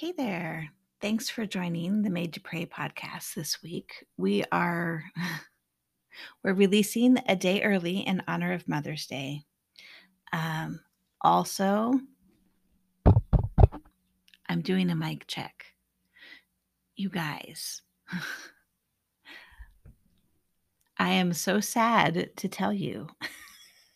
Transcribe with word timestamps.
Hey 0.00 0.12
there. 0.12 0.72
Thanks 1.02 1.28
for 1.28 1.44
joining 1.44 2.00
the 2.00 2.08
Made 2.08 2.32
to 2.32 2.40
Pray 2.40 2.64
podcast 2.64 3.34
this 3.34 3.62
week. 3.62 4.06
We 4.16 4.42
are 4.50 5.04
we're 6.42 6.54
releasing 6.54 7.18
a 7.28 7.36
day 7.36 7.60
early 7.62 7.98
in 7.98 8.22
honor 8.26 8.54
of 8.54 8.66
Mother's 8.66 9.06
Day. 9.06 9.42
Um, 10.32 10.80
also, 11.20 12.00
I'm 14.48 14.62
doing 14.62 14.88
a 14.88 14.94
mic 14.94 15.26
check. 15.26 15.66
You 16.96 17.10
guys, 17.10 17.82
I 20.98 21.10
am 21.10 21.34
so 21.34 21.60
sad 21.60 22.30
to 22.36 22.48
tell 22.48 22.72
you. 22.72 23.06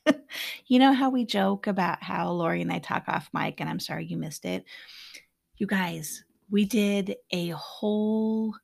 you 0.67 0.79
know 0.79 0.93
how 0.93 1.09
we 1.09 1.25
joke 1.25 1.67
about 1.67 2.03
how 2.03 2.31
Lori 2.31 2.61
and 2.61 2.71
I 2.71 2.79
talk 2.79 3.05
off 3.09 3.31
mic, 3.33 3.63
and 3.63 3.71
I'm 3.71 3.81
sorry 3.81 4.05
you 4.05 4.19
missed 4.19 4.45
it. 4.45 4.67
You 5.57 5.69
guys, 5.69 6.25
we 6.51 6.65
did 6.65 7.15
a 7.31 7.51
whole 7.51 8.57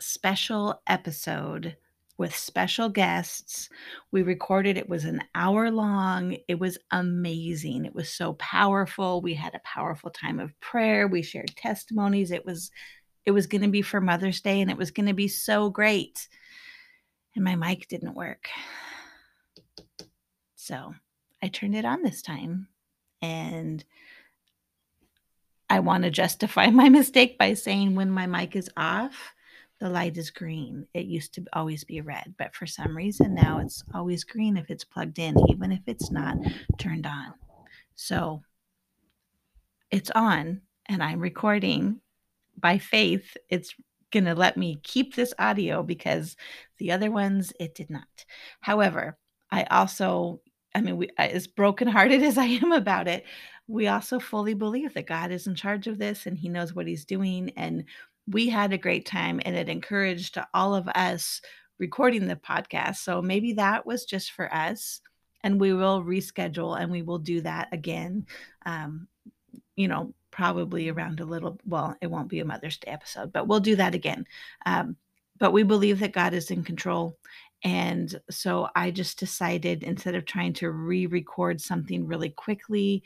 special 0.00 0.82
episode 0.88 1.76
with 2.18 2.34
special 2.34 2.88
guests. 2.88 3.68
We 4.10 4.22
recorded 4.22 4.76
it 4.76 4.88
was 4.88 5.04
an 5.04 5.22
hour 5.36 5.70
long. 5.70 6.36
It 6.48 6.58
was 6.58 6.76
amazing. 6.90 7.84
It 7.84 7.94
was 7.94 8.08
so 8.08 8.32
powerful. 8.34 9.22
We 9.22 9.34
had 9.34 9.54
a 9.54 9.60
powerful 9.60 10.10
time 10.10 10.40
of 10.40 10.58
prayer. 10.58 11.06
We 11.06 11.22
shared 11.22 11.54
testimonies. 11.54 12.32
It 12.32 12.44
was 12.44 12.72
it 13.24 13.30
was 13.30 13.46
going 13.46 13.62
to 13.62 13.68
be 13.68 13.82
for 13.82 14.00
Mother's 14.00 14.40
Day 14.40 14.60
and 14.60 14.72
it 14.72 14.76
was 14.76 14.90
going 14.90 15.06
to 15.06 15.14
be 15.14 15.28
so 15.28 15.70
great. 15.70 16.26
And 17.36 17.44
my 17.44 17.54
mic 17.54 17.86
didn't 17.86 18.16
work. 18.16 18.48
So, 20.56 20.94
I 21.40 21.46
turned 21.46 21.76
it 21.76 21.84
on 21.84 22.02
this 22.02 22.22
time 22.22 22.66
and 23.20 23.84
I 25.72 25.80
want 25.80 26.04
to 26.04 26.10
justify 26.10 26.66
my 26.70 26.90
mistake 26.90 27.38
by 27.38 27.54
saying 27.54 27.94
when 27.94 28.10
my 28.10 28.26
mic 28.26 28.56
is 28.56 28.68
off, 28.76 29.32
the 29.80 29.88
light 29.88 30.18
is 30.18 30.30
green. 30.30 30.86
It 30.92 31.06
used 31.06 31.32
to 31.34 31.46
always 31.54 31.82
be 31.82 32.02
red, 32.02 32.34
but 32.38 32.54
for 32.54 32.66
some 32.66 32.94
reason 32.94 33.34
now 33.34 33.58
it's 33.58 33.82
always 33.94 34.22
green 34.22 34.58
if 34.58 34.68
it's 34.68 34.84
plugged 34.84 35.18
in, 35.18 35.34
even 35.48 35.72
if 35.72 35.80
it's 35.86 36.10
not 36.10 36.36
turned 36.76 37.06
on. 37.06 37.32
So 37.94 38.42
it's 39.90 40.10
on 40.10 40.60
and 40.86 41.02
I'm 41.02 41.20
recording 41.20 42.00
by 42.58 42.76
faith. 42.76 43.34
It's 43.48 43.74
going 44.10 44.26
to 44.26 44.34
let 44.34 44.58
me 44.58 44.78
keep 44.82 45.14
this 45.14 45.32
audio 45.38 45.82
because 45.82 46.36
the 46.76 46.92
other 46.92 47.10
ones 47.10 47.54
it 47.58 47.74
did 47.74 47.88
not. 47.88 48.26
However, 48.60 49.16
I 49.50 49.62
also, 49.64 50.42
I 50.74 50.82
mean, 50.82 50.98
we, 50.98 51.08
as 51.16 51.46
brokenhearted 51.46 52.22
as 52.22 52.36
I 52.36 52.44
am 52.44 52.72
about 52.72 53.08
it, 53.08 53.24
we 53.72 53.88
also 53.88 54.18
fully 54.18 54.52
believe 54.52 54.92
that 54.92 55.06
God 55.06 55.32
is 55.32 55.46
in 55.46 55.54
charge 55.54 55.86
of 55.86 55.98
this 55.98 56.26
and 56.26 56.36
He 56.36 56.50
knows 56.50 56.74
what 56.74 56.86
He's 56.86 57.06
doing. 57.06 57.52
And 57.56 57.84
we 58.28 58.50
had 58.50 58.72
a 58.72 58.78
great 58.78 59.06
time 59.06 59.40
and 59.44 59.56
it 59.56 59.70
encouraged 59.70 60.38
all 60.52 60.74
of 60.74 60.88
us 60.88 61.40
recording 61.78 62.26
the 62.26 62.36
podcast. 62.36 62.96
So 62.96 63.22
maybe 63.22 63.54
that 63.54 63.86
was 63.86 64.04
just 64.04 64.32
for 64.32 64.52
us. 64.52 65.00
And 65.42 65.58
we 65.58 65.72
will 65.72 66.04
reschedule 66.04 66.78
and 66.78 66.92
we 66.92 67.00
will 67.00 67.18
do 67.18 67.40
that 67.40 67.68
again. 67.72 68.26
Um, 68.66 69.08
you 69.74 69.88
know, 69.88 70.12
probably 70.30 70.90
around 70.90 71.20
a 71.20 71.24
little, 71.24 71.58
well, 71.64 71.96
it 72.02 72.08
won't 72.08 72.28
be 72.28 72.40
a 72.40 72.44
Mother's 72.44 72.76
Day 72.76 72.90
episode, 72.90 73.32
but 73.32 73.48
we'll 73.48 73.60
do 73.60 73.76
that 73.76 73.94
again. 73.94 74.26
Um, 74.66 74.96
but 75.38 75.52
we 75.52 75.62
believe 75.62 75.98
that 76.00 76.12
God 76.12 76.34
is 76.34 76.50
in 76.50 76.62
control. 76.62 77.16
And 77.64 78.20
so 78.30 78.68
I 78.76 78.90
just 78.90 79.18
decided 79.18 79.82
instead 79.82 80.14
of 80.14 80.26
trying 80.26 80.52
to 80.54 80.70
re 80.70 81.06
record 81.06 81.60
something 81.60 82.06
really 82.06 82.30
quickly, 82.30 83.02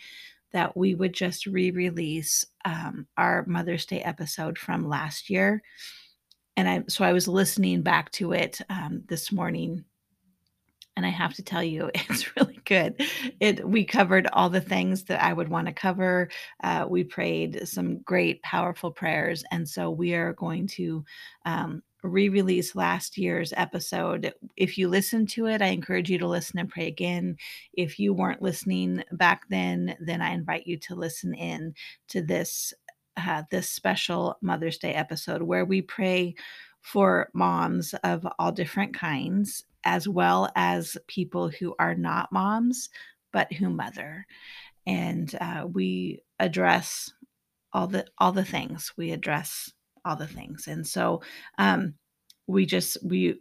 that 0.52 0.76
we 0.76 0.94
would 0.94 1.12
just 1.12 1.46
re 1.46 1.70
release 1.70 2.44
um, 2.64 3.06
our 3.16 3.44
Mother's 3.46 3.86
Day 3.86 4.02
episode 4.02 4.58
from 4.58 4.88
last 4.88 5.30
year. 5.30 5.62
And 6.56 6.68
I, 6.68 6.84
so 6.88 7.04
I 7.04 7.12
was 7.12 7.28
listening 7.28 7.82
back 7.82 8.10
to 8.12 8.32
it 8.32 8.60
um, 8.70 9.02
this 9.08 9.30
morning. 9.30 9.84
And 10.96 11.04
I 11.04 11.10
have 11.10 11.34
to 11.34 11.42
tell 11.42 11.62
you, 11.62 11.90
it's 11.94 12.34
really 12.36 12.58
good. 12.64 13.00
It 13.38 13.66
we 13.68 13.84
covered 13.84 14.26
all 14.32 14.48
the 14.48 14.60
things 14.60 15.04
that 15.04 15.22
I 15.22 15.32
would 15.32 15.48
want 15.48 15.66
to 15.66 15.72
cover. 15.72 16.30
Uh, 16.62 16.86
we 16.88 17.04
prayed 17.04 17.68
some 17.68 17.98
great, 17.98 18.42
powerful 18.42 18.90
prayers, 18.90 19.44
and 19.50 19.68
so 19.68 19.90
we 19.90 20.14
are 20.14 20.32
going 20.32 20.66
to 20.68 21.04
um, 21.44 21.82
re 22.02 22.28
release 22.28 22.74
last 22.74 23.18
year's 23.18 23.52
episode. 23.56 24.32
If 24.56 24.78
you 24.78 24.88
listen 24.88 25.26
to 25.28 25.46
it, 25.46 25.62
I 25.62 25.66
encourage 25.66 26.10
you 26.10 26.18
to 26.18 26.28
listen 26.28 26.58
and 26.58 26.68
pray 26.68 26.86
again. 26.86 27.36
If 27.72 27.98
you 27.98 28.12
weren't 28.12 28.42
listening 28.42 29.02
back 29.12 29.42
then, 29.48 29.96
then 30.00 30.20
I 30.22 30.30
invite 30.30 30.66
you 30.66 30.78
to 30.78 30.94
listen 30.94 31.34
in 31.34 31.74
to 32.08 32.22
this. 32.22 32.72
Uh, 33.18 33.44
this 33.50 33.70
special 33.70 34.36
Mother's 34.42 34.76
Day 34.76 34.92
episode 34.92 35.40
where 35.40 35.64
we 35.64 35.80
pray 35.80 36.34
for 36.82 37.30
moms 37.32 37.94
of 38.04 38.26
all 38.38 38.52
different 38.52 38.94
kinds, 38.94 39.64
as 39.84 40.06
well 40.06 40.50
as 40.54 40.96
people 41.08 41.48
who 41.48 41.74
are 41.78 41.94
not 41.94 42.30
moms, 42.30 42.90
but 43.32 43.52
who 43.54 43.70
mother. 43.70 44.26
And 44.86 45.34
uh, 45.40 45.66
we 45.72 46.22
address 46.38 47.12
all 47.72 47.88
the 47.88 48.06
all 48.18 48.32
the 48.32 48.44
things. 48.44 48.92
We 48.96 49.10
address 49.10 49.72
all 50.06 50.16
the 50.16 50.26
things. 50.26 50.68
And 50.68 50.86
so 50.86 51.22
um, 51.58 51.94
we 52.46 52.66
just 52.66 52.98
we 53.02 53.40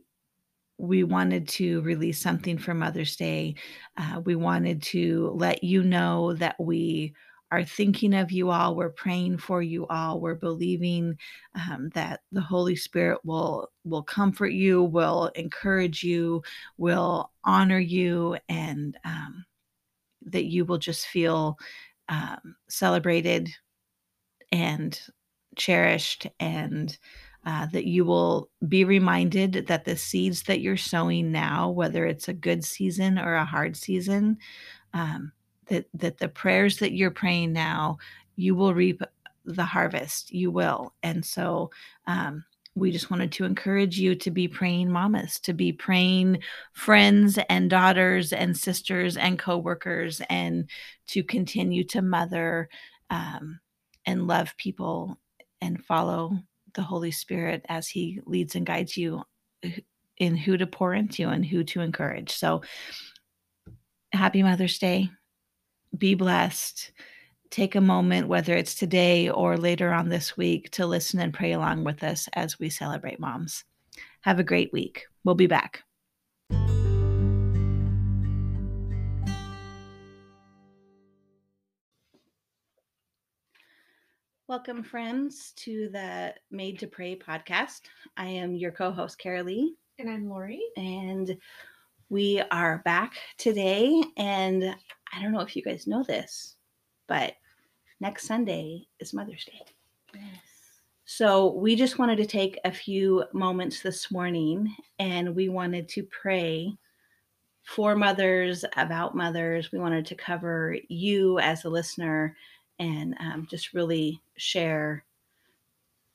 we 0.78 1.03
wanted 1.03 1.48
to 1.48 1.81
release 1.81 2.20
something 2.20 2.58
for 2.58 2.74
Mother's 2.74 3.16
Day. 3.16 3.56
Uh, 3.96 4.22
we 4.26 4.36
wanted 4.36 4.81
to 4.84 5.31
let 5.36 5.64
you 5.64 5.84
know 5.84 6.34
that 6.34 6.56
we 6.59 7.14
are 7.52 7.64
thinking 7.64 8.14
of 8.14 8.31
you 8.31 8.50
all. 8.50 8.76
We're 8.76 8.90
praying 8.90 9.38
for 9.38 9.62
you 9.62 9.86
all. 9.88 10.20
We're 10.20 10.36
believing 10.36 11.18
um, 11.53 11.90
that 11.94 12.22
the 12.31 12.42
Holy 12.42 12.76
Spirit 12.76 13.20
will 13.24 13.72
will 13.84 14.03
comfort 14.03 14.52
you, 14.52 14.84
will 14.84 15.28
encourage 15.36 16.03
you, 16.03 16.42
will 16.78 17.32
honor 17.46 17.80
you, 17.80 18.38
and 18.50 18.97
um, 19.06 19.46
that 20.24 20.46
you 20.46 20.66
will 20.66 20.80
just 20.80 21.08
feel 21.08 21.58
um, 22.09 22.56
celebrated 22.68 23.50
and 24.52 25.00
cherished 25.56 26.28
and 26.40 26.98
uh, 27.46 27.68
that 27.68 27.86
you 27.86 28.04
will 28.04 28.50
be 28.68 28.84
reminded 28.84 29.68
that 29.68 29.86
the 29.86 29.96
seeds 29.96 30.44
that 30.44 30.62
you're 30.62 30.78
sowing 30.78 31.32
now, 31.32 31.70
whether 31.70 32.06
it's 32.06 32.28
a 32.28 32.34
good 32.34 32.64
season 32.66 33.20
or 33.20 33.36
a 33.36 33.46
hard 33.46 33.78
season, 33.78 34.38
um, 34.94 35.32
that 35.68 35.86
that 35.94 36.18
the 36.18 36.28
prayers 36.28 36.78
that 36.78 36.94
you're 36.94 37.12
praying 37.12 37.54
now, 37.54 37.98
you 38.36 38.56
will 38.56 38.74
reap 38.74 39.02
the 39.46 39.64
harvest. 39.64 40.34
You 40.34 40.50
will, 40.50 40.96
and 41.04 41.24
so 41.24 41.70
um, 42.08 42.44
we 42.74 42.92
just 42.92 43.12
wanted 43.12 43.32
to 43.34 43.46
encourage 43.46 44.00
you 44.00 44.16
to 44.16 44.32
be 44.32 44.48
praying 44.48 44.92
mamas, 44.92 45.40
to 45.42 45.54
be 45.54 45.72
praying 45.72 46.40
friends 46.74 47.38
and 47.48 47.70
daughters 47.70 48.34
and 48.34 48.58
sisters 48.58 49.18
and 49.18 49.38
coworkers, 49.38 50.20
and 50.32 50.68
to 51.08 51.24
continue 51.24 51.84
to 51.86 52.02
mother 52.02 52.70
um, 53.12 53.60
and 54.08 54.26
love 54.26 54.58
people 54.58 55.20
and 55.66 55.84
follow 55.84 56.38
the 56.74 56.81
Holy 56.81 57.12
Spirit 57.12 57.66
as 57.68 57.88
He 57.88 58.22
leads 58.26 58.56
and 58.56 58.66
guides 58.66 58.96
you 58.96 59.24
uh, 59.64 59.70
in 60.18 60.38
who 60.38 60.58
to 60.58 60.68
pour 60.68 60.94
into 60.94 61.28
and 61.30 61.46
who 61.46 61.64
to 61.66 61.81
encourage. 61.81 62.31
So, 62.31 62.62
happy 64.14 64.44
Mother's 64.44 64.78
Day. 64.78 65.09
Be 65.98 66.16
blessed. 66.16 66.92
Take 67.50 67.76
a 67.76 67.81
moment, 67.81 68.28
whether 68.28 68.53
it's 68.53 68.76
today 68.76 69.30
or 69.30 69.58
later 69.58 69.94
on 69.94 70.09
this 70.09 70.36
week, 70.36 70.72
to 70.72 70.86
listen 70.86 71.20
and 71.20 71.34
pray 71.34 71.53
along 71.53 71.84
with 71.84 72.03
us 72.03 72.28
as 72.34 72.59
we 72.59 72.70
celebrate 72.70 73.20
moms. 73.20 73.64
Have 74.22 74.40
a 74.40 74.44
great 74.44 74.74
week. 74.74 75.06
We'll 75.24 75.36
be 75.36 75.47
back. 75.47 75.84
Welcome, 84.47 84.84
friends, 84.84 85.53
to 85.56 85.90
the 85.90 86.36
Made 86.52 86.78
to 86.78 86.86
Pray 86.86 87.16
podcast. 87.18 87.82
I 88.16 88.28
am 88.28 88.53
your 88.53 88.70
co 88.70 88.92
host, 88.92 89.20
Karrilee. 89.20 89.70
And 89.97 90.08
I'm 90.08 90.30
Lori. 90.30 90.62
And 90.78 91.36
we 92.09 92.44
are 92.52 92.84
back 92.86 93.16
today. 93.40 94.03
And 94.18 94.76
I 95.12 95.22
don't 95.24 95.32
know 95.32 95.40
if 95.40 95.56
you 95.56 95.64
guys 95.64 95.88
know 95.88 96.03
this, 96.03 96.58
but 97.08 97.34
next 98.00 98.28
Sunday 98.28 98.86
is 99.00 99.16
Mother's 99.16 99.46
Day. 99.46 99.62
Yes. 100.14 100.24
So 101.06 101.53
we 101.53 101.76
just 101.76 101.98
wanted 101.98 102.18
to 102.18 102.28
take 102.28 102.59
a 102.66 102.72
few 102.72 103.24
moments 103.34 103.82
this 103.82 104.12
morning 104.12 104.72
and 105.00 105.36
we 105.36 105.50
wanted 105.50 105.90
to 105.90 106.03
pray 106.03 106.72
for 107.64 107.96
mothers, 107.96 108.64
about 108.78 109.16
mothers. 109.16 109.72
We 109.72 109.80
wanted 109.80 110.06
to 110.06 110.16
cover 110.16 110.78
you 110.88 111.40
as 111.40 111.66
a 111.66 111.70
listener 111.70 112.38
and 112.80 113.16
um, 113.20 113.48
just 113.50 113.74
really 113.74 114.22
share 114.38 115.04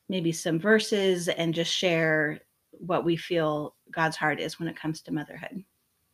maybe 0.09 0.31
some 0.31 0.59
verses 0.59 1.27
and 1.27 1.53
just 1.53 1.73
share 1.73 2.39
what 2.71 3.05
we 3.05 3.15
feel 3.15 3.75
God's 3.91 4.17
heart 4.17 4.39
is 4.39 4.59
when 4.59 4.67
it 4.67 4.75
comes 4.75 5.01
to 5.01 5.13
motherhood. 5.13 5.63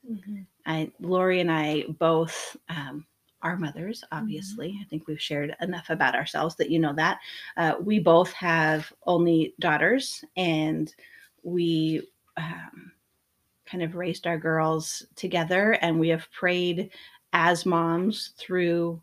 Mm-hmm. 0.10 0.42
I, 0.66 0.92
Lori 1.00 1.40
and 1.42 1.52
I 1.52 1.86
both 2.00 2.56
um, 2.70 3.06
our 3.42 3.58
mothers, 3.58 4.04
obviously. 4.12 4.78
I 4.82 4.86
think 4.86 5.08
we've 5.08 5.22
shared 5.22 5.56
enough 5.62 5.90
about 5.90 6.16
ourselves 6.16 6.56
that 6.56 6.70
you 6.70 6.80
know 6.80 6.94
that. 6.94 7.20
Uh, 7.56 7.76
we 7.82 8.00
both 8.00 8.32
have 8.34 8.92
only 9.06 9.54
daughters, 9.60 10.24
and 10.36 10.94
we 11.44 12.08
um, 12.38 12.92
kind 13.66 13.84
of 13.84 13.96
raised 13.96 14.28
our 14.28 14.38
girls 14.38 15.06
together, 15.16 15.74
and 15.82 16.00
we 16.00 16.10
have 16.10 16.32
prayed 16.32 16.92
as 17.34 17.66
moms 17.66 18.32
through 18.38 19.02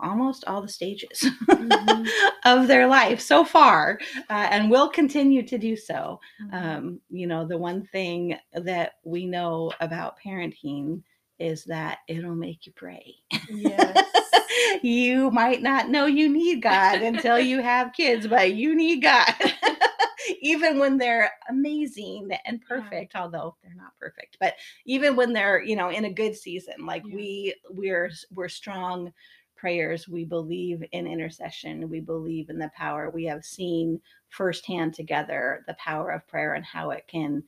almost 0.00 0.44
all 0.46 0.60
the 0.60 0.68
stages 0.68 1.24
mm-hmm. 1.48 2.06
of 2.44 2.66
their 2.66 2.86
life 2.86 3.20
so 3.20 3.44
far 3.44 3.98
uh, 4.30 4.48
and 4.50 4.70
will 4.70 4.88
continue 4.88 5.42
to 5.42 5.58
do 5.58 5.76
so 5.76 6.20
mm-hmm. 6.42 6.54
um, 6.54 7.00
you 7.10 7.26
know 7.26 7.46
the 7.46 7.56
one 7.56 7.86
thing 7.86 8.36
that 8.52 8.94
we 9.04 9.24
know 9.24 9.70
about 9.80 10.16
parenting 10.24 11.02
is 11.38 11.64
that 11.64 11.98
it'll 12.08 12.34
make 12.34 12.66
you 12.66 12.72
pray 12.74 13.14
yes. 13.48 14.04
you 14.82 15.30
might 15.30 15.62
not 15.62 15.88
know 15.88 16.06
you 16.06 16.28
need 16.28 16.62
god 16.62 17.02
until 17.02 17.38
you 17.38 17.60
have 17.60 17.92
kids 17.92 18.26
but 18.26 18.54
you 18.54 18.74
need 18.74 19.02
god 19.02 19.34
even 20.40 20.78
when 20.78 20.96
they're 20.96 21.30
amazing 21.48 22.28
and 22.46 22.62
perfect 22.62 23.12
yeah. 23.14 23.22
although 23.22 23.56
they're 23.62 23.74
not 23.74 23.96
perfect 23.98 24.36
but 24.40 24.54
even 24.86 25.16
when 25.16 25.32
they're 25.32 25.62
you 25.62 25.76
know 25.76 25.90
in 25.90 26.04
a 26.04 26.12
good 26.12 26.36
season 26.36 26.74
like 26.86 27.02
yeah. 27.06 27.14
we 27.14 27.54
we're 27.70 28.10
we're 28.32 28.48
strong 28.48 29.12
prayers. 29.56 30.08
We 30.08 30.24
believe 30.24 30.84
in 30.92 31.06
intercession. 31.06 31.88
We 31.88 32.00
believe 32.00 32.50
in 32.50 32.58
the 32.58 32.70
power. 32.76 33.10
We 33.10 33.24
have 33.24 33.44
seen 33.44 34.00
firsthand 34.28 34.94
together 34.94 35.64
the 35.66 35.74
power 35.74 36.10
of 36.10 36.26
prayer 36.26 36.54
and 36.54 36.64
how 36.64 36.90
it 36.90 37.04
can 37.08 37.44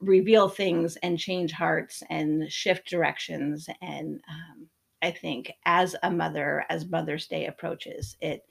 reveal 0.00 0.48
things 0.48 0.96
and 0.96 1.18
change 1.18 1.52
hearts 1.52 2.02
and 2.10 2.50
shift 2.50 2.88
directions. 2.88 3.68
And 3.80 4.20
um, 4.28 4.68
I 5.02 5.10
think 5.10 5.52
as 5.64 5.96
a 6.02 6.10
mother, 6.10 6.64
as 6.68 6.88
Mother's 6.88 7.26
Day 7.26 7.46
approaches, 7.46 8.16
it 8.20 8.44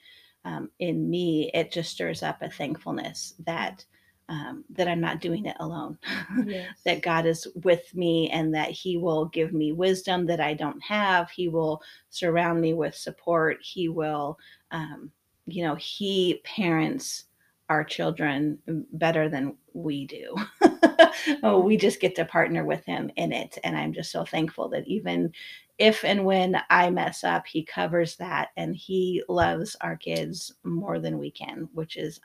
um, 0.44 0.70
in 0.80 1.10
me, 1.10 1.50
it 1.54 1.72
just 1.72 1.92
stirs 1.92 2.22
up 2.22 2.42
a 2.42 2.50
thankfulness 2.50 3.34
that 3.46 3.84
um, 4.28 4.64
that 4.72 4.88
I'm 4.88 5.02
not 5.02 5.22
doing 5.22 5.46
it 5.46 5.56
alone, 5.60 5.98
yes. 6.46 6.76
that 6.84 7.02
God 7.02 7.26
is 7.26 7.48
with 7.64 7.94
me 7.96 8.30
and 8.32 8.54
that 8.56 8.72
He 8.72 8.98
will 8.98 9.26
give 9.26 9.54
me 9.54 9.72
wisdom 9.72 10.26
that 10.28 10.40
I 10.40 10.54
don't 10.54 10.82
have. 10.82 11.30
He 11.30 11.48
will 11.48 11.82
surround 12.10 12.62
me 12.62 12.74
with 12.74 12.96
support. 12.96 13.58
He 13.62 13.88
will, 13.90 14.40
um, 14.72 15.12
you 15.46 15.64
know, 15.64 15.76
He 15.76 16.42
parents 16.44 17.26
our 17.70 17.84
children 17.84 18.60
better 18.94 19.28
than 19.28 19.58
we 19.74 20.06
do. 20.06 20.36
oh, 21.44 21.60
we 21.60 21.78
just 21.78 22.00
get 22.00 22.16
to 22.16 22.26
partner 22.26 22.64
with 22.64 22.86
Him 22.86 23.12
in 23.16 23.32
it. 23.32 23.58
And 23.64 23.78
I'm 23.78 23.94
just 23.94 24.12
so 24.12 24.24
thankful 24.24 24.70
that 24.70 24.88
even 24.88 25.32
if 25.78 26.06
and 26.06 26.26
when 26.26 26.62
I 26.70 26.90
mess 26.90 27.24
up, 27.24 27.46
He 27.46 27.64
covers 27.64 28.16
that 28.18 28.50
and 28.58 28.76
He 28.76 29.24
loves 29.30 29.76
our 29.82 29.98
kids 29.98 30.54
more 30.64 31.00
than 31.00 31.20
we 31.20 31.32
can, 31.32 31.70
which 31.74 31.98
is 31.98 32.20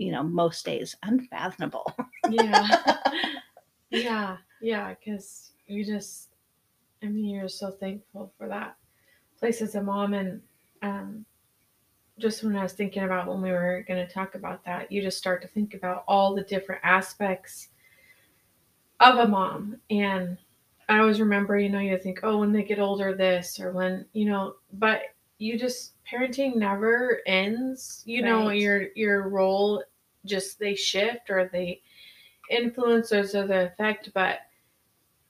you 0.00 0.10
know, 0.10 0.22
most 0.22 0.64
days 0.64 0.96
unfathomable. 1.02 1.94
yeah. 2.30 2.96
Yeah. 3.92 4.36
Yeah. 4.62 4.94
Because 4.94 5.50
you 5.66 5.84
just, 5.84 6.28
I 7.02 7.06
mean, 7.06 7.24
you're 7.24 7.48
so 7.48 7.72
thankful 7.72 8.32
for 8.38 8.46
that 8.46 8.76
place 9.36 9.60
as 9.60 9.74
a 9.74 9.82
mom. 9.82 10.14
And 10.14 10.40
um, 10.80 11.24
just 12.20 12.44
when 12.44 12.56
I 12.56 12.62
was 12.62 12.72
thinking 12.72 13.02
about 13.02 13.26
when 13.26 13.42
we 13.42 13.50
were 13.50 13.84
going 13.88 14.06
to 14.06 14.12
talk 14.12 14.36
about 14.36 14.64
that, 14.64 14.92
you 14.92 15.02
just 15.02 15.18
start 15.18 15.42
to 15.42 15.48
think 15.48 15.74
about 15.74 16.04
all 16.06 16.36
the 16.36 16.44
different 16.44 16.82
aspects 16.84 17.70
of 19.00 19.18
a 19.18 19.26
mom. 19.26 19.78
And 19.90 20.38
I 20.88 21.00
always 21.00 21.20
remember, 21.20 21.58
you 21.58 21.68
know, 21.68 21.80
you 21.80 21.98
think, 21.98 22.20
oh, 22.22 22.38
when 22.38 22.52
they 22.52 22.62
get 22.62 22.78
older, 22.78 23.12
this 23.12 23.58
or 23.58 23.72
when, 23.72 24.06
you 24.12 24.26
know, 24.26 24.54
but 24.72 25.00
you 25.40 25.58
just 25.58 25.94
parenting 26.06 26.56
never 26.56 27.20
ends. 27.26 28.02
You 28.04 28.22
right. 28.22 28.28
know, 28.28 28.50
your 28.50 28.88
your 28.94 29.28
role 29.28 29.82
just 30.26 30.58
they 30.58 30.74
shift 30.74 31.30
or 31.30 31.48
they 31.50 31.80
influence 32.50 33.12
or 33.12 33.24
the 33.24 33.66
effect, 33.72 34.10
but 34.12 34.40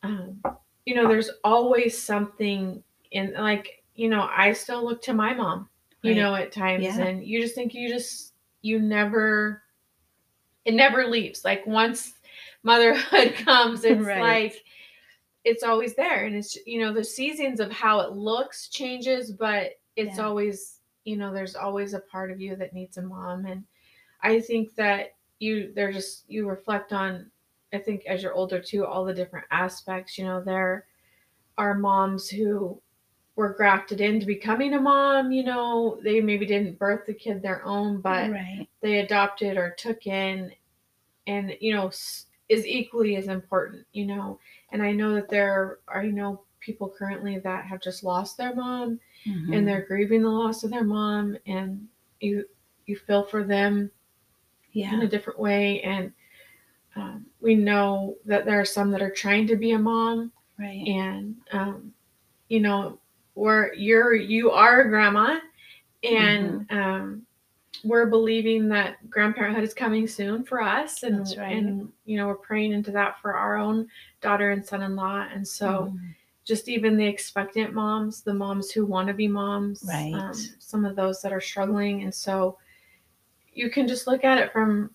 um, 0.03 0.43
you 0.85 0.95
know, 0.95 1.07
there's 1.07 1.31
always 1.45 2.01
something 2.01 2.83
in 3.13 3.35
like, 3.35 3.85
you 3.95 4.09
know, 4.09 4.29
I 4.35 4.53
still 4.53 4.85
look 4.85 5.01
to 5.03 5.13
my 5.13 5.33
mom, 5.33 5.69
you 6.03 6.13
right. 6.13 6.19
know, 6.19 6.35
at 6.35 6.53
times 6.53 6.85
yeah. 6.85 6.99
and 6.99 7.25
you 7.25 7.41
just 7.41 7.55
think 7.55 7.73
you 7.73 7.89
just 7.89 8.33
you 8.63 8.81
never 8.81 9.63
it 10.65 10.75
never 10.75 11.07
leaves. 11.07 11.45
Like 11.45 11.65
once 11.67 12.15
motherhood 12.65 13.35
comes, 13.45 13.85
it's 13.85 14.05
right. 14.05 14.21
like 14.21 14.65
it's 15.45 15.63
always 15.63 15.95
there 15.95 16.27
and 16.27 16.37
it's 16.37 16.59
you 16.67 16.81
know 16.81 16.93
the 16.93 17.05
seasons 17.05 17.61
of 17.61 17.73
how 17.73 18.01
it 18.01 18.13
looks 18.13 18.69
changes 18.69 19.33
but 19.33 19.80
it's 19.97 20.19
yeah. 20.19 20.25
always 20.25 20.79
you 21.05 21.17
know 21.17 21.33
there's 21.33 21.57
always 21.57 21.95
a 21.95 22.01
part 22.01 22.31
of 22.31 22.41
you 22.41 22.57
that 22.57 22.73
needs 22.73 22.97
a 22.97 23.03
mom 23.03 23.47
and 23.47 23.65
I 24.23 24.41
think 24.41 24.75
that 24.77 25.15
you 25.39 25.73
they're 25.75 25.93
just 25.93 26.25
you 26.29 26.49
reflect 26.49 26.93
on 26.93 27.31
I 27.73 27.79
think 27.79 28.05
as 28.07 28.23
you're 28.23 28.35
older 28.35 28.61
too 28.61 28.85
all 28.85 29.05
the 29.05 29.15
different 29.15 29.47
aspects, 29.51 30.19
you 30.19 30.25
know, 30.25 30.41
there 30.41 30.87
are 31.57 31.75
moms 31.75 32.29
who 32.29 32.81
were 33.37 33.55
grafted 33.55 34.01
into 34.01 34.27
becoming 34.27 34.75
a 34.75 34.81
mom, 34.81 35.31
you 35.31 35.45
know, 35.45 35.99
they 36.03 36.21
maybe 36.21 36.47
didn't 36.47 36.79
birth 36.79 37.07
the 37.07 37.15
kid 37.15 37.43
their 37.43 37.65
own, 37.65 38.01
but 38.01 38.31
right. 38.31 38.69
they 38.81 39.01
adopted 39.01 39.57
or 39.57 39.71
took 39.79 40.07
in 40.07 40.53
and 41.27 41.57
you 41.61 41.75
know 41.75 41.91
is 42.49 42.67
equally 42.67 43.17
as 43.17 43.29
important, 43.29 43.87
you 43.93 44.07
know. 44.07 44.39
And 44.73 44.83
I 44.83 44.93
know 44.93 45.15
that 45.15 45.29
there 45.29 45.79
are 45.89 46.05
you 46.05 46.13
know 46.13 46.43
people 46.61 46.93
currently 46.97 47.39
that 47.39 47.65
have 47.65 47.81
just 47.81 48.05
lost 48.05 48.37
their 48.37 48.55
mom 48.55 49.01
mm-hmm. 49.27 49.53
and 49.53 49.67
they're 49.67 49.87
grieving 49.87 50.23
the 50.23 50.29
loss 50.29 50.63
of 50.65 50.71
their 50.71 50.85
mom 50.85 51.37
and 51.47 51.87
you 52.21 52.45
you 52.87 52.97
feel 52.97 53.25
for 53.25 53.45
them 53.45 53.91
yeah. 54.73 54.93
in 54.93 55.03
a 55.03 55.09
different 55.09 55.39
way. 55.39 55.81
And 55.83 56.13
um, 56.97 57.27
we 57.41 57.55
know 57.55 58.17
that 58.27 58.45
there 58.45 58.61
are 58.61 58.65
some 58.65 58.91
that 58.91 59.03
are 59.03 59.11
trying 59.11 59.47
to 59.49 59.57
be 59.57 59.73
a 59.73 59.79
mom. 59.79 60.33
Right. 60.59 60.87
And, 60.87 61.37
um, 61.53 61.93
you 62.49 62.61
know, 62.61 62.99
where 63.35 63.73
you're, 63.75 64.15
you 64.15 64.51
are 64.51 64.83
a 64.83 64.89
grandma 64.89 65.39
and, 66.03 66.69
mm-hmm. 66.69 66.79
um, 66.79 67.27
we're 67.85 68.07
believing 68.07 68.69
that 68.69 68.97
grandparenthood 69.09 69.63
is 69.63 69.73
coming 69.73 70.07
soon 70.07 70.45
for 70.45 70.61
us 70.61 71.05
and 71.05 71.27
right. 71.39 71.57
and 71.57 71.91
you 72.05 72.17
know 72.17 72.27
we're 72.27 72.35
praying 72.35 72.73
into 72.73 72.91
that 72.91 73.19
for 73.23 73.35
our 73.35 73.57
own 73.57 73.87
daughter 74.21 74.51
and 74.51 74.67
son-in-law 74.67 75.29
and 75.33 75.47
so 75.47 75.91
mm. 75.95 76.15
Just 76.45 76.69
even 76.69 76.97
the 76.97 77.07
expectant 77.07 77.73
moms 77.75 78.23
the 78.23 78.35
moms 78.35 78.71
who 78.71 78.87
want 78.87 79.09
to 79.09 79.15
be 79.15 79.29
moms 79.29 79.85
right 79.87 80.15
um, 80.15 80.33
some 80.59 80.85
of 80.85 80.97
those 80.97 81.21
that 81.23 81.33
are 81.33 81.41
struggling 81.41 82.03
and 82.03 82.15
so 82.15 82.57
you 83.53 83.71
can 83.71 83.87
just 83.87 84.07
look 84.07 84.25
at 84.25 84.39
it 84.39 84.53
from 84.53 84.91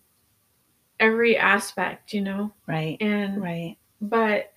every 0.99 1.37
aspect, 1.37 2.13
you 2.13 2.21
know? 2.21 2.53
Right. 2.67 2.97
And 3.01 3.41
right. 3.41 3.77
But 4.01 4.53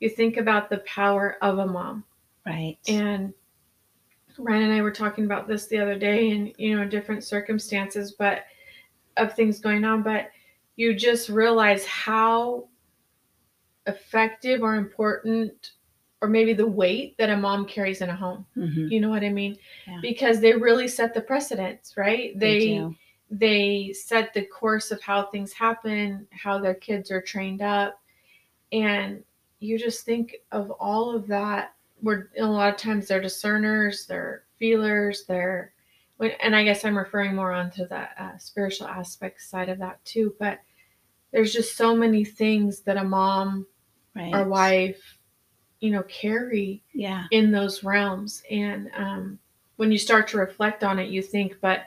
you 0.00 0.08
think 0.08 0.36
about 0.36 0.70
the 0.70 0.78
power 0.78 1.36
of 1.42 1.58
a 1.58 1.66
mom. 1.66 2.04
Right. 2.46 2.78
And 2.88 3.32
Ryan 4.38 4.64
and 4.64 4.72
I 4.72 4.82
were 4.82 4.92
talking 4.92 5.24
about 5.24 5.48
this 5.48 5.66
the 5.66 5.78
other 5.78 5.98
day 5.98 6.30
and, 6.30 6.52
you 6.58 6.76
know, 6.76 6.86
different 6.86 7.24
circumstances, 7.24 8.12
but 8.12 8.44
of 9.16 9.34
things 9.34 9.60
going 9.60 9.84
on, 9.84 10.02
but 10.02 10.30
you 10.76 10.94
just 10.94 11.28
realize 11.28 11.84
how 11.86 12.68
effective 13.86 14.62
or 14.62 14.76
important 14.76 15.72
or 16.20 16.28
maybe 16.28 16.52
the 16.52 16.66
weight 16.66 17.16
that 17.18 17.30
a 17.30 17.36
mom 17.36 17.64
carries 17.64 18.00
in 18.00 18.10
a 18.10 18.16
home. 18.16 18.44
Mm-hmm. 18.56 18.88
You 18.88 19.00
know 19.00 19.10
what 19.10 19.24
I 19.24 19.28
mean? 19.28 19.56
Yeah. 19.86 19.98
Because 20.02 20.40
they 20.40 20.52
really 20.52 20.88
set 20.88 21.14
the 21.14 21.20
precedents, 21.20 21.96
right? 21.96 22.38
They, 22.38 22.58
they 22.58 22.96
they 23.30 23.92
set 23.92 24.32
the 24.32 24.46
course 24.46 24.90
of 24.90 25.02
how 25.02 25.26
things 25.26 25.52
happen, 25.52 26.26
how 26.30 26.58
their 26.58 26.74
kids 26.74 27.10
are 27.10 27.20
trained 27.20 27.62
up. 27.62 28.00
And 28.72 29.22
you 29.60 29.78
just 29.78 30.04
think 30.04 30.36
of 30.52 30.70
all 30.72 31.14
of 31.14 31.26
that. 31.26 31.74
We're 32.02 32.28
a 32.38 32.46
lot 32.46 32.72
of 32.72 32.80
times 32.80 33.08
they're 33.08 33.20
discerners, 33.20 34.06
they're 34.06 34.44
feelers, 34.58 35.24
they're, 35.26 35.72
and 36.40 36.54
I 36.54 36.64
guess 36.64 36.84
I'm 36.84 36.96
referring 36.96 37.34
more 37.34 37.52
onto 37.52 37.86
the 37.86 38.08
uh, 38.22 38.38
spiritual 38.38 38.88
aspect 38.88 39.42
side 39.42 39.68
of 39.68 39.78
that 39.78 40.04
too. 40.04 40.34
But 40.38 40.60
there's 41.32 41.52
just 41.52 41.76
so 41.76 41.94
many 41.94 42.24
things 42.24 42.80
that 42.80 42.96
a 42.96 43.04
mom 43.04 43.66
right. 44.14 44.34
or 44.34 44.48
wife, 44.48 45.17
you 45.80 45.90
know, 45.90 46.02
carry 46.04 46.82
yeah. 46.92 47.24
in 47.30 47.50
those 47.52 47.84
realms. 47.84 48.42
And 48.50 48.90
um, 48.96 49.38
when 49.76 49.92
you 49.92 49.98
start 49.98 50.28
to 50.28 50.38
reflect 50.38 50.82
on 50.82 50.98
it, 50.98 51.10
you 51.10 51.22
think, 51.22 51.56
but 51.60 51.82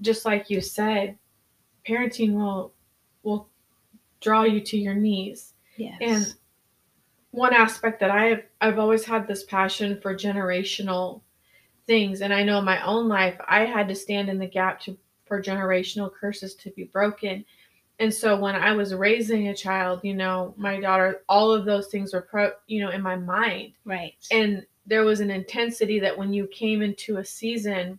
just 0.00 0.24
like 0.24 0.50
you 0.50 0.60
said, 0.60 1.16
parenting 1.86 2.34
will 2.34 2.72
will 3.22 3.48
draw 4.20 4.44
you 4.44 4.60
to 4.60 4.78
your 4.78 4.94
knees. 4.94 5.54
Yes. 5.76 5.98
And 6.00 6.34
one 7.30 7.54
aspect 7.54 8.00
that 8.00 8.10
I 8.10 8.26
have 8.26 8.42
I've 8.60 8.78
always 8.78 9.04
had 9.04 9.26
this 9.26 9.44
passion 9.44 10.00
for 10.00 10.14
generational 10.14 11.22
things 11.86 12.20
and 12.20 12.32
I 12.32 12.42
know 12.42 12.58
in 12.58 12.64
my 12.64 12.84
own 12.84 13.08
life 13.08 13.36
I 13.46 13.64
had 13.64 13.88
to 13.88 13.94
stand 13.94 14.28
in 14.28 14.38
the 14.38 14.46
gap 14.46 14.80
to 14.82 14.96
for 15.26 15.40
generational 15.40 16.12
curses 16.12 16.56
to 16.56 16.70
be 16.70 16.84
broken. 16.84 17.44
And 18.00 18.12
so 18.12 18.34
when 18.34 18.56
I 18.56 18.72
was 18.72 18.94
raising 18.94 19.48
a 19.48 19.54
child, 19.54 20.00
you 20.02 20.14
know, 20.14 20.54
my 20.56 20.80
daughter, 20.80 21.22
all 21.28 21.52
of 21.52 21.66
those 21.66 21.88
things 21.88 22.14
were 22.14 22.22
pro, 22.22 22.50
you 22.66 22.80
know, 22.80 22.88
in 22.88 23.02
my 23.02 23.14
mind. 23.14 23.74
Right. 23.84 24.14
And 24.30 24.66
there 24.86 25.04
was 25.04 25.20
an 25.20 25.30
intensity 25.30 26.00
that 26.00 26.16
when 26.16 26.32
you 26.32 26.46
came 26.46 26.80
into 26.80 27.18
a 27.18 27.24
season 27.24 27.98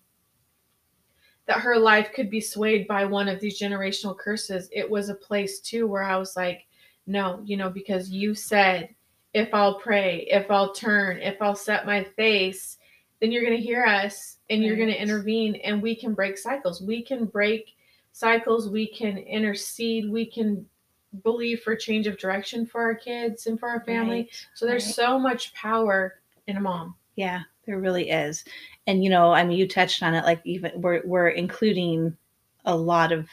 that 1.45 1.59
her 1.59 1.77
life 1.77 2.13
could 2.15 2.31
be 2.31 2.41
swayed 2.41 2.87
by 2.87 3.05
one 3.05 3.27
of 3.27 3.39
these 3.39 3.61
generational 3.61 4.17
curses, 4.17 4.69
it 4.71 4.89
was 4.89 5.09
a 5.09 5.15
place 5.15 5.59
too 5.59 5.85
where 5.85 6.03
I 6.03 6.17
was 6.17 6.35
like, 6.35 6.65
no, 7.05 7.39
you 7.45 7.55
know, 7.55 7.69
because 7.69 8.09
you 8.09 8.33
said, 8.33 8.89
if 9.35 9.53
I'll 9.53 9.79
pray, 9.79 10.27
if 10.31 10.49
I'll 10.49 10.73
turn, 10.73 11.21
if 11.21 11.39
I'll 11.41 11.55
set 11.55 11.85
my 11.85 12.03
face, 12.03 12.79
then 13.19 13.31
you're 13.31 13.45
going 13.45 13.57
to 13.57 13.63
hear 13.63 13.85
us 13.85 14.37
and 14.49 14.63
you're 14.63 14.75
going 14.75 14.89
to 14.89 15.01
intervene 15.01 15.55
and 15.57 15.79
we 15.79 15.95
can 15.95 16.15
break 16.15 16.39
cycles. 16.39 16.81
We 16.81 17.03
can 17.03 17.25
break 17.25 17.75
cycles. 18.21 18.69
We 18.69 18.87
can 18.87 19.17
intercede. 19.17 20.09
We 20.09 20.25
can 20.25 20.65
believe 21.23 21.61
for 21.61 21.75
change 21.75 22.07
of 22.07 22.17
direction 22.17 22.65
for 22.65 22.81
our 22.81 22.95
kids 22.95 23.47
and 23.47 23.59
for 23.59 23.67
our 23.67 23.83
family. 23.83 24.21
Right. 24.21 24.47
So 24.53 24.65
there's 24.65 24.85
right. 24.85 24.95
so 24.95 25.19
much 25.19 25.53
power 25.53 26.21
in 26.47 26.55
a 26.55 26.61
mom. 26.61 26.95
Yeah, 27.15 27.41
there 27.65 27.79
really 27.79 28.09
is. 28.09 28.45
And 28.87 29.03
you 29.03 29.09
know, 29.09 29.33
I 29.33 29.43
mean, 29.43 29.57
you 29.57 29.67
touched 29.67 30.03
on 30.03 30.13
it. 30.13 30.23
Like 30.23 30.39
even 30.45 30.79
we're 30.79 31.01
we're 31.03 31.29
including 31.29 32.15
a 32.65 32.75
lot 32.75 33.11
of 33.11 33.27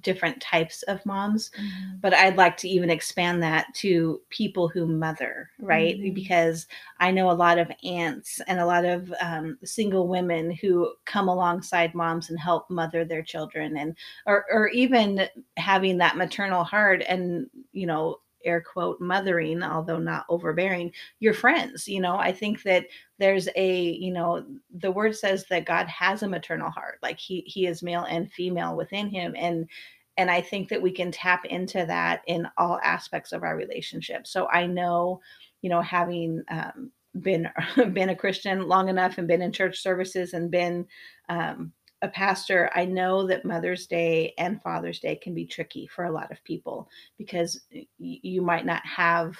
different 0.00 0.40
types 0.40 0.82
of 0.84 1.04
moms 1.06 1.50
mm-hmm. 1.58 1.96
but 2.00 2.12
i'd 2.14 2.36
like 2.36 2.56
to 2.56 2.68
even 2.68 2.90
expand 2.90 3.42
that 3.42 3.66
to 3.74 4.20
people 4.28 4.68
who 4.68 4.86
mother 4.86 5.50
right 5.58 5.96
mm-hmm. 5.96 6.14
because 6.14 6.66
i 7.00 7.10
know 7.10 7.30
a 7.30 7.32
lot 7.32 7.58
of 7.58 7.70
aunts 7.82 8.40
and 8.46 8.60
a 8.60 8.66
lot 8.66 8.84
of 8.84 9.12
um, 9.20 9.58
single 9.64 10.06
women 10.06 10.50
who 10.50 10.92
come 11.04 11.28
alongside 11.28 11.94
moms 11.94 12.30
and 12.30 12.38
help 12.38 12.68
mother 12.70 13.04
their 13.04 13.22
children 13.22 13.78
and 13.78 13.96
or, 14.26 14.44
or 14.52 14.68
even 14.68 15.26
having 15.56 15.98
that 15.98 16.16
maternal 16.16 16.64
heart 16.64 17.02
and 17.08 17.48
you 17.72 17.86
know 17.86 18.18
air 18.44 18.60
quote 18.60 19.00
mothering 19.00 19.62
although 19.62 19.98
not 19.98 20.26
overbearing 20.28 20.92
your 21.20 21.34
friends 21.34 21.88
you 21.88 22.00
know? 22.00 22.16
I 22.16 22.32
think 22.32 22.62
that 22.62 22.86
there's 23.18 23.48
a 23.56 23.80
you 23.80 24.12
know 24.12 24.44
the 24.78 24.90
word 24.90 25.16
says 25.16 25.44
that 25.50 25.66
god 25.66 25.86
has 25.88 26.22
a 26.22 26.28
maternal 26.28 26.70
heart 26.70 26.98
like 27.02 27.18
he 27.18 27.42
he 27.46 27.66
is 27.66 27.82
male 27.82 28.04
and 28.04 28.30
female 28.32 28.76
within 28.76 29.08
him 29.08 29.34
and 29.36 29.68
and 30.16 30.30
i 30.30 30.40
think 30.40 30.68
that 30.68 30.82
we 30.82 30.90
can 30.90 31.10
tap 31.10 31.44
into 31.46 31.84
that 31.86 32.22
in 32.26 32.46
all 32.56 32.78
aspects 32.82 33.32
of 33.32 33.42
our 33.42 33.56
relationship. 33.56 34.26
So 34.26 34.48
i 34.48 34.66
know 34.66 35.20
you 35.62 35.70
know 35.70 35.80
having 35.80 36.42
um, 36.50 36.92
been 37.20 37.48
been 37.92 38.10
a 38.10 38.16
christian 38.16 38.68
long 38.68 38.88
enough 38.88 39.18
and 39.18 39.28
been 39.28 39.42
in 39.42 39.52
church 39.52 39.80
services 39.80 40.34
and 40.34 40.50
been 40.50 40.86
um, 41.28 41.72
a 42.02 42.08
pastor, 42.08 42.70
I 42.74 42.84
know 42.84 43.26
that 43.26 43.44
Mother's 43.44 43.86
Day 43.86 44.34
and 44.38 44.62
Father's 44.62 45.00
Day 45.00 45.16
can 45.16 45.34
be 45.34 45.46
tricky 45.46 45.86
for 45.86 46.04
a 46.04 46.12
lot 46.12 46.30
of 46.30 46.42
people 46.44 46.88
because 47.16 47.60
you 47.98 48.40
might 48.42 48.66
not 48.66 48.84
have 48.86 49.36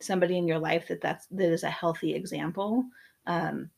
somebody 0.00 0.38
in 0.38 0.48
your 0.48 0.58
life 0.58 0.88
that 0.88 1.00
that's 1.00 1.26
that 1.26 1.52
is 1.52 1.62
a 1.62 1.70
healthy 1.70 2.14
example 2.14 2.84
um, 3.26 3.70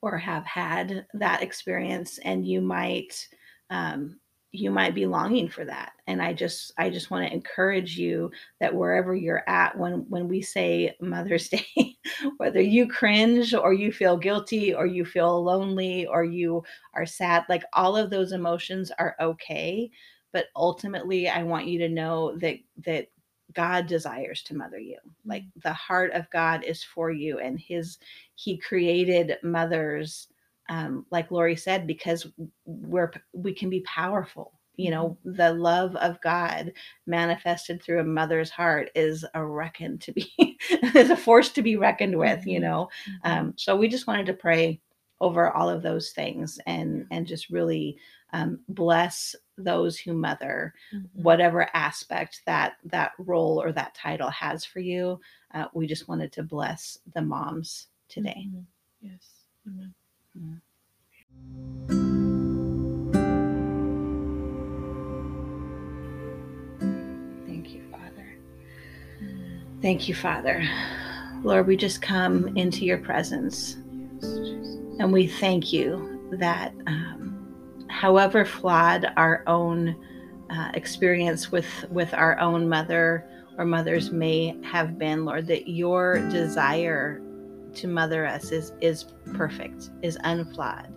or 0.00 0.18
have 0.18 0.44
had 0.44 1.06
that 1.14 1.42
experience, 1.42 2.18
and 2.18 2.46
you 2.46 2.60
might 2.60 3.28
um, 3.70 4.18
you 4.52 4.70
might 4.70 4.94
be 4.94 5.06
longing 5.06 5.48
for 5.48 5.64
that. 5.64 5.92
And 6.06 6.20
i 6.20 6.32
just 6.32 6.72
i 6.76 6.90
just 6.90 7.10
want 7.10 7.26
to 7.26 7.32
encourage 7.32 7.96
you 7.96 8.30
that 8.60 8.74
wherever 8.74 9.14
you're 9.14 9.48
at 9.48 9.76
when 9.78 10.04
when 10.10 10.28
we 10.28 10.42
say 10.42 10.94
mother's 11.00 11.48
day 11.76 11.96
whether 12.36 12.60
you 12.60 12.86
cringe 12.86 13.54
or 13.54 13.72
you 13.72 13.90
feel 13.92 14.16
guilty 14.16 14.74
or 14.74 14.86
you 14.86 15.04
feel 15.04 15.42
lonely 15.42 16.06
or 16.06 16.22
you 16.24 16.62
are 16.94 17.06
sad 17.06 17.44
like 17.48 17.64
all 17.72 17.96
of 17.96 18.10
those 18.10 18.32
emotions 18.32 18.90
are 18.98 19.16
okay. 19.20 19.90
But 20.32 20.46
ultimately 20.56 21.28
i 21.28 21.42
want 21.42 21.66
you 21.66 21.78
to 21.78 21.88
know 21.88 22.36
that 22.38 22.56
that 22.84 23.08
god 23.54 23.86
desires 23.86 24.42
to 24.42 24.56
mother 24.56 24.78
you. 24.78 24.98
Like 25.24 25.42
mm. 25.42 25.62
the 25.62 25.72
heart 25.72 26.12
of 26.12 26.30
god 26.30 26.64
is 26.64 26.82
for 26.82 27.10
you 27.10 27.38
and 27.38 27.58
his 27.58 27.98
he 28.34 28.58
created 28.58 29.36
mothers 29.42 30.28
um, 30.72 31.04
like 31.10 31.30
Lori 31.30 31.54
said, 31.54 31.86
because 31.86 32.26
we're 32.64 33.12
we 33.34 33.52
can 33.52 33.68
be 33.68 33.80
powerful. 33.80 34.58
You 34.76 34.90
know, 34.90 35.18
mm-hmm. 35.26 35.36
the 35.36 35.52
love 35.52 35.94
of 35.96 36.18
God 36.22 36.72
manifested 37.06 37.82
through 37.82 38.00
a 38.00 38.04
mother's 38.04 38.48
heart 38.48 38.90
is 38.94 39.22
a 39.34 39.44
reckon 39.44 39.98
to 39.98 40.12
be 40.12 40.32
is 40.94 41.10
a 41.10 41.16
force 41.16 41.50
to 41.50 41.62
be 41.62 41.76
reckoned 41.76 42.16
with. 42.16 42.46
You 42.46 42.54
mm-hmm. 42.54 42.64
know, 42.64 42.88
mm-hmm. 43.06 43.30
um, 43.30 43.54
so 43.56 43.76
we 43.76 43.86
just 43.86 44.06
wanted 44.06 44.24
to 44.26 44.32
pray 44.32 44.80
over 45.20 45.50
all 45.50 45.68
of 45.68 45.82
those 45.82 46.12
things 46.12 46.58
and 46.66 47.04
and 47.10 47.26
just 47.26 47.50
really 47.50 47.98
um, 48.32 48.58
bless 48.70 49.36
those 49.58 49.98
who 49.98 50.14
mother 50.14 50.72
mm-hmm. 50.94 51.22
whatever 51.22 51.68
aspect 51.74 52.40
that 52.46 52.76
that 52.86 53.12
role 53.18 53.62
or 53.62 53.72
that 53.72 53.94
title 53.94 54.30
has 54.30 54.64
for 54.64 54.80
you 54.80 55.20
uh, 55.52 55.66
we 55.74 55.86
just 55.86 56.08
wanted 56.08 56.32
to 56.32 56.42
bless 56.42 56.96
the 57.14 57.20
moms 57.20 57.88
today 58.08 58.46
mm-hmm. 58.48 58.62
yes 59.02 59.28
Amen. 59.68 59.94
Mm. 60.38 60.60
Thank 67.46 67.74
you, 67.74 67.82
Father. 67.90 68.38
Thank 69.82 70.08
you, 70.08 70.14
Father. 70.14 70.66
Lord, 71.42 71.66
we 71.66 71.76
just 71.76 72.00
come 72.00 72.56
into 72.56 72.84
your 72.84 72.98
presence 72.98 73.74
and 74.22 75.12
we 75.12 75.26
thank 75.26 75.72
you 75.72 76.28
that 76.38 76.72
um, 76.86 77.86
however 77.90 78.44
flawed 78.44 79.12
our 79.16 79.42
own 79.46 79.96
uh, 80.50 80.70
experience 80.74 81.50
with, 81.50 81.66
with 81.90 82.14
our 82.14 82.38
own 82.38 82.68
mother 82.68 83.26
or 83.58 83.64
mothers 83.64 84.10
may 84.10 84.56
have 84.62 84.98
been, 84.98 85.24
Lord, 85.24 85.46
that 85.48 85.68
your 85.68 86.18
desire 86.30 87.20
to 87.76 87.88
mother 87.88 88.26
us 88.26 88.50
is 88.52 88.72
is 88.80 89.06
perfect, 89.34 89.90
is 90.02 90.18
unflawed. 90.24 90.92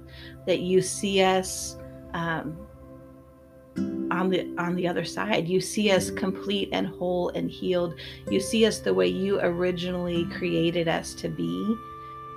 That 0.47 0.59
you 0.59 0.81
see 0.81 1.21
us 1.21 1.77
um, 2.13 2.57
on 4.11 4.29
the 4.29 4.53
on 4.57 4.75
the 4.75 4.87
other 4.87 5.05
side. 5.05 5.47
You 5.47 5.61
see 5.61 5.91
us 5.91 6.09
complete 6.11 6.69
and 6.71 6.87
whole 6.87 7.29
and 7.29 7.49
healed. 7.49 7.95
You 8.29 8.39
see 8.39 8.65
us 8.65 8.79
the 8.79 8.93
way 8.93 9.07
you 9.07 9.39
originally 9.41 10.25
created 10.25 10.87
us 10.87 11.13
to 11.15 11.29
be, 11.29 11.75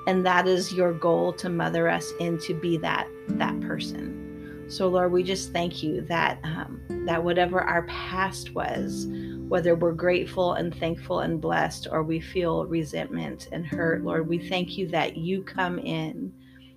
and 0.06 0.24
that 0.26 0.46
is 0.46 0.72
your 0.72 0.92
goal 0.92 1.32
to 1.34 1.48
mother 1.48 1.88
us 1.88 2.12
and 2.20 2.28
into 2.38 2.58
be 2.58 2.76
that 2.78 3.08
that 3.28 3.60
person. 3.60 4.66
So 4.68 4.88
Lord, 4.88 5.12
we 5.12 5.22
just 5.22 5.52
thank 5.52 5.82
you 5.82 6.02
that 6.02 6.40
um, 6.44 6.82
that 7.06 7.22
whatever 7.22 7.60
our 7.60 7.82
past 7.82 8.54
was, 8.54 9.06
whether 9.48 9.74
we're 9.74 9.92
grateful 9.92 10.54
and 10.54 10.74
thankful 10.74 11.20
and 11.20 11.40
blessed 11.40 11.88
or 11.90 12.02
we 12.02 12.20
feel 12.20 12.66
resentment 12.66 13.48
and 13.52 13.66
hurt, 13.66 14.04
Lord, 14.04 14.28
we 14.28 14.48
thank 14.48 14.76
you 14.76 14.86
that 14.88 15.16
you 15.16 15.42
come 15.42 15.78
in 15.78 16.32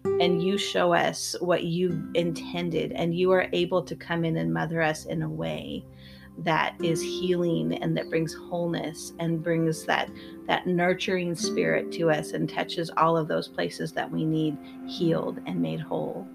and 0.05 0.41
you 0.41 0.57
show 0.57 0.93
us 0.93 1.35
what 1.41 1.63
you 1.63 2.09
intended 2.15 2.91
and 2.93 3.15
you 3.15 3.31
are 3.31 3.47
able 3.53 3.83
to 3.83 3.95
come 3.95 4.25
in 4.25 4.37
and 4.37 4.53
mother 4.53 4.81
us 4.81 5.05
in 5.05 5.21
a 5.21 5.29
way 5.29 5.85
that 6.39 6.75
is 6.81 7.01
healing 7.01 7.73
and 7.83 7.95
that 7.95 8.09
brings 8.09 8.33
wholeness 8.33 9.13
and 9.19 9.43
brings 9.43 9.85
that 9.85 10.09
that 10.47 10.65
nurturing 10.65 11.35
spirit 11.35 11.91
to 11.91 12.09
us 12.09 12.31
and 12.31 12.49
touches 12.49 12.89
all 12.97 13.17
of 13.17 13.27
those 13.27 13.47
places 13.47 13.91
that 13.91 14.09
we 14.09 14.25
need 14.25 14.57
healed 14.87 15.39
and 15.45 15.61
made 15.61 15.81
whole. 15.81 16.27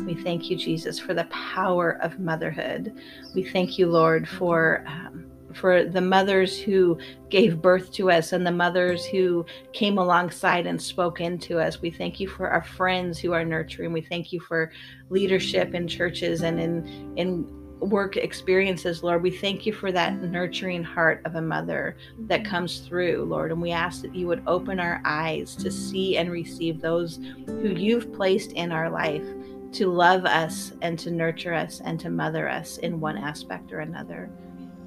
We 0.00 0.14
thank 0.14 0.50
you, 0.50 0.56
Jesus, 0.56 0.98
for 0.98 1.14
the 1.14 1.24
power 1.24 1.98
of 2.02 2.18
motherhood. 2.18 3.00
We 3.34 3.44
thank 3.44 3.78
you, 3.78 3.86
Lord, 3.86 4.28
for 4.28 4.84
um, 4.86 5.24
for 5.54 5.84
the 5.84 6.00
mothers 6.00 6.58
who 6.58 6.98
gave 7.30 7.62
birth 7.62 7.92
to 7.92 8.10
us 8.10 8.32
and 8.32 8.46
the 8.46 8.52
mothers 8.52 9.04
who 9.06 9.44
came 9.72 9.98
alongside 9.98 10.66
and 10.66 10.80
spoke 10.80 11.20
into 11.20 11.58
us. 11.58 11.80
We 11.80 11.90
thank 11.90 12.20
you 12.20 12.28
for 12.28 12.48
our 12.48 12.62
friends 12.62 13.18
who 13.18 13.32
are 13.32 13.44
nurturing. 13.44 13.92
We 13.92 14.02
thank 14.02 14.32
you 14.32 14.40
for 14.40 14.72
leadership 15.10 15.74
in 15.74 15.88
churches 15.88 16.42
and 16.42 16.60
in 16.60 17.14
in 17.16 17.64
work 17.80 18.16
experiences, 18.16 19.02
Lord. 19.02 19.22
We 19.22 19.30
thank 19.30 19.66
you 19.66 19.72
for 19.72 19.92
that 19.92 20.14
nurturing 20.22 20.82
heart 20.82 21.20
of 21.24 21.34
a 21.34 21.42
mother 21.42 21.96
that 22.20 22.42
mm-hmm. 22.42 22.50
comes 22.50 22.80
through, 22.80 23.24
Lord. 23.24 23.52
And 23.52 23.60
we 23.60 23.72
ask 23.72 24.02
that 24.02 24.14
you 24.14 24.26
would 24.26 24.42
open 24.46 24.80
our 24.80 25.00
eyes 25.04 25.54
to 25.56 25.70
see 25.70 26.16
and 26.16 26.30
receive 26.30 26.80
those 26.80 27.20
who 27.46 27.68
you've 27.68 28.12
placed 28.12 28.52
in 28.52 28.72
our 28.72 28.90
life 28.90 29.24
to 29.72 29.90
love 29.90 30.24
us 30.24 30.72
and 30.82 30.98
to 31.00 31.10
nurture 31.10 31.52
us 31.52 31.80
and 31.84 31.98
to 32.00 32.08
mother 32.08 32.48
us 32.48 32.78
in 32.78 33.00
one 33.00 33.18
aspect 33.18 33.72
or 33.72 33.80
another. 33.80 34.30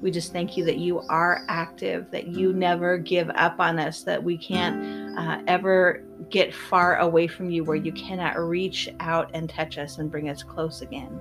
We 0.00 0.10
just 0.10 0.32
thank 0.32 0.56
you 0.56 0.64
that 0.64 0.78
you 0.78 1.00
are 1.08 1.44
active, 1.48 2.10
that 2.12 2.28
you 2.28 2.52
never 2.52 2.98
give 2.98 3.30
up 3.34 3.58
on 3.58 3.78
us, 3.78 4.02
that 4.02 4.22
we 4.22 4.38
can't 4.38 5.18
uh, 5.18 5.42
ever 5.46 6.04
get 6.30 6.54
far 6.54 6.98
away 6.98 7.26
from 7.26 7.50
you 7.50 7.64
where 7.64 7.76
you 7.76 7.92
cannot 7.92 8.38
reach 8.38 8.88
out 9.00 9.30
and 9.34 9.50
touch 9.50 9.76
us 9.76 9.98
and 9.98 10.10
bring 10.10 10.28
us 10.28 10.42
close 10.42 10.82
again. 10.82 11.18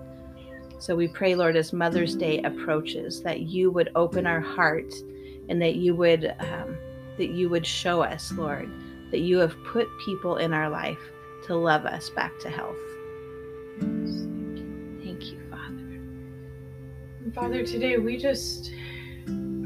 So 0.80 0.96
we 0.96 1.08
pray, 1.08 1.34
Lord, 1.34 1.56
as 1.56 1.74
Mother's 1.74 2.16
Day 2.16 2.40
approaches, 2.44 3.22
that 3.24 3.42
you 3.42 3.72
would 3.72 3.90
open 3.96 4.28
our 4.28 4.40
heart 4.40 4.94
and 5.50 5.62
that 5.62 5.76
you 5.76 5.96
would 5.96 6.36
um, 6.40 6.78
that 7.18 7.32
you 7.32 7.50
would 7.50 7.66
show 7.66 8.04
us, 8.04 8.32
Lord, 8.32 8.70
that 9.10 9.22
you 9.22 9.40
have 9.40 9.56
put 9.64 9.88
people 10.06 10.38
in 10.38 10.54
our 10.54 10.70
life 10.70 11.00
to 11.48 11.56
love 11.56 11.86
us 11.86 12.10
back 12.12 12.38
to 12.42 12.50
health. 12.50 12.78
Father, 17.38 17.64
today 17.64 17.98
we 17.98 18.18
just, 18.18 18.72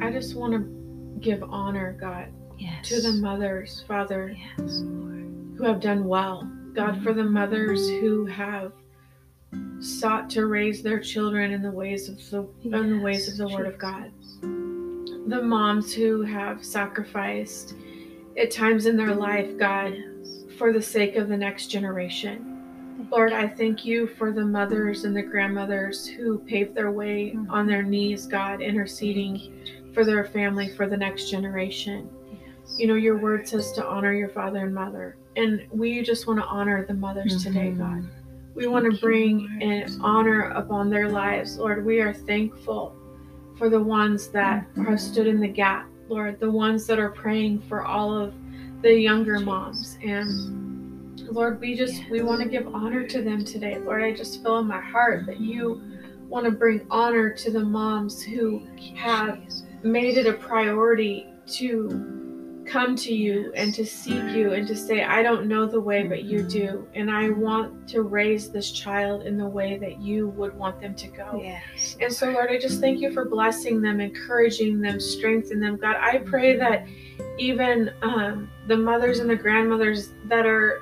I 0.01 0.11
just 0.11 0.35
want 0.35 0.51
to 0.51 1.19
give 1.21 1.41
honor, 1.41 1.95
God, 1.97 2.27
yes. 2.59 2.85
to 2.89 2.99
the 2.99 3.13
mothers, 3.13 3.85
Father. 3.87 4.35
Yes, 4.37 4.79
who 4.79 5.63
have 5.63 5.79
done 5.79 6.03
well. 6.03 6.51
God, 6.73 7.01
for 7.01 7.13
the 7.13 7.23
mothers 7.23 7.89
who 7.89 8.25
have 8.25 8.73
sought 9.79 10.29
to 10.31 10.47
raise 10.47 10.83
their 10.83 10.99
children 10.99 11.53
in 11.53 11.61
the 11.61 11.71
ways 11.71 12.09
of 12.09 12.17
the 12.29 12.45
yes, 12.61 12.81
in 12.81 12.97
the 12.97 13.01
ways 13.01 13.29
of 13.29 13.37
the 13.37 13.47
Word 13.47 13.67
of 13.67 13.77
God. 13.77 14.11
The 14.41 15.41
moms 15.41 15.93
who 15.93 16.23
have 16.23 16.65
sacrificed 16.65 17.75
at 18.37 18.51
times 18.51 18.85
in 18.85 18.97
their 18.97 19.15
life, 19.15 19.57
God, 19.57 19.95
for 20.57 20.73
the 20.73 20.81
sake 20.81 21.15
of 21.15 21.29
the 21.29 21.37
next 21.37 21.67
generation. 21.67 22.50
Lord, 23.09 23.33
I 23.33 23.47
thank 23.47 23.85
you 23.85 24.07
for 24.07 24.31
the 24.31 24.45
mothers 24.45 25.03
and 25.03 25.15
the 25.15 25.21
grandmothers 25.21 26.07
who 26.07 26.39
paved 26.39 26.75
their 26.75 26.91
way 26.91 27.33
mm-hmm. 27.35 27.51
on 27.51 27.67
their 27.67 27.83
knees, 27.83 28.25
God, 28.25 28.61
interceding 28.61 29.65
for 29.93 30.05
their 30.05 30.25
family, 30.25 30.69
for 30.69 30.87
the 30.87 30.97
next 30.97 31.29
generation. 31.29 32.09
You 32.77 32.87
know, 32.87 32.95
your 32.95 33.17
word 33.17 33.47
says 33.47 33.71
to 33.73 33.85
honor 33.85 34.13
your 34.13 34.29
father 34.29 34.59
and 34.59 34.73
mother. 34.73 35.17
And 35.35 35.67
we 35.71 36.01
just 36.01 36.27
want 36.27 36.39
to 36.39 36.45
honor 36.45 36.85
the 36.85 36.93
mothers 36.93 37.43
mm-hmm. 37.43 37.53
today, 37.53 37.71
God. 37.71 38.07
We 38.55 38.67
want 38.67 38.91
to 38.91 38.99
bring 38.99 39.59
an 39.61 39.99
honor 40.01 40.49
upon 40.51 40.89
their 40.89 41.09
lives. 41.09 41.57
Lord, 41.57 41.85
we 41.85 41.99
are 42.01 42.13
thankful 42.13 42.95
for 43.57 43.69
the 43.69 43.81
ones 43.81 44.27
that 44.29 44.67
mm-hmm. 44.69 44.85
have 44.85 44.99
stood 44.99 45.27
in 45.27 45.39
the 45.39 45.47
gap, 45.47 45.87
Lord, 46.09 46.39
the 46.39 46.51
ones 46.51 46.85
that 46.87 46.99
are 46.99 47.11
praying 47.11 47.61
for 47.61 47.85
all 47.85 48.17
of 48.17 48.33
the 48.81 48.93
younger 48.93 49.39
moms. 49.39 49.97
And 50.03 50.70
Lord, 51.29 51.59
we 51.59 51.75
just, 51.75 52.09
we 52.09 52.21
want 52.21 52.41
to 52.41 52.47
give 52.47 52.67
honor 52.73 53.05
to 53.07 53.21
them 53.21 53.43
today. 53.43 53.77
Lord, 53.77 54.03
I 54.03 54.13
just 54.13 54.41
feel 54.43 54.59
in 54.59 54.67
my 54.67 54.81
heart 54.81 55.25
that 55.25 55.39
you 55.39 55.81
want 56.27 56.45
to 56.45 56.51
bring 56.51 56.85
honor 56.89 57.29
to 57.29 57.51
the 57.51 57.59
moms 57.59 58.21
who 58.21 58.65
have 58.95 59.39
made 59.83 60.17
it 60.17 60.27
a 60.27 60.33
priority 60.33 61.27
to 61.47 62.21
come 62.65 62.95
to 62.95 63.13
you 63.13 63.51
and 63.53 63.73
to 63.73 63.85
seek 63.85 64.23
you 64.31 64.53
and 64.53 64.67
to 64.67 64.75
say, 64.75 65.03
I 65.03 65.23
don't 65.23 65.47
know 65.47 65.65
the 65.65 65.79
way, 65.79 66.03
but 66.03 66.23
you 66.23 66.43
do. 66.43 66.87
And 66.93 67.11
I 67.11 67.29
want 67.29 67.87
to 67.89 68.03
raise 68.03 68.49
this 68.49 68.71
child 68.71 69.23
in 69.23 69.37
the 69.37 69.47
way 69.47 69.77
that 69.77 69.99
you 69.99 70.29
would 70.29 70.55
want 70.55 70.79
them 70.79 70.95
to 70.95 71.07
go. 71.07 71.41
Yes. 71.43 71.97
And 71.99 72.13
so, 72.13 72.29
Lord, 72.29 72.49
I 72.49 72.59
just 72.59 72.79
thank 72.79 73.01
you 73.01 73.11
for 73.11 73.25
blessing 73.25 73.81
them, 73.81 73.99
encouraging 73.99 74.79
them, 74.79 74.99
strengthening 74.99 75.59
them. 75.59 75.77
God, 75.77 75.97
I 75.99 76.19
pray 76.19 76.55
that 76.57 76.87
even 77.37 77.91
um, 78.01 78.49
the 78.67 78.77
mothers 78.77 79.19
and 79.19 79.29
the 79.29 79.35
grandmothers 79.35 80.13
that 80.25 80.45
are 80.45 80.81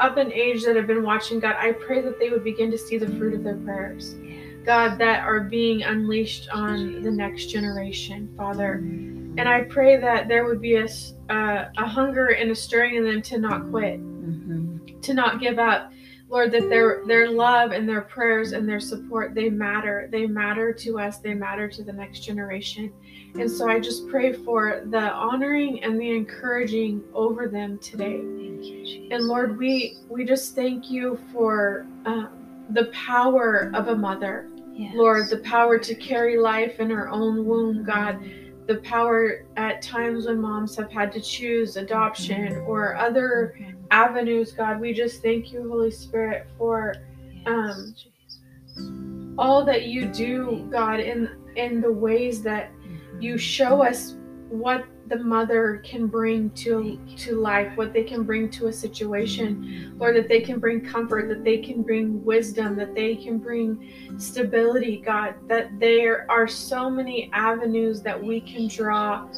up 0.00 0.16
in 0.16 0.32
age 0.32 0.64
that 0.64 0.76
have 0.76 0.86
been 0.86 1.02
watching, 1.02 1.40
God, 1.40 1.56
I 1.58 1.72
pray 1.72 2.00
that 2.00 2.18
they 2.18 2.30
would 2.30 2.42
begin 2.42 2.70
to 2.70 2.78
see 2.78 2.98
the 2.98 3.06
fruit 3.06 3.34
of 3.34 3.44
their 3.44 3.56
prayers. 3.56 4.16
God, 4.64 4.98
that 4.98 5.24
are 5.24 5.40
being 5.40 5.82
unleashed 5.82 6.48
on 6.50 7.02
the 7.02 7.10
next 7.10 7.46
generation, 7.46 8.32
Father. 8.36 8.74
And 8.74 9.48
I 9.48 9.62
pray 9.62 9.96
that 9.96 10.28
there 10.28 10.44
would 10.44 10.60
be 10.60 10.76
a, 10.76 10.86
uh, 11.30 11.68
a 11.78 11.86
hunger 11.86 12.28
and 12.28 12.50
a 12.50 12.54
stirring 12.54 12.96
in 12.96 13.04
them 13.04 13.22
to 13.22 13.38
not 13.38 13.70
quit, 13.70 14.00
mm-hmm. 14.00 15.00
to 15.00 15.14
not 15.14 15.40
give 15.40 15.58
up. 15.58 15.92
Lord, 16.30 16.52
that 16.52 16.68
their 16.68 17.02
their 17.06 17.28
love 17.28 17.72
and 17.72 17.88
their 17.88 18.02
prayers 18.02 18.52
and 18.52 18.68
their 18.68 18.78
support 18.78 19.34
they 19.34 19.50
matter. 19.50 20.08
They 20.12 20.26
matter 20.26 20.72
to 20.72 21.00
us. 21.00 21.18
They 21.18 21.34
matter 21.34 21.68
to 21.68 21.82
the 21.82 21.92
next 21.92 22.20
generation. 22.20 22.92
And 23.34 23.50
so 23.50 23.68
I 23.68 23.80
just 23.80 24.08
pray 24.08 24.32
for 24.32 24.82
the 24.86 25.12
honoring 25.12 25.82
and 25.82 26.00
the 26.00 26.10
encouraging 26.10 27.02
over 27.14 27.48
them 27.48 27.78
today. 27.78 28.18
You, 28.18 29.08
and 29.10 29.24
Lord, 29.24 29.58
we 29.58 29.98
we 30.08 30.24
just 30.24 30.54
thank 30.54 30.88
you 30.88 31.18
for 31.32 31.86
um, 32.06 32.66
the 32.70 32.86
power 32.86 33.72
of 33.74 33.88
a 33.88 33.96
mother. 33.96 34.48
Yes. 34.72 34.94
Lord, 34.94 35.28
the 35.28 35.38
power 35.38 35.78
to 35.78 35.94
carry 35.96 36.38
life 36.38 36.78
in 36.78 36.90
her 36.90 37.08
own 37.08 37.44
womb, 37.44 37.84
God 37.84 38.20
the 38.70 38.76
power 38.76 39.46
at 39.56 39.82
times 39.82 40.26
when 40.26 40.40
moms 40.40 40.76
have 40.76 40.92
had 40.92 41.10
to 41.10 41.20
choose 41.20 41.76
adoption 41.76 42.52
mm-hmm. 42.52 42.70
or 42.70 42.94
other 42.94 43.58
avenues 43.90 44.52
god. 44.52 44.80
We 44.80 44.92
just 44.92 45.22
thank 45.22 45.52
you 45.52 45.68
holy 45.68 45.90
spirit 45.90 46.46
for 46.56 46.94
um, 47.46 47.94
all 49.38 49.64
that 49.64 49.86
you 49.86 50.06
do 50.06 50.68
god 50.70 51.00
in 51.00 51.28
in 51.56 51.80
the 51.80 51.92
ways 51.92 52.42
that 52.42 52.70
you 53.18 53.36
show 53.36 53.82
us 53.82 54.16
what 54.48 54.84
the 55.08 55.16
mother 55.16 55.82
can 55.84 56.06
bring 56.06 56.50
to 56.50 56.98
to 57.16 57.36
life 57.36 57.76
what 57.76 57.92
they 57.92 58.04
can 58.04 58.22
bring 58.22 58.48
to 58.48 58.68
a 58.68 58.72
situation. 58.72 59.94
Lord 59.98 60.16
that 60.16 60.28
they 60.28 60.40
can 60.40 60.60
bring 60.60 60.84
comfort 60.84 61.28
that 61.28 61.44
they 61.44 61.58
can 61.58 61.82
bring 61.82 62.24
wisdom 62.24 62.76
that 62.76 62.94
they 62.94 63.16
can 63.16 63.38
bring 63.38 63.92
stability 64.18 64.98
god. 64.98 65.34
That 65.48 65.78
there 65.80 66.30
are 66.30 66.46
so 66.46 66.88
many 66.88 67.30
avenues 67.32 68.02
that 68.02 68.22
we 68.22 68.40
can 68.40 68.68
draw 68.68 69.28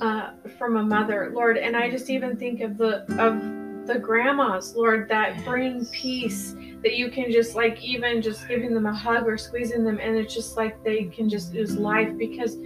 uh, 0.00 0.30
from 0.56 0.76
a 0.76 0.82
mother. 0.82 1.30
Lord 1.34 1.56
and 1.56 1.76
i 1.76 1.90
just 1.90 2.10
even 2.10 2.36
think 2.36 2.60
of 2.60 2.78
the 2.78 3.04
of 3.20 3.67
the 3.88 3.98
grandmas 3.98 4.76
lord 4.76 5.08
that 5.08 5.42
bring 5.44 5.84
peace 5.86 6.54
that 6.82 6.94
you 6.94 7.10
can 7.10 7.32
just 7.32 7.56
like 7.56 7.82
even 7.82 8.22
just 8.22 8.46
giving 8.46 8.72
them 8.74 8.86
a 8.86 8.94
hug 8.94 9.26
or 9.26 9.36
squeezing 9.36 9.82
them 9.82 9.98
and 10.00 10.16
it's 10.16 10.34
just 10.34 10.56
like 10.56 10.82
they 10.84 11.04
can 11.04 11.28
just 11.28 11.48
mm-hmm. 11.48 11.58
use 11.58 11.76
life 11.76 12.16
because 12.18 12.56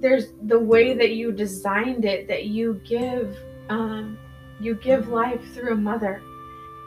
there's 0.00 0.32
the 0.46 0.58
way 0.58 0.94
that 0.94 1.10
you 1.10 1.32
designed 1.32 2.04
it 2.04 2.26
that 2.28 2.46
you 2.46 2.80
give 2.86 3.36
um, 3.68 4.16
you 4.60 4.76
give 4.76 5.02
mm-hmm. 5.02 5.12
life 5.12 5.52
through 5.52 5.72
a 5.72 5.76
mother 5.76 6.22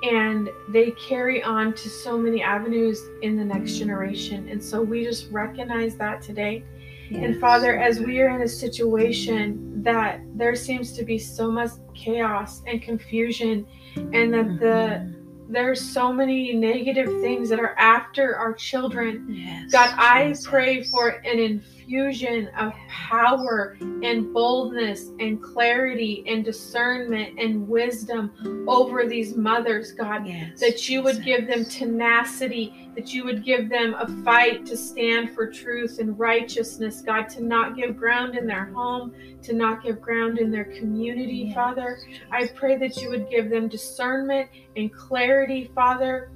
and 0.03 0.49
they 0.69 0.91
carry 0.91 1.43
on 1.43 1.73
to 1.73 1.89
so 1.89 2.17
many 2.17 2.41
avenues 2.41 3.01
in 3.21 3.37
the 3.37 3.45
next 3.45 3.71
mm-hmm. 3.71 3.79
generation 3.79 4.49
and 4.49 4.63
so 4.63 4.81
we 4.81 5.03
just 5.03 5.29
recognize 5.29 5.95
that 5.97 6.21
today. 6.21 6.63
yes. 6.72 6.72
And 7.15 7.39
father 7.39 7.77
as 7.77 7.99
we 7.99 8.19
are 8.19 8.29
in 8.29 8.41
a 8.41 8.47
situation 8.47 9.81
that 9.83 10.21
there 10.35 10.55
seems 10.55 10.93
to 10.93 11.03
be 11.03 11.17
so 11.17 11.51
much 11.51 11.71
chaos 11.93 12.61
and 12.67 12.81
confusion 12.81 13.65
and 13.95 14.33
that 14.33 14.59
the 14.59 14.65
mm-hmm. 14.65 15.51
there's 15.51 15.81
so 15.81 16.11
many 16.11 16.53
negative 16.53 17.07
things 17.21 17.49
that 17.49 17.59
are 17.59 17.75
after 17.77 18.35
our 18.35 18.53
children 18.53 19.25
yes, 19.29 19.71
god 19.71 19.93
i 19.97 20.33
pray 20.43 20.83
for 20.83 21.09
an 21.25 21.39
infusion 21.83 22.49
of 22.57 22.73
power 22.87 23.77
and 23.81 24.33
boldness 24.33 25.09
and 25.19 25.41
clarity 25.41 26.23
and 26.27 26.45
discernment 26.45 27.39
and 27.39 27.67
wisdom 27.67 28.31
over 28.67 29.05
these 29.05 29.35
mothers, 29.35 29.91
God. 29.91 30.25
That 30.59 30.89
you 30.89 31.01
would 31.03 31.23
give 31.23 31.47
them 31.47 31.65
tenacity, 31.65 32.82
that 32.95 33.13
you 33.13 33.23
would 33.23 33.43
give 33.43 33.69
them 33.69 33.95
a 33.95 34.07
fight 34.23 34.65
to 34.67 34.77
stand 34.77 35.33
for 35.33 35.49
truth 35.49 35.99
and 35.99 36.17
righteousness, 36.17 37.01
God, 37.01 37.29
to 37.29 37.43
not 37.43 37.75
give 37.75 37.97
ground 37.97 38.37
in 38.37 38.45
their 38.45 38.65
home, 38.65 39.13
to 39.41 39.53
not 39.53 39.83
give 39.83 40.01
ground 40.01 40.37
in 40.37 40.51
their 40.51 40.65
community, 40.65 41.45
yes, 41.47 41.55
Father. 41.55 41.99
I 42.31 42.47
pray 42.47 42.77
that 42.77 42.97
you 42.97 43.09
would 43.09 43.29
give 43.29 43.49
them 43.49 43.67
discernment 43.67 44.49
and 44.75 44.93
clarity, 44.93 45.71
Father 45.73 46.29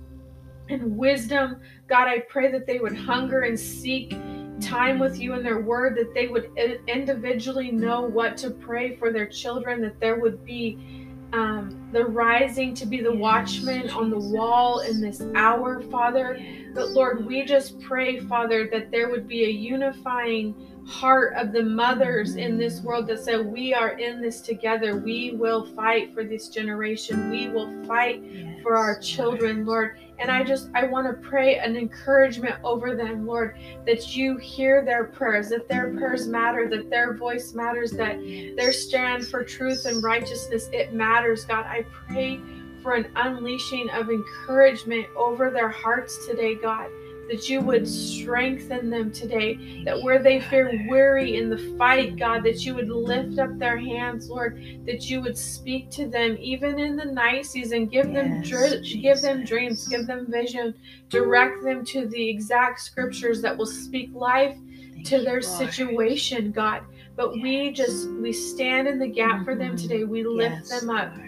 and 0.70 0.98
wisdom. 0.98 1.62
God, 1.88 2.08
I 2.08 2.20
pray 2.20 2.52
that 2.52 2.68
they 2.68 2.80
would 2.80 2.96
hunger 2.96 3.42
and 3.42 3.60
seek 3.60 4.16
time 4.60 5.00
with 5.00 5.20
you 5.20 5.34
in 5.34 5.44
their 5.44 5.62
word, 5.62 5.96
that 5.98 6.14
they 6.14 6.28
would 6.28 6.50
individually 6.88 7.72
know 7.72 8.02
what 8.02 8.36
to 8.38 8.50
pray 8.50 8.96
for 8.96 9.14
their 9.14 9.28
children, 9.28 9.82
that 9.82 10.00
there 10.00 10.20
would 10.20 10.44
be 10.44 10.97
um, 11.34 11.90
the 11.92 12.06
rising 12.06 12.74
to 12.76 12.86
be 12.86 13.02
the 13.02 13.12
watchman 13.12 13.90
on 13.90 14.10
the 14.10 14.20
wall 14.20 14.80
in 14.80 15.02
this 15.02 15.22
hour, 15.36 15.82
Father. 15.84 16.40
But 16.74 16.90
Lord, 16.90 17.26
we 17.26 17.44
just 17.44 17.80
pray, 17.82 18.20
Father, 18.20 18.70
that 18.72 18.92
there 18.92 19.10
would 19.10 19.28
be 19.28 19.46
a 19.46 19.50
unifying 19.50 20.56
heart 20.86 21.34
of 21.36 21.52
the 21.52 21.64
mothers 21.64 22.36
in 22.36 22.58
this 22.58 22.82
world 22.82 23.08
that 23.08 23.20
said, 23.20 23.46
We 23.46 23.74
are 23.74 23.98
in 24.00 24.22
this 24.22 24.40
together. 24.40 24.98
We 24.98 25.32
will 25.32 25.66
fight 25.76 26.14
for 26.14 26.24
this 26.24 26.48
generation. 26.48 27.30
We 27.30 27.50
will 27.50 27.84
fight 27.86 28.24
yes, 28.24 28.62
for 28.64 28.78
our 28.78 28.98
children, 29.00 29.66
Lord. 29.66 30.00
And 30.20 30.32
I 30.32 30.44
just, 30.44 30.70
I 30.74 30.86
want 30.86 31.08
to 31.08 31.28
pray 31.28 31.58
an 31.58 31.76
encouragement 31.76 32.56
over 32.64 32.96
them, 32.96 33.28
Lord, 33.28 33.58
that 33.86 34.16
you 34.16 34.38
hear 34.38 34.84
their 34.84 35.06
prayers, 35.06 35.50
that 35.50 35.68
their 35.68 35.94
prayers 35.94 36.28
matter, 36.28 36.68
that 36.70 36.90
their 36.90 37.14
voice 37.14 37.54
matters, 37.54 37.92
that 37.92 38.18
their 38.56 38.74
stand 38.74 39.28
for 39.28 39.44
truth 39.44 39.86
and 39.86 40.04
righteousness, 40.04 40.70
it 40.74 40.94
matters, 40.94 41.46
God. 41.46 41.66
I 41.66 41.86
pray 42.08 42.40
for 42.82 42.94
an 42.94 43.08
unleashing 43.16 43.90
of 43.92 44.10
encouragement 44.10 45.08
over 45.16 45.50
their 45.50 45.70
hearts 45.70 46.26
today, 46.26 46.56
God 46.56 46.90
that 47.30 47.50
you 47.50 47.62
would 47.62 47.88
strengthen 47.88 48.90
them 48.90 49.12
today, 49.12 49.84
that 49.84 50.02
where 50.02 50.20
they 50.20 50.40
feel 50.40 50.70
weary 50.88 51.36
in 51.38 51.50
the 51.50 51.58
fight, 51.78 52.18
God, 52.18 52.44
that 52.44 52.66
you 52.66 52.74
would 52.76 52.90
lift 52.90 53.40
up 53.40 53.58
their 53.58 53.78
hands, 53.78 54.30
Lord, 54.30 54.62
that 54.86 55.10
you 55.10 55.22
would 55.22 55.38
speak 55.38 55.90
to 55.92 56.08
them 56.08 56.38
even 56.40 56.80
in 56.80 56.96
the 56.96 57.06
night 57.06 57.46
season, 57.46 57.88
give 57.88 58.08
yes, 58.12 58.16
them 58.16 58.42
dr- 58.42 58.84
give 59.02 59.22
them 59.22 59.46
dreams, 59.46 59.88
give 59.88 60.08
them 60.08 60.28
vision, 60.30 60.74
direct 61.10 61.64
them 61.64 61.84
to 61.86 62.08
the 62.08 62.30
exact 62.30 62.80
scriptures 62.80 63.42
that 63.42 63.58
will 63.58 63.66
speak 63.66 64.10
life 64.14 64.56
Thank 64.94 65.08
to 65.08 65.24
their 65.24 65.42
situation, 65.42 66.52
God. 66.52 66.84
But 67.16 67.36
yes. 67.36 67.44
we 67.44 67.72
just 67.72 68.10
we 68.10 68.32
stand 68.32 68.88
in 68.88 69.00
the 69.00 69.08
gap 69.08 69.36
mm-hmm. 69.36 69.46
for 69.46 69.56
them 69.56 69.76
mm-hmm. 69.76 69.88
today. 69.88 70.04
We 70.04 70.24
lift 70.24 70.70
yes, 70.70 70.82
them 70.82 70.90
up. 70.90 71.16
Lord. 71.16 71.28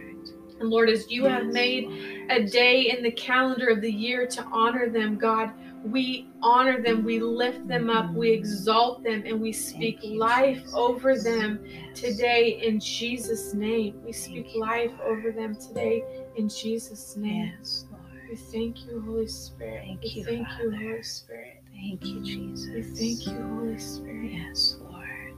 And 0.59 0.69
Lord, 0.69 0.89
as 0.89 1.09
you 1.09 1.23
have 1.25 1.45
made 1.45 2.27
a 2.29 2.43
day 2.43 2.89
in 2.89 3.01
the 3.01 3.11
calendar 3.11 3.69
of 3.69 3.81
the 3.81 3.91
year 3.91 4.27
to 4.27 4.43
honor 4.51 4.89
them, 4.89 5.17
God, 5.17 5.51
we 5.83 6.27
honor 6.41 6.81
them, 6.81 7.03
we 7.03 7.19
lift 7.19 7.67
them 7.67 7.89
up, 7.89 8.13
we 8.13 8.31
exalt 8.31 9.03
them, 9.03 9.23
and 9.25 9.39
we 9.39 9.51
speak 9.51 9.99
life 10.03 10.61
over 10.73 11.17
them 11.17 11.59
today 11.95 12.59
in 12.61 12.79
Jesus' 12.79 13.53
name. 13.53 13.95
We 14.05 14.11
speak 14.11 14.51
life 14.55 14.91
over 15.03 15.31
them 15.31 15.55
today 15.55 16.03
in 16.35 16.49
Jesus' 16.49 17.15
name. 17.15 17.53
Yes, 17.57 17.85
Lord. 17.91 18.03
We 18.29 18.35
thank 18.35 18.85
you, 18.85 19.01
Holy 19.01 19.27
Spirit. 19.27 19.83
Thank 19.85 20.03
we 20.03 20.09
you, 20.09 20.23
thank 20.25 20.47
you, 20.59 20.71
Holy 20.71 21.03
Spirit. 21.03 21.63
Thank 21.73 22.05
you, 22.05 22.21
Jesus. 22.21 22.69
We 22.73 22.83
thank 22.83 23.27
you, 23.27 23.43
Holy 23.55 23.79
Spirit. 23.79 24.31
Yes, 24.33 24.77
Lord. 24.81 25.33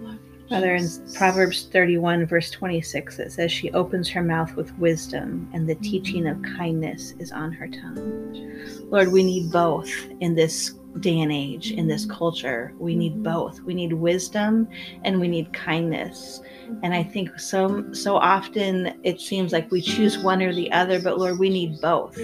Love 0.00 0.18
you, 0.24 0.29
Father, 0.50 0.74
in 0.74 0.88
Proverbs 1.14 1.68
31, 1.70 2.26
verse 2.26 2.50
26, 2.50 3.20
it 3.20 3.30
says, 3.30 3.52
She 3.52 3.70
opens 3.70 4.08
her 4.08 4.20
mouth 4.20 4.56
with 4.56 4.76
wisdom, 4.78 5.48
and 5.54 5.68
the 5.68 5.76
teaching 5.76 6.26
of 6.26 6.42
kindness 6.42 7.12
is 7.20 7.30
on 7.30 7.52
her 7.52 7.68
tongue. 7.68 8.66
Lord, 8.90 9.12
we 9.12 9.22
need 9.22 9.52
both 9.52 9.88
in 10.18 10.34
this 10.34 10.74
day 10.98 11.20
and 11.20 11.30
age, 11.30 11.70
in 11.70 11.86
this 11.86 12.02
mm-hmm. 12.02 12.16
culture. 12.16 12.74
We 12.78 12.96
need 12.96 13.12
mm-hmm. 13.12 13.22
both. 13.22 13.60
We 13.60 13.74
need 13.74 13.92
wisdom 13.92 14.68
and 15.04 15.20
we 15.20 15.28
need 15.28 15.52
kindness. 15.52 16.40
And 16.82 16.94
I 16.94 17.02
think 17.02 17.38
so 17.38 17.92
so 17.92 18.16
often 18.16 19.00
it 19.02 19.20
seems 19.20 19.52
like 19.52 19.70
we 19.70 19.80
choose 19.80 20.18
one 20.18 20.42
or 20.42 20.54
the 20.54 20.70
other, 20.72 21.00
but 21.00 21.18
Lord, 21.18 21.38
we 21.38 21.50
need 21.50 21.80
both. 21.80 22.18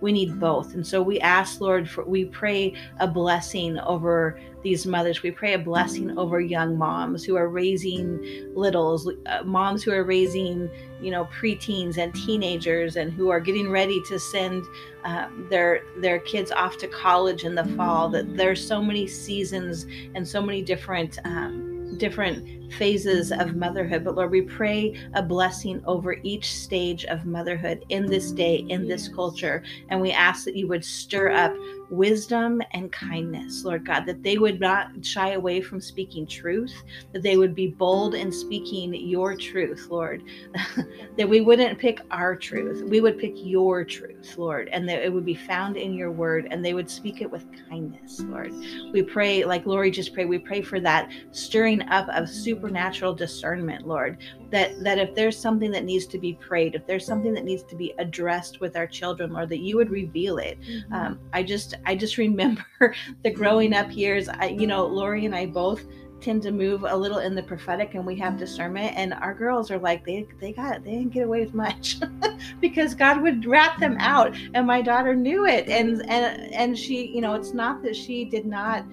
We 0.00 0.12
need 0.12 0.38
both. 0.38 0.74
And 0.74 0.86
so 0.86 1.02
we 1.02 1.18
ask, 1.20 1.60
Lord, 1.60 1.88
for 1.90 2.04
we 2.04 2.24
pray 2.26 2.74
a 3.00 3.08
blessing 3.08 3.78
over 3.80 4.38
these 4.62 4.86
mothers. 4.86 5.22
We 5.22 5.30
pray 5.30 5.54
a 5.54 5.58
blessing 5.58 6.08
mm-hmm. 6.08 6.18
over 6.18 6.40
young 6.40 6.76
moms 6.76 7.24
who 7.24 7.36
are 7.36 7.48
raising 7.48 8.52
littles, 8.54 9.10
uh, 9.26 9.42
moms 9.44 9.82
who 9.82 9.92
are 9.92 10.04
raising, 10.04 10.68
you 11.00 11.10
know, 11.10 11.26
preteens 11.26 11.98
and 11.98 12.14
teenagers, 12.14 12.96
and 12.96 13.12
who 13.12 13.30
are 13.30 13.40
getting 13.40 13.70
ready 13.70 14.00
to 14.08 14.18
send 14.18 14.64
um, 15.08 15.46
their 15.48 15.84
their 15.96 16.18
kids 16.18 16.52
off 16.52 16.76
to 16.78 16.86
college 16.88 17.44
in 17.44 17.54
the 17.54 17.64
fall. 17.76 18.10
That 18.10 18.36
there's 18.36 18.64
so 18.64 18.82
many 18.82 19.06
seasons 19.06 19.86
and 20.14 20.26
so 20.26 20.42
many 20.42 20.62
different. 20.62 21.18
Um, 21.24 21.74
different 21.96 22.70
phases 22.74 23.32
of 23.32 23.56
motherhood 23.56 24.04
but 24.04 24.14
lord 24.14 24.30
we 24.30 24.42
pray 24.42 24.94
a 25.14 25.22
blessing 25.22 25.82
over 25.86 26.16
each 26.22 26.52
stage 26.52 27.06
of 27.06 27.24
motherhood 27.24 27.82
in 27.88 28.04
this 28.04 28.30
day 28.30 28.56
in 28.68 28.86
this 28.86 29.08
culture 29.08 29.62
and 29.88 29.98
we 29.98 30.12
ask 30.12 30.44
that 30.44 30.54
you 30.54 30.68
would 30.68 30.84
stir 30.84 31.30
up 31.30 31.56
wisdom 31.90 32.60
and 32.72 32.92
kindness, 32.92 33.64
Lord 33.64 33.84
God, 33.86 34.06
that 34.06 34.22
they 34.22 34.38
would 34.38 34.60
not 34.60 34.88
shy 35.02 35.30
away 35.32 35.60
from 35.60 35.80
speaking 35.80 36.26
truth, 36.26 36.72
that 37.12 37.22
they 37.22 37.36
would 37.36 37.54
be 37.54 37.68
bold 37.68 38.14
in 38.14 38.30
speaking 38.32 38.94
your 38.94 39.36
truth, 39.36 39.86
Lord, 39.90 40.22
that 41.16 41.28
we 41.28 41.40
wouldn't 41.40 41.78
pick 41.78 42.00
our 42.10 42.36
truth, 42.36 42.82
we 42.88 43.00
would 43.00 43.18
pick 43.18 43.32
your 43.36 43.84
truth, 43.84 44.36
Lord, 44.36 44.68
and 44.72 44.88
that 44.88 45.04
it 45.04 45.12
would 45.12 45.24
be 45.24 45.34
found 45.34 45.76
in 45.76 45.92
your 45.94 46.10
word 46.10 46.48
and 46.50 46.64
they 46.64 46.74
would 46.74 46.90
speak 46.90 47.20
it 47.20 47.30
with 47.30 47.46
kindness, 47.68 48.20
Lord. 48.20 48.52
We 48.92 49.02
pray, 49.02 49.44
like 49.44 49.66
Lori 49.66 49.90
just 49.90 50.12
prayed, 50.14 50.28
we 50.28 50.38
pray 50.38 50.62
for 50.62 50.80
that 50.80 51.10
stirring 51.30 51.82
up 51.88 52.08
of 52.08 52.28
supernatural 52.28 53.14
discernment, 53.14 53.86
Lord, 53.86 54.18
that 54.50 54.82
that 54.82 54.98
if 54.98 55.14
there's 55.14 55.38
something 55.38 55.70
that 55.72 55.84
needs 55.84 56.06
to 56.06 56.18
be 56.18 56.34
prayed, 56.34 56.74
if 56.74 56.86
there's 56.86 57.06
something 57.06 57.34
that 57.34 57.44
needs 57.44 57.62
to 57.64 57.76
be 57.76 57.94
addressed 57.98 58.60
with 58.60 58.76
our 58.76 58.86
children, 58.86 59.32
Lord, 59.32 59.48
that 59.50 59.60
you 59.60 59.76
would 59.76 59.90
reveal 59.90 60.38
it. 60.38 60.58
Mhm. 60.60 60.92
Um, 60.92 61.20
I 61.32 61.42
just 61.42 61.74
I 61.86 61.96
just 61.96 62.18
remember 62.18 62.64
the 63.22 63.30
growing 63.30 63.74
up 63.74 63.94
years. 63.94 64.28
I, 64.28 64.48
you 64.48 64.66
know, 64.66 64.86
Lori 64.86 65.26
and 65.26 65.34
I 65.34 65.46
both 65.46 65.84
tend 66.20 66.42
to 66.42 66.50
move 66.50 66.84
a 66.86 66.96
little 66.96 67.18
in 67.18 67.34
the 67.34 67.42
prophetic, 67.42 67.94
and 67.94 68.04
we 68.04 68.16
have 68.16 68.36
discernment. 68.36 68.96
And 68.96 69.14
our 69.14 69.34
girls 69.34 69.70
are 69.70 69.78
like 69.78 70.04
they 70.04 70.26
they 70.40 70.52
got 70.52 70.84
they 70.84 70.92
didn't 70.92 71.12
get 71.12 71.26
away 71.26 71.44
with 71.44 71.54
much 71.54 71.98
because 72.60 72.94
God 72.94 73.22
would 73.22 73.44
rat 73.46 73.78
them 73.78 73.96
out, 73.98 74.36
and 74.54 74.66
my 74.66 74.82
daughter 74.82 75.14
knew 75.14 75.46
it. 75.46 75.68
And 75.68 76.02
and 76.10 76.52
and 76.54 76.78
she, 76.78 77.06
you 77.08 77.20
know, 77.20 77.34
it's 77.34 77.54
not 77.54 77.82
that 77.82 77.96
she 77.96 78.24
did 78.24 78.46
not 78.46 78.84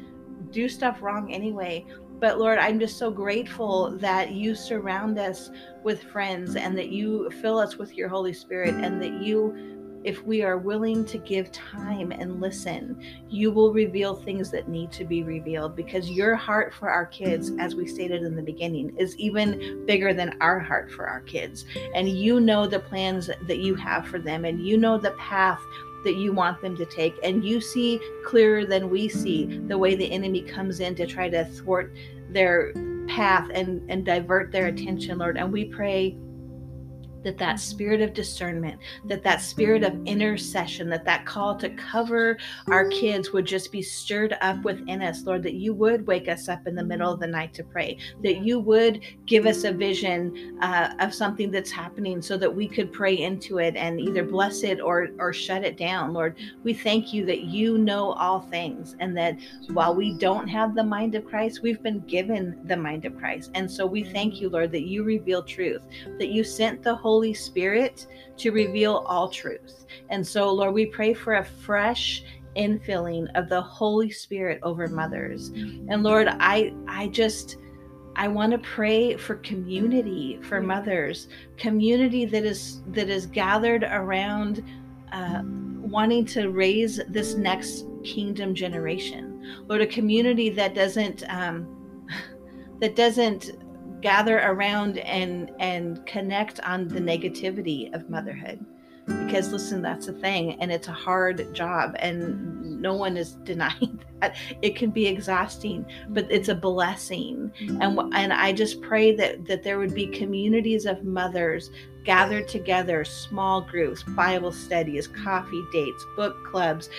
do 0.52 0.70
stuff 0.70 1.02
wrong 1.02 1.34
anyway. 1.34 1.86
But 2.20 2.40
Lord, 2.40 2.60
I'm 2.60 2.80
just 2.80 2.98
so 2.98 3.12
grateful 3.12 3.92
that 3.98 4.32
you 4.32 4.56
surround 4.56 5.20
us 5.20 5.52
with 5.84 6.02
friends 6.04 6.56
and 6.56 6.78
that 6.78 6.90
you 6.90 7.30
fill 7.42 7.60
us 7.60 7.78
with 7.78 7.94
your 7.96 8.08
Holy 8.08 8.34
Spirit 8.34 8.74
and 8.74 9.02
that 9.02 9.22
you 9.22 9.75
if 10.06 10.24
we 10.24 10.44
are 10.44 10.60
willing 10.60 11.04
to 11.04 11.18
give 11.18 11.52
time 11.52 12.12
and 12.12 12.40
listen, 12.40 13.04
you 13.28 13.52
will 13.52 13.74
reveal 13.74 14.16
things 14.16 14.52
that 14.52 14.70
need 14.70 14.92
to 14.92 15.04
be 15.04 15.24
revealed 15.24 15.76
because 15.76 16.12
your 16.12 16.36
heart 16.36 16.72
for 16.76 16.90
our 16.90 17.08
kids, 17.08 17.52
as 17.60 17.74
we 17.74 17.88
stated 17.88 18.22
in 18.22 18.36
the 18.36 18.42
beginning, 18.42 18.96
is 19.00 19.18
even 19.18 19.84
bigger 19.88 20.14
than 20.14 20.38
our 20.42 20.60
heart 20.60 20.92
for 20.92 21.08
our 21.08 21.22
kids. 21.22 21.66
And 21.96 22.08
you 22.08 22.40
know 22.40 22.68
the 22.68 22.80
plans 22.80 23.32
that 23.48 23.58
you 23.58 23.74
have 23.74 24.08
for 24.08 24.20
them, 24.20 24.46
and 24.46 24.64
you 24.66 24.78
know 24.78 25.00
the 25.00 25.12
path 25.12 25.60
that 26.04 26.18
you 26.18 26.32
want 26.32 26.62
them 26.62 26.78
to 26.78 26.86
take. 26.86 27.16
And 27.24 27.44
you 27.44 27.60
see 27.60 28.00
clearer 28.24 28.64
than 28.64 28.92
we 28.92 29.10
see 29.10 29.58
the 29.68 29.78
way 29.78 29.96
the 29.96 30.12
enemy 30.12 30.44
comes 30.44 30.82
in 30.82 30.94
to 30.96 31.08
try 31.08 31.30
to 31.30 31.46
thwart 31.46 31.96
their 32.30 32.74
path 33.08 33.50
and, 33.56 33.82
and 33.90 34.06
divert 34.06 34.52
their 34.52 34.68
attention, 34.68 35.18
Lord. 35.18 35.38
And 35.38 35.52
we 35.52 35.66
pray 35.66 36.16
that 37.26 37.38
that 37.38 37.60
spirit 37.60 38.02
of 38.02 38.14
discernment 38.14 38.80
that 39.04 39.24
that 39.24 39.42
spirit 39.42 39.84
of 39.84 39.94
intercession 40.06 40.90
that 40.90 41.04
that 41.04 41.26
call 41.26 41.56
to 41.56 41.70
cover 41.72 42.38
our 42.68 42.88
kids 42.88 43.34
would 43.34 43.46
just 43.46 43.72
be 43.72 43.82
stirred 43.82 44.38
up 44.42 44.62
within 44.64 45.02
us 45.02 45.24
lord 45.24 45.44
that 45.44 45.56
you 45.56 45.74
would 45.74 46.08
wake 46.08 46.30
us 46.30 46.48
up 46.48 46.66
in 46.68 46.76
the 46.76 46.84
middle 46.84 47.12
of 47.12 47.20
the 47.20 47.28
night 47.28 47.54
to 47.54 47.64
pray 47.64 47.98
that 48.24 48.38
you 48.38 48.60
would 48.60 49.02
give 49.26 49.46
us 49.46 49.64
a 49.64 49.72
vision 49.72 50.58
uh, 50.62 50.94
of 51.00 51.14
something 51.14 51.52
that's 51.52 51.72
happening 51.72 52.22
so 52.22 52.38
that 52.38 52.54
we 52.54 52.68
could 52.68 52.92
pray 52.94 53.18
into 53.18 53.58
it 53.58 53.76
and 53.76 54.00
either 54.00 54.24
bless 54.24 54.64
it 54.64 54.80
or 54.80 55.10
or 55.20 55.34
shut 55.34 55.64
it 55.64 55.78
down. 55.78 56.14
Lord 56.14 56.36
we 56.64 56.74
thank 56.74 57.14
you 57.14 57.26
that 57.26 57.42
you 57.42 57.78
know 57.78 58.14
all 58.14 58.42
things 58.42 58.96
and 59.00 59.18
that 59.18 59.38
while 59.74 59.96
we 59.96 60.18
don't 60.18 60.48
have 60.48 60.76
the 60.76 60.84
mind 60.84 61.16
of 61.16 61.26
christ 61.26 61.62
we've 61.62 61.82
been 61.82 62.00
given 62.02 62.60
the 62.66 62.78
mind 62.78 63.06
of 63.06 63.18
christ. 63.18 63.52
And 63.56 63.70
so 63.70 63.86
we 63.86 64.04
thank 64.04 64.40
you 64.40 64.50
lord 64.50 64.72
that 64.72 64.84
you 64.84 65.04
reveal 65.04 65.44
truth 65.44 65.82
that 66.20 66.30
you 66.30 66.44
sent 66.44 66.84
the 66.84 66.96
Holy 66.96 67.15
Spirit 67.34 68.08
to 68.38 68.52
reveal 68.52 69.06
all 69.08 69.30
truth. 69.30 69.86
And 70.10 70.26
so, 70.26 70.52
Lord, 70.52 70.74
we 70.74 70.86
pray 70.86 71.14
for 71.14 71.36
a 71.36 71.46
fresh 71.46 72.24
infilling 72.56 73.28
of 73.36 73.50
the 73.50 73.62
Holy 73.62 74.10
Spirit 74.10 74.60
over 74.64 74.88
mothers. 74.88 75.50
And 75.50 76.04
Lord, 76.04 76.28
I 76.30 76.74
I 76.88 77.08
just 77.08 77.58
I 78.16 78.28
want 78.28 78.52
to 78.54 78.58
pray 78.60 79.18
for 79.18 79.36
community 79.36 80.40
for 80.42 80.62
mothers, 80.62 81.28
community 81.58 82.26
that 82.26 82.46
is 82.46 82.82
that 82.88 83.10
is 83.10 83.26
gathered 83.26 83.84
around 83.84 84.64
uh, 85.12 85.42
wanting 85.44 86.26
to 86.26 86.50
raise 86.50 87.02
this 87.10 87.36
next 87.36 87.86
kingdom 88.04 88.56
generation. 88.56 89.64
Lord, 89.68 89.82
a 89.82 89.88
community 89.88 90.50
that 90.52 90.74
doesn't 90.74 91.24
um, 91.30 92.08
that 92.80 92.96
doesn't 92.96 93.52
gather 94.06 94.38
around 94.38 95.00
and 95.00 95.52
and 95.60 96.06
connect 96.06 96.60
on 96.60 96.88
the 96.88 97.00
negativity 97.00 97.92
of 97.96 98.08
motherhood. 98.08 98.64
Because 99.08 99.52
listen 99.52 99.82
that's 99.82 100.08
a 100.08 100.14
thing 100.14 100.62
and 100.62 100.72
it's 100.72 100.88
a 100.88 100.92
hard 100.92 101.52
job 101.56 101.96
and 101.98 102.80
no 102.80 102.94
one 102.94 103.18
is 103.18 103.32
denying 103.44 104.00
that. 104.22 104.36
It 104.62 104.76
can 104.76 104.92
be 104.92 105.08
exhausting 105.08 105.88
but 106.10 106.28
it's 106.30 106.50
a 106.50 106.54
blessing. 106.54 107.52
And 107.82 108.00
and 108.14 108.32
I 108.32 108.54
just 108.54 108.80
pray 108.84 109.16
that 109.16 109.48
that 109.48 109.64
there 109.64 109.80
would 109.80 109.96
be 109.96 110.06
communities 110.06 110.86
of 110.86 111.04
mothers 111.04 111.72
gathered 112.04 112.48
together 112.48 113.04
small 113.04 113.62
groups 113.62 114.04
bible 114.04 114.52
studies 114.52 115.08
coffee 115.08 115.64
dates 115.72 116.06
book 116.16 116.46
clubs 116.46 116.92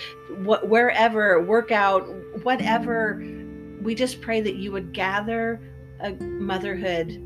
wh- 0.45 0.65
wherever 0.65 1.41
workout 1.41 2.05
whatever. 2.43 3.23
We 3.81 3.95
just 3.95 4.19
pray 4.19 4.41
that 4.41 4.55
you 4.55 4.73
would 4.73 4.91
gather 4.91 5.61
a 6.01 6.13
motherhood 6.23 7.23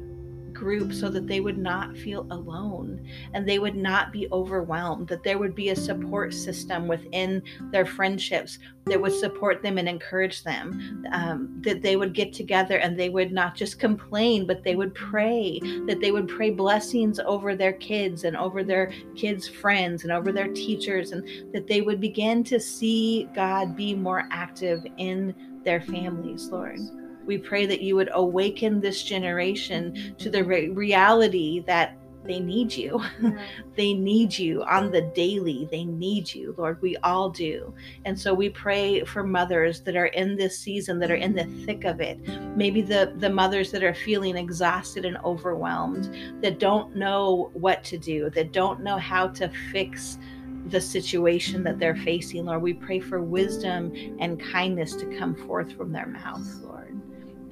group 0.54 0.94
so 0.94 1.10
that 1.10 1.28
they 1.28 1.40
would 1.40 1.58
not 1.58 1.98
feel 1.98 2.28
alone 2.32 3.04
and 3.34 3.48
they 3.48 3.60
would 3.60 3.76
not 3.76 4.12
be 4.12 4.28
overwhelmed 4.32 5.08
that 5.08 5.24
there 5.24 5.38
would 5.38 5.56
be 5.56 5.70
a 5.70 5.76
support 5.76 6.34
system 6.34 6.88
within 6.88 7.42
their 7.72 7.86
friendships 7.86 8.60
that 8.86 9.02
would 9.02 9.14
support 9.14 9.62
them 9.62 9.78
and 9.78 9.88
encourage 9.88 10.44
them 10.44 11.06
um, 11.12 11.60
that 11.62 11.82
they 11.82 11.96
would 11.96 12.14
get 12.14 12.34
together 12.34 12.78
and 12.78 13.00
they 13.00 13.10
would 13.10 13.32
not 13.32 13.56
just 13.56 13.80
complain 13.80 14.46
but 14.46 14.64
they 14.64 14.76
would 14.76 14.94
pray 14.94 15.60
that 15.88 16.00
they 16.02 16.12
would 16.12 16.28
pray 16.28 16.50
blessings 16.50 17.20
over 17.20 17.56
their 17.56 17.74
kids 17.74 18.24
and 18.24 18.36
over 18.36 18.64
their 18.64 18.92
kids 19.16 19.48
friends 19.48 20.04
and 20.04 20.12
over 20.12 20.32
their 20.32 20.50
teachers 20.50 21.12
and 21.12 21.54
that 21.54 21.68
they 21.68 21.82
would 21.82 22.00
begin 22.00 22.44
to 22.44 22.60
see 22.60 23.28
god 23.34 23.76
be 23.76 23.94
more 23.94 24.28
active 24.32 24.86
in 24.98 25.34
their 25.64 25.82
families 25.82 26.48
lord 26.50 26.80
we 27.26 27.38
pray 27.38 27.66
that 27.66 27.82
you 27.82 27.96
would 27.96 28.10
awaken 28.14 28.80
this 28.80 29.04
generation 29.04 30.16
to 30.18 30.30
the 30.30 30.44
re- 30.44 30.70
reality 30.70 31.62
that 31.68 31.98
they 32.24 32.40
need 32.40 32.74
you. 32.74 33.02
They 33.76 33.94
need 33.94 34.38
you 34.38 34.64
on 34.64 34.92
the 34.92 35.02
daily. 35.02 35.68
They 35.72 35.86
need 35.86 36.32
you, 36.32 36.54
Lord. 36.58 36.80
We 36.82 36.98
all 36.98 37.30
do. 37.30 37.74
And 38.06 38.20
so 38.20 38.34
we 38.34 38.50
pray 38.50 39.04
for 39.06 39.24
mothers 39.24 39.82
that 39.82 39.96
are 39.96 40.08
in 40.08 40.36
this 40.36 40.60
season, 40.60 41.00
that 41.00 41.10
are 41.10 41.16
in 41.16 41.34
the 41.34 41.46
thick 41.66 41.86
of 41.86 42.02
it. 42.02 42.20
Maybe 42.56 42.82
the, 42.82 43.14
the 43.18 43.30
mothers 43.30 43.72
that 43.72 43.82
are 43.82 43.96
feeling 43.96 44.36
exhausted 44.36 45.06
and 45.06 45.18
overwhelmed, 45.24 46.14
that 46.42 46.60
don't 46.60 46.96
know 46.96 47.50
what 47.54 47.84
to 47.86 47.98
do, 47.98 48.30
that 48.32 48.52
don't 48.52 48.84
know 48.84 48.98
how 48.98 49.30
to 49.30 49.50
fix 49.72 50.20
the 50.68 50.82
situation 50.82 51.64
that 51.64 51.80
they're 51.80 51.96
facing, 51.96 52.46
Lord. 52.46 52.62
We 52.62 52.74
pray 52.74 53.00
for 53.00 53.22
wisdom 53.22 53.94
and 54.20 54.40
kindness 54.40 54.96
to 54.98 55.18
come 55.18 55.34
forth 55.34 55.74
from 55.74 55.92
their 55.92 56.08
mouth, 56.08 56.48
Lord, 56.62 56.91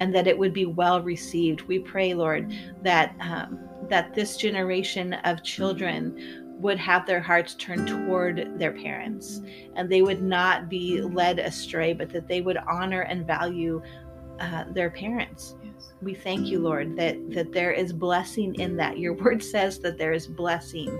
and 0.00 0.14
that 0.14 0.26
it 0.26 0.36
would 0.36 0.52
be 0.52 0.66
well 0.66 1.02
received. 1.02 1.62
We 1.62 1.78
pray, 1.78 2.14
Lord, 2.14 2.52
that 2.82 3.14
um, 3.20 3.68
that 3.88 4.14
this 4.14 4.36
generation 4.36 5.14
of 5.24 5.42
children 5.42 6.46
would 6.60 6.78
have 6.78 7.06
their 7.06 7.20
hearts 7.20 7.54
turned 7.54 7.88
toward 7.88 8.58
their 8.58 8.72
parents 8.72 9.40
and 9.76 9.90
they 9.90 10.02
would 10.02 10.22
not 10.22 10.68
be 10.68 11.00
led 11.00 11.38
astray, 11.38 11.92
but 11.92 12.10
that 12.10 12.28
they 12.28 12.42
would 12.42 12.58
honor 12.68 13.00
and 13.02 13.26
value 13.26 13.82
uh, 14.38 14.64
their 14.72 14.90
parents. 14.90 15.56
Yes. 15.64 15.92
We 16.02 16.14
thank 16.14 16.46
you, 16.46 16.60
Lord, 16.60 16.96
that 16.96 17.16
that 17.30 17.52
there 17.52 17.72
is 17.72 17.92
blessing 17.92 18.54
in 18.56 18.76
that. 18.76 18.98
Your 18.98 19.14
word 19.14 19.42
says 19.42 19.80
that 19.80 19.98
there 19.98 20.12
is 20.12 20.26
blessing 20.26 20.98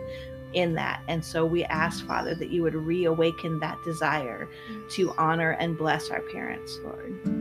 in 0.52 0.74
that. 0.74 1.02
And 1.08 1.24
so 1.24 1.46
we 1.46 1.64
ask, 1.64 2.04
Father, 2.06 2.34
that 2.34 2.50
you 2.50 2.62
would 2.62 2.74
reawaken 2.74 3.60
that 3.60 3.78
desire 3.84 4.48
to 4.90 5.14
honor 5.16 5.52
and 5.52 5.78
bless 5.78 6.10
our 6.10 6.22
parents, 6.22 6.78
Lord. 6.82 7.39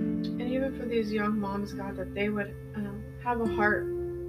Even 0.59 0.77
for 0.77 0.85
these 0.85 1.09
young 1.09 1.39
moms, 1.39 1.71
God, 1.71 1.95
that 1.95 2.13
they 2.13 2.27
would 2.27 2.53
um, 2.75 3.01
have 3.23 3.39
a 3.39 3.45
heart 3.55 3.85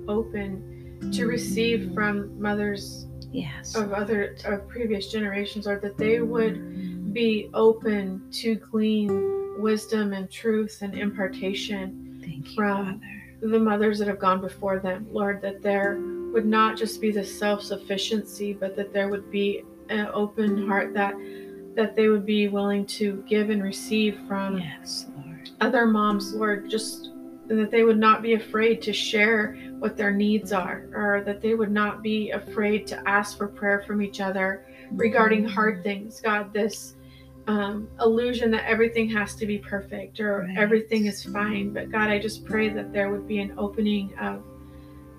open 0.07 1.11
to 1.13 1.27
receive 1.27 1.93
from 1.93 2.41
mothers 2.41 3.09
Yes. 3.33 3.75
of 3.75 3.93
other 3.93 4.37
of 4.45 4.69
previous 4.69 5.11
generations, 5.11 5.67
or 5.67 5.81
that 5.81 5.97
they 5.99 6.21
would 6.21 7.13
be 7.13 7.51
open 7.53 8.23
to 8.33 8.55
glean 8.57 9.61
wisdom 9.61 10.13
and 10.13 10.31
truth 10.31 10.79
and 10.83 10.95
impartation 10.97 12.21
you, 12.25 12.45
from 12.55 13.01
Father. 13.41 13.53
the 13.53 13.59
mothers 13.59 13.99
that 13.99 14.07
have 14.07 14.21
gone 14.21 14.41
before 14.41 14.79
them, 14.79 15.09
Lord, 15.11 15.43
that 15.43 15.63
there 15.63 15.99
would 16.33 16.47
not 16.47 16.77
just 16.77 17.01
be 17.01 17.11
the 17.11 17.25
self 17.25 17.61
sufficiency, 17.63 18.53
but 18.53 18.77
that 18.77 18.93
there 18.93 19.09
would 19.09 19.33
be 19.33 19.65
an 19.89 20.09
open 20.15 20.69
heart 20.69 20.95
that 20.95 21.15
that 21.75 21.97
they 21.97 22.09
would 22.09 22.27
be 22.27 22.47
willing 22.49 22.85
to 22.87 23.25
give 23.29 23.51
and 23.51 23.63
receive 23.65 24.17
from 24.29 24.59
Yes. 24.59 25.07
Other 25.61 25.87
moms, 25.87 26.35
Lord, 26.35 26.69
just 26.71 27.11
that 27.49 27.71
they 27.71 27.83
would 27.83 27.99
not 27.99 28.23
be 28.23 28.35
afraid 28.35 28.81
to 28.83 28.93
share 28.93 29.57
what 29.81 29.97
their 29.97 30.13
needs 30.13 30.53
are, 30.53 30.85
or 30.95 31.23
that 31.27 31.41
they 31.41 31.55
would 31.55 31.71
not 31.71 32.03
be 32.03 32.31
afraid 32.31 32.87
to 32.89 33.09
ask 33.09 33.37
for 33.37 33.49
prayer 33.49 33.83
from 33.87 34.01
each 34.03 34.21
other 34.21 34.65
regarding 34.93 35.45
hard 35.45 35.83
things. 35.83 36.21
God, 36.21 36.53
this 36.53 36.95
um, 37.49 37.89
illusion 38.01 38.51
that 38.53 38.65
everything 38.69 39.09
has 39.11 39.35
to 39.35 39.47
be 39.47 39.59
perfect 39.59 40.21
or 40.21 40.41
Right. 40.43 40.59
everything 40.59 41.07
is 41.07 41.25
fine. 41.25 41.73
But 41.73 41.91
God, 41.91 42.09
I 42.09 42.19
just 42.19 42.45
pray 42.45 42.69
that 42.69 42.93
there 42.93 43.11
would 43.11 43.27
be 43.27 43.41
an 43.41 43.55
opening 43.59 44.13
of 44.21 44.45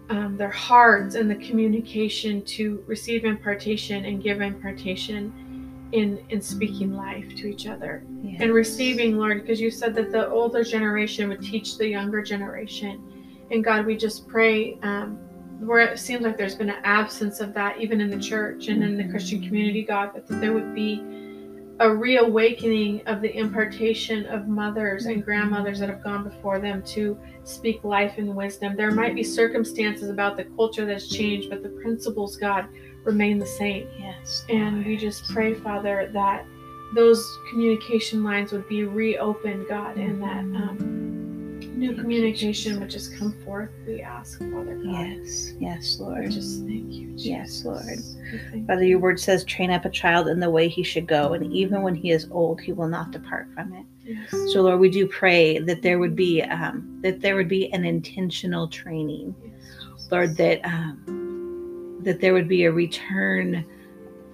um, 0.09 0.37
their 0.37 0.49
hearts 0.49 1.15
and 1.15 1.29
the 1.29 1.35
communication 1.35 2.41
to 2.43 2.83
receive 2.87 3.25
impartation 3.25 4.05
and 4.05 4.21
give 4.21 4.41
impartation 4.41 5.33
in 5.91 6.19
in 6.29 6.41
speaking 6.41 6.93
life 6.93 7.35
to 7.35 7.47
each 7.47 7.67
other 7.67 8.03
Yes. 8.23 8.37
and 8.41 8.53
receiving, 8.53 9.17
Lord, 9.17 9.41
because 9.41 9.59
you 9.59 9.71
said 9.71 9.93
that 9.95 10.11
the 10.11 10.29
older 10.29 10.63
generation 10.63 11.27
would 11.29 11.41
teach 11.41 11.77
the 11.77 11.87
younger 11.87 12.21
generation. 12.21 13.01
And 13.51 13.63
God, 13.63 13.85
we 13.85 13.97
just 13.97 14.27
pray 14.27 14.77
um, 14.83 15.17
where 15.59 15.79
it 15.79 15.99
seems 15.99 16.21
like 16.21 16.37
there's 16.37 16.55
been 16.55 16.69
an 16.69 16.81
absence 16.83 17.39
of 17.39 17.53
that, 17.55 17.79
even 17.79 17.99
in 17.99 18.09
the 18.09 18.19
church 18.19 18.67
and 18.67 18.83
in 18.83 18.97
the 18.97 19.07
Christian 19.09 19.41
community, 19.45 19.83
God, 19.83 20.11
that 20.15 20.27
there 20.27 20.53
would 20.53 20.73
be 20.73 21.03
a 21.79 21.95
reawakening 21.95 23.01
of 23.07 23.21
the 23.21 23.35
impartation 23.35 24.25
of 24.27 24.47
mothers 24.47 25.07
and 25.07 25.25
grandmothers 25.25 25.79
that 25.79 25.89
have 25.89 26.03
gone 26.03 26.23
before 26.23 26.59
them 26.59 26.83
to 26.83 27.19
speak 27.43 27.83
life 27.83 28.13
and 28.17 28.35
wisdom. 28.35 28.75
There 28.75 28.91
might 28.91 29.15
be 29.15 29.23
circumstances 29.23 30.09
about 30.09 30.37
the 30.37 30.43
culture 30.43 30.85
that's 30.85 31.07
changed, 31.07 31.49
but 31.49 31.63
the 31.63 31.69
principles, 31.69 32.37
God, 32.37 32.67
remain 33.03 33.39
the 33.39 33.45
same. 33.45 33.87
Yes. 33.99 34.45
And 34.49 34.85
we 34.85 34.97
just 34.97 35.29
pray, 35.29 35.53
Father, 35.53 36.09
that 36.13 36.45
those 36.93 37.37
communication 37.49 38.23
lines 38.23 38.51
would 38.51 38.67
be 38.67 38.83
reopened, 38.83 39.67
God, 39.69 39.97
and 39.97 40.21
that 40.21 40.39
um, 40.39 41.59
new 41.59 41.87
Thank 41.87 41.97
you, 41.97 42.01
communication 42.03 42.79
would 42.79 42.89
just 42.89 43.15
come 43.17 43.33
forth. 43.45 43.69
We 43.87 44.01
ask, 44.01 44.39
Father 44.39 44.75
God. 44.75 44.85
Yes. 44.85 45.53
Yes, 45.59 45.97
We 45.99 46.05
Lord. 46.05 46.31
just 46.31 46.59
thank 46.65 46.91
you. 46.91 47.11
Jesus. 47.11 47.25
Yes, 47.25 47.65
Lord. 47.65 48.65
Father, 48.67 48.83
your 48.83 48.99
word 48.99 49.19
says, 49.19 49.43
train 49.45 49.71
up 49.71 49.85
a 49.85 49.89
child 49.89 50.27
in 50.27 50.39
the 50.39 50.49
way 50.49 50.67
he 50.67 50.83
should 50.83 51.07
go, 51.07 51.33
and 51.33 51.51
even 51.53 51.81
when 51.81 51.95
he 51.95 52.11
is 52.11 52.27
old, 52.31 52.59
he 52.61 52.73
will 52.73 52.87
not 52.87 53.11
depart 53.11 53.47
from 53.53 53.73
it. 53.73 53.85
Yes. 54.03 54.53
So, 54.53 54.61
Lord, 54.61 54.79
we 54.79 54.89
do 54.89 55.07
pray 55.07 55.59
that 55.59 55.81
there 55.81 55.99
would 55.99 56.15
be 56.15 56.41
um, 56.41 56.99
that 57.03 57.21
there 57.21 57.35
would 57.35 57.47
be 57.47 57.71
an 57.71 57.85
intentional 57.85 58.67
training, 58.67 59.33
Yes, 59.43 60.07
Lord, 60.11 60.35
that 60.37 60.65
um, 60.65 61.20
that 62.03 62.21
there 62.21 62.33
would 62.33 62.47
be 62.47 62.65
a 62.65 62.71
return 62.71 63.65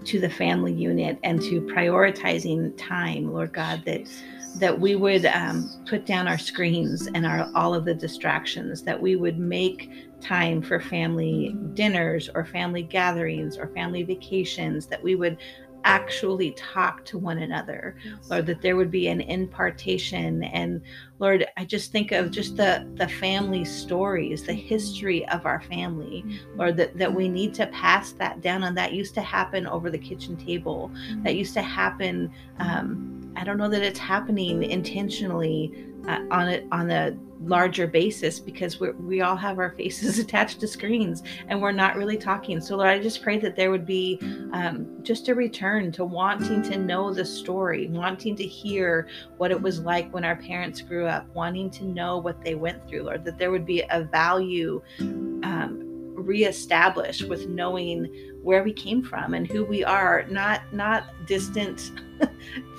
to 0.06 0.20
the 0.20 0.30
family 0.30 0.74
unit 0.74 1.20
and 1.24 1.42
to 1.42 1.62
prioritizing 1.62 2.74
time, 2.78 3.34
Lord 3.34 3.54
God, 3.54 3.84
that 3.86 4.08
that 4.56 4.80
we 4.80 4.96
would 4.96 5.26
um, 5.28 5.70
put 5.88 6.06
down 6.06 6.28
our 6.28 6.38
screens 6.38 7.08
and 7.14 7.26
our 7.26 7.50
all 7.54 7.76
of 7.76 7.86
the 7.86 7.94
distractions 7.94 8.82
that 8.82 9.00
we 9.00 9.16
would 9.16 9.38
make 9.38 9.92
time 10.20 10.62
for 10.62 10.80
family 10.80 11.56
dinners 11.74 12.30
or 12.34 12.44
family 12.44 12.82
gatherings 12.82 13.58
or 13.58 13.68
family 13.68 14.04
vacations 14.04 14.88
that 14.88 15.04
we 15.04 15.16
would 15.16 15.38
actually 15.88 16.52
talk 16.52 17.06
to 17.06 17.18
one 17.18 17.38
another 17.40 17.96
Yes. 18.04 18.30
lord 18.30 18.46
that 18.48 18.62
there 18.62 18.76
would 18.76 18.92
be 18.92 19.08
an 19.08 19.22
impartation. 19.22 20.44
And 20.44 20.82
lord 21.20 21.48
i 21.58 21.64
just 21.66 21.92
think 21.92 22.12
of 22.12 22.30
just 22.30 22.58
the 22.58 22.72
the 22.96 23.08
family 23.08 23.64
stories 23.66 24.44
the 24.44 24.54
history 24.54 25.28
of 25.30 25.46
our 25.46 25.62
family 25.62 26.24
lord 26.56 26.78
that, 26.78 26.96
that 26.98 27.12
we 27.20 27.28
need 27.28 27.54
to 27.56 27.66
pass 27.68 28.12
that 28.14 28.42
down. 28.42 28.64
And 28.64 28.78
that 28.78 28.94
used 28.94 29.14
to 29.16 29.22
happen 29.22 29.66
over 29.66 29.90
the 29.90 29.98
kitchen 29.98 30.36
table. 30.38 30.92
That 31.24 31.36
used 31.36 31.54
to 31.56 31.62
happen 31.62 32.32
um, 32.60 33.32
i 33.38 33.44
don't 33.44 33.58
know 33.58 33.70
that 33.70 33.84
it's 33.84 34.00
happening 34.00 34.64
intentionally 34.64 35.62
uh, 36.08 36.22
on 36.32 36.50
a 36.50 36.68
on 36.72 36.90
a 36.92 37.18
larger 37.42 37.86
basis 37.86 38.40
because 38.40 38.80
we 38.80 38.90
we 38.92 39.22
all 39.22 39.36
have 39.36 39.60
our 39.60 39.72
faces 39.72 40.20
attached 40.26 40.60
to 40.60 40.68
screens 40.68 41.24
and 41.48 41.62
we're 41.62 41.72
not 41.72 41.96
really 41.96 42.18
talking. 42.18 42.60
So 42.60 42.78
lord 42.78 42.90
i 42.90 43.00
just 43.00 43.22
pray 43.22 43.38
that 43.40 43.56
there 43.56 43.72
would 43.72 43.86
be 43.86 44.20
um, 44.54 44.88
just 45.04 45.28
a 45.28 45.36
return 45.36 45.92
to 45.92 46.06
wanting 46.06 46.62
to 46.64 46.78
know 46.78 47.14
the 47.14 47.26
story 47.26 47.88
wanting 47.88 48.36
to 48.36 48.46
hear 48.46 49.08
what 49.38 49.52
it 49.52 49.62
was 49.62 49.80
like 49.80 50.14
when 50.14 50.24
our 50.24 50.36
parents 50.36 50.82
grew 50.82 51.06
up 51.06 51.28
wanting 51.34 51.70
to 51.72 51.86
know 51.86 52.18
what 52.18 52.44
they 52.44 52.56
went 52.56 52.88
through 52.88 53.04
lord 53.04 53.24
that 53.24 53.38
there 53.38 53.52
would 53.52 53.66
be 53.66 53.84
a 53.90 54.04
value 54.04 54.82
um, 55.00 55.84
reestablished 56.18 57.28
with 57.28 57.48
knowing 57.48 58.10
where 58.48 58.64
we 58.64 58.72
came 58.72 59.04
from 59.04 59.34
and 59.34 59.46
who 59.46 59.66
we 59.66 59.84
are 59.84 60.26
not 60.30 60.62
not 60.72 61.04
distant 61.26 61.92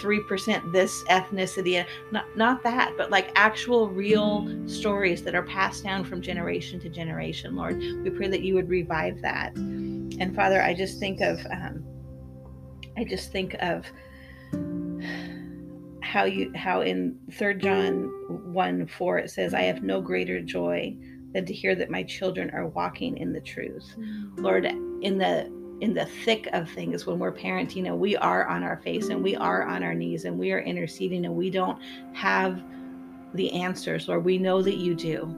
3% 0.00 0.72
this 0.72 1.04
ethnicity 1.10 1.84
not 2.10 2.24
not 2.38 2.62
that 2.62 2.94
but 2.96 3.10
like 3.10 3.30
actual 3.36 3.86
real 3.90 4.48
stories 4.66 5.22
that 5.22 5.34
are 5.34 5.42
passed 5.42 5.84
down 5.84 6.04
from 6.04 6.22
generation 6.22 6.80
to 6.80 6.88
generation 6.88 7.54
lord. 7.54 7.78
We 7.78 8.08
pray 8.08 8.28
that 8.28 8.40
you 8.40 8.54
would 8.54 8.70
revive 8.70 9.20
that. 9.20 9.54
And 9.56 10.34
father 10.34 10.62
i 10.62 10.72
just 10.72 10.98
think 10.98 11.20
of 11.20 11.38
um, 11.50 11.84
i 12.96 13.04
just 13.04 13.30
think 13.30 13.54
of 13.60 13.84
how 16.00 16.24
you 16.24 16.50
how 16.54 16.80
in 16.80 17.14
third 17.32 17.60
john 17.60 18.04
1 18.54 18.86
4 18.86 19.18
it 19.18 19.30
says 19.30 19.52
i 19.52 19.60
have 19.60 19.82
no 19.82 20.00
greater 20.00 20.40
joy 20.40 20.96
than 21.32 21.44
to 21.46 21.52
hear 21.52 21.74
that 21.74 21.90
my 21.90 22.02
children 22.02 22.50
are 22.50 22.68
walking 22.68 23.18
in 23.18 23.32
the 23.32 23.40
truth. 23.40 23.94
Lord 24.36 24.64
in 24.64 25.18
the 25.18 25.50
in 25.80 25.94
the 25.94 26.06
thick 26.24 26.48
of 26.52 26.68
things 26.70 27.06
when 27.06 27.18
we're 27.18 27.32
parenting 27.32 27.86
and 27.86 27.98
we 27.98 28.16
are 28.16 28.46
on 28.46 28.62
our 28.62 28.78
face 28.78 29.08
and 29.08 29.22
we 29.22 29.36
are 29.36 29.64
on 29.64 29.82
our 29.82 29.94
knees 29.94 30.24
and 30.24 30.38
we 30.38 30.52
are 30.52 30.60
interceding 30.60 31.24
and 31.24 31.34
we 31.34 31.50
don't 31.50 31.80
have 32.12 32.62
the 33.34 33.52
answers 33.52 34.08
lord. 34.08 34.24
We 34.24 34.38
know 34.38 34.62
that 34.62 34.76
you 34.76 34.94
do. 34.94 35.34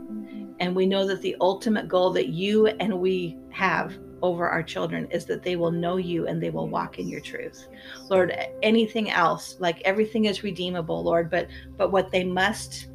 And 0.61 0.77
we 0.77 0.87
know 0.87 1.07
that 1.07 1.23
the 1.23 1.37
ultimate 1.41 1.89
goal 1.89 2.11
that 2.13 2.29
you 2.29 2.67
and 2.67 3.01
we 3.01 3.37
have 3.51 3.99
over 4.23 4.49
our 4.49 4.63
children 4.63 5.07
is 5.11 5.25
that 5.25 5.43
they 5.43 5.57
will 5.57 5.71
know 5.71 5.97
you 5.97 6.27
and 6.27 6.43
they 6.43 6.51
will 6.51 6.69
walk 6.69 6.99
in 6.99 7.09
your 7.09 7.21
truth. 7.21 7.69
Lord 8.09 8.37
anything 8.63 9.11
else 9.11 9.57
like 9.59 9.81
everything 9.83 10.27
is 10.27 10.43
redeemable 10.43 11.03
lord 11.03 11.31
but 11.31 11.49
but 11.77 11.91
what 11.91 12.11
they 12.11 12.25
must 12.25 12.89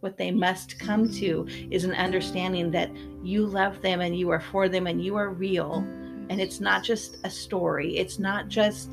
what 0.00 0.16
they 0.16 0.30
must 0.30 0.78
come 0.78 1.10
to 1.10 1.46
is 1.70 1.84
an 1.84 1.92
understanding 1.92 2.70
that 2.70 2.90
you 3.22 3.46
love 3.46 3.80
them 3.82 4.00
and 4.00 4.16
you 4.16 4.30
are 4.30 4.40
for 4.40 4.68
them 4.68 4.86
and 4.86 5.04
you 5.04 5.16
are 5.16 5.30
real 5.30 5.86
and 6.30 6.40
it's 6.40 6.60
not 6.60 6.82
just 6.82 7.18
a 7.24 7.30
story 7.30 7.98
it's 7.98 8.18
not 8.18 8.48
just 8.48 8.92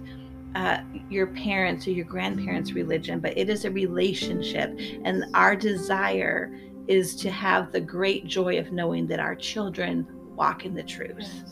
uh, 0.56 0.80
your 1.10 1.28
parents 1.28 1.88
or 1.88 1.92
your 1.92 2.06
grandparents 2.06 2.74
religion 2.74 3.20
but 3.20 3.38
it 3.38 3.50
is 3.50 3.64
a 3.64 3.72
relationship 3.72 4.78
and 5.06 5.24
our 5.34 5.56
desire 5.56 6.54
is 6.88 7.16
to 7.16 7.32
have 7.32 7.72
the 7.72 7.82
great 7.82 8.26
joy 8.26 8.60
of 8.60 8.72
knowing 8.74 9.08
that 9.08 9.20
our 9.20 9.36
children 9.36 10.06
walk 10.36 10.66
in 10.66 10.74
the 10.74 10.84
truth 10.84 11.44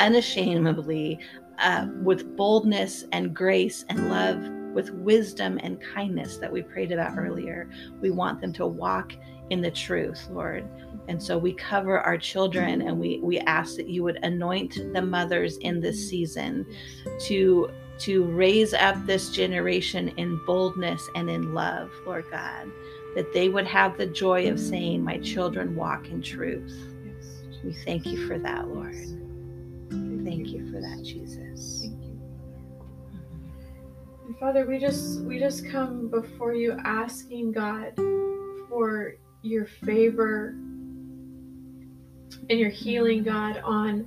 unashamedly, 0.00 1.18
uh, 1.58 1.86
with 2.02 2.36
boldness 2.36 3.04
and 3.12 3.34
grace 3.34 3.84
and 3.88 4.10
love, 4.10 4.42
with 4.74 4.90
wisdom 4.90 5.58
and 5.62 5.80
kindness 5.94 6.38
that 6.38 6.50
we 6.50 6.62
prayed 6.62 6.92
about 6.92 7.18
earlier. 7.18 7.68
We 8.00 8.10
want 8.10 8.40
them 8.40 8.52
to 8.54 8.66
walk 8.66 9.12
in 9.50 9.60
the 9.60 9.70
truth, 9.70 10.28
Lord. 10.30 10.66
And 11.08 11.22
so 11.22 11.36
we 11.36 11.52
cover 11.52 12.00
our 12.00 12.16
children 12.16 12.82
and 12.82 12.98
we, 12.98 13.18
we 13.22 13.38
ask 13.40 13.76
that 13.76 13.88
you 13.88 14.02
would 14.04 14.18
anoint 14.22 14.92
the 14.92 15.02
mothers 15.02 15.56
in 15.58 15.80
this 15.80 16.08
season 16.08 16.66
to 17.20 17.70
to 17.98 18.24
raise 18.24 18.72
up 18.72 18.96
this 19.04 19.28
generation 19.28 20.08
in 20.16 20.40
boldness 20.46 21.06
and 21.16 21.28
in 21.28 21.52
love, 21.52 21.90
Lord 22.06 22.24
God, 22.30 22.70
that 23.14 23.30
they 23.34 23.50
would 23.50 23.66
have 23.66 23.98
the 23.98 24.06
joy 24.06 24.48
of 24.48 24.58
saying, 24.58 25.04
My 25.04 25.18
children 25.18 25.76
walk 25.76 26.08
in 26.08 26.22
truth. 26.22 26.72
We 27.62 27.74
thank 27.84 28.06
you 28.06 28.26
for 28.26 28.38
that, 28.38 28.68
Lord. 28.68 28.94
Thank 30.24 30.48
you 30.48 30.70
for 30.72 30.80
that, 30.80 31.02
Jesus. 31.04 31.80
Thank 31.82 32.02
you. 32.04 32.20
And 34.26 34.38
Father, 34.38 34.64
we 34.64 34.78
just 34.78 35.20
we 35.22 35.38
just 35.38 35.68
come 35.68 36.08
before 36.08 36.54
you 36.54 36.78
asking 36.84 37.52
God 37.52 37.92
for 38.68 39.16
your 39.42 39.66
favor 39.66 40.54
and 42.48 42.58
your 42.58 42.70
healing, 42.70 43.22
God, 43.22 43.60
on 43.64 44.06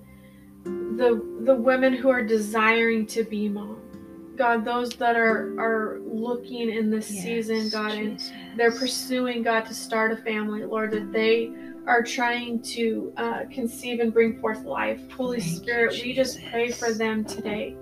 the 0.64 1.42
the 1.44 1.56
women 1.56 1.94
who 1.94 2.10
are 2.10 2.24
desiring 2.24 3.06
to 3.08 3.24
be 3.24 3.50
mom. 3.50 3.80
God, 4.36 4.66
those 4.66 4.92
that 4.96 5.16
are 5.16 5.60
are 5.60 6.00
looking 6.02 6.70
in 6.72 6.90
this 6.90 7.12
yes, 7.12 7.24
season, 7.24 7.70
God, 7.70 7.92
Jesus. 7.92 8.32
and 8.32 8.60
they're 8.60 8.72
pursuing 8.72 9.44
God 9.44 9.62
to 9.66 9.74
start 9.74 10.12
a 10.12 10.18
family, 10.18 10.64
Lord, 10.66 10.92
that 10.92 11.12
they 11.12 11.52
are 11.86 12.02
trying 12.02 12.62
to 12.62 13.14
uh, 13.18 13.42
conceive 13.52 14.00
and 14.00 14.14
bring 14.14 14.40
forth 14.40 14.64
life. 14.64 15.00
Holy 15.12 15.40
Thank 15.40 15.58
Spirit, 15.58 15.98
you, 15.98 16.04
we 16.06 16.14
just 16.14 16.40
pray 16.50 16.72
for 16.72 16.94
them 16.94 17.26
today. 17.26 17.76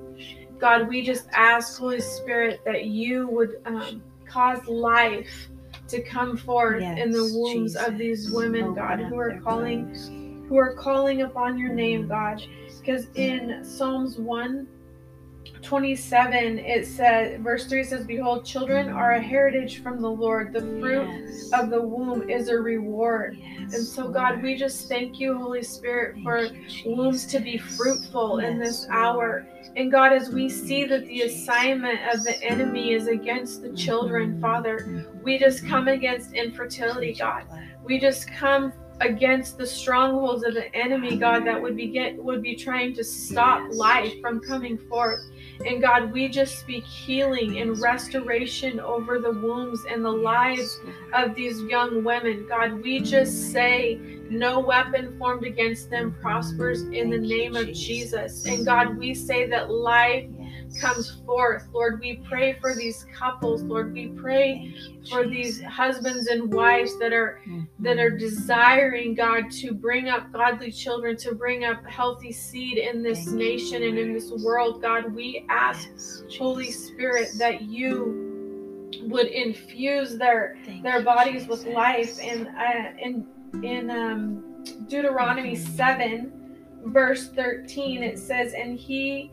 God, 0.59 0.87
we 0.87 1.03
just 1.03 1.27
ask, 1.33 1.79
Holy 1.79 2.01
Spirit, 2.01 2.61
that 2.65 2.85
you 2.85 3.27
would 3.27 3.61
um, 3.65 4.01
cause 4.27 4.65
life 4.67 5.49
to 5.91 6.01
come 6.01 6.37
forth 6.37 6.81
yes, 6.81 6.97
in 6.99 7.11
the 7.11 7.31
wombs 7.33 7.73
Jesus. 7.73 7.87
of 7.87 7.97
these 7.97 8.31
women, 8.31 8.63
Open 8.63 8.75
God, 8.75 8.99
who 8.99 9.17
are 9.17 9.39
calling, 9.41 10.45
who 10.47 10.57
are 10.57 10.73
calling 10.73 11.21
upon 11.21 11.57
your 11.57 11.73
name, 11.73 12.05
mm. 12.05 12.09
God. 12.09 12.43
Because 12.79 13.07
in 13.15 13.63
Psalms 13.63 14.17
1 14.17 14.67
27 15.63 16.59
it 16.59 16.87
says 16.87 17.39
verse 17.41 17.67
3 17.67 17.83
says 17.83 18.05
behold 18.05 18.43
children 18.43 18.89
are 18.89 19.13
a 19.13 19.19
mm. 19.19 19.23
heritage 19.23 19.81
from 19.83 20.01
the 20.01 20.09
lord. 20.09 20.53
The 20.53 20.61
fruit 20.79 21.07
yes. 21.07 21.51
of 21.53 21.69
the 21.69 21.81
womb 21.81 22.29
is 22.29 22.49
a 22.49 22.57
reward. 22.57 23.37
Yes, 23.39 23.73
and 23.75 23.85
so 23.85 24.07
god 24.07 24.41
we 24.41 24.55
just 24.55 24.87
thank 24.87 25.19
you 25.19 25.37
holy 25.37 25.63
spirit 25.63 26.15
thank 26.15 26.23
for 26.23 26.43
you, 26.43 26.95
wombs 26.95 27.25
to 27.27 27.39
be 27.39 27.57
fruitful 27.57 28.41
yes, 28.41 28.51
in 28.51 28.59
this 28.59 28.87
hour 28.89 29.47
and 29.75 29.91
god 29.91 30.11
as 30.11 30.29
we 30.29 30.49
see 30.49 30.83
that 30.83 31.05
the 31.07 31.21
assignment 31.21 31.99
of 32.13 32.23
the 32.23 32.41
enemy 32.43 32.93
is 32.93 33.07
against 33.07 33.61
the 33.61 33.71
children 33.73 34.39
father 34.41 35.05
we 35.23 35.37
just 35.37 35.65
come 35.65 35.87
against 35.87 36.33
infertility 36.33 37.13
god. 37.13 37.45
we 37.83 37.99
just 37.99 38.29
come 38.31 38.73
against 39.01 39.57
the 39.57 39.65
strongholds 39.65 40.43
of 40.43 40.53
the 40.53 40.73
enemy, 40.75 41.17
God, 41.17 41.45
that 41.45 41.61
would 41.61 41.75
be 41.75 41.87
get, 41.87 42.15
would 42.15 42.41
be 42.41 42.55
trying 42.55 42.93
to 42.95 43.03
stop 43.03 43.73
life 43.73 44.13
from 44.21 44.39
coming 44.39 44.77
forth. 44.77 45.21
And 45.65 45.81
God, 45.81 46.11
we 46.11 46.27
just 46.27 46.59
speak 46.59 46.83
healing 46.83 47.59
and 47.59 47.79
restoration 47.79 48.79
over 48.79 49.19
the 49.19 49.31
wombs 49.31 49.83
and 49.89 50.05
the 50.05 50.11
lives 50.11 50.79
of 51.13 51.35
these 51.35 51.61
young 51.63 52.03
women. 52.03 52.45
God, 52.47 52.81
we 52.83 52.99
just 52.99 53.51
say, 53.51 53.99
no 54.31 54.59
weapon 54.59 55.17
formed 55.19 55.45
against 55.45 55.89
them 55.89 56.15
prospers 56.21 56.83
in 56.83 57.09
the 57.09 57.17
name 57.17 57.55
of 57.55 57.73
Jesus. 57.73 58.45
And 58.45 58.65
God, 58.65 58.97
we 58.97 59.13
say 59.13 59.45
that 59.49 59.69
life 59.69 60.29
comes 60.79 61.21
forth. 61.25 61.67
Lord, 61.73 61.99
we 61.99 62.21
pray 62.27 62.53
for 62.61 62.73
these 62.73 63.05
couples. 63.13 63.61
Lord, 63.63 63.93
we 63.93 64.07
pray 64.07 64.73
for 65.09 65.27
these 65.27 65.61
husbands 65.63 66.27
and 66.27 66.53
wives 66.53 66.97
that 66.99 67.11
are 67.11 67.41
that 67.79 67.97
are 67.97 68.09
desiring 68.09 69.15
God 69.15 69.51
to 69.59 69.73
bring 69.73 70.07
up 70.07 70.31
godly 70.31 70.71
children, 70.71 71.17
to 71.17 71.35
bring 71.35 71.65
up 71.65 71.85
healthy 71.85 72.31
seed 72.31 72.77
in 72.77 73.03
this 73.03 73.27
nation 73.27 73.83
and 73.83 73.97
in 73.97 74.13
this 74.13 74.31
world. 74.31 74.81
God, 74.81 75.13
we 75.13 75.45
ask 75.49 75.89
Holy 76.37 76.71
Spirit 76.71 77.29
that 77.37 77.63
you 77.63 78.27
would 79.01 79.27
infuse 79.27 80.17
their 80.17 80.57
their 80.83 81.01
bodies 81.01 81.47
with 81.47 81.65
life 81.65 82.17
and 82.21 82.47
uh, 82.47 82.97
in 83.01 83.25
in 83.63 83.89
um, 83.89 84.63
Deuteronomy 84.87 85.55
7 85.55 86.31
verse 86.85 87.29
13 87.29 88.03
it 88.03 88.17
says 88.17 88.53
and 88.53 88.77
he 88.77 89.31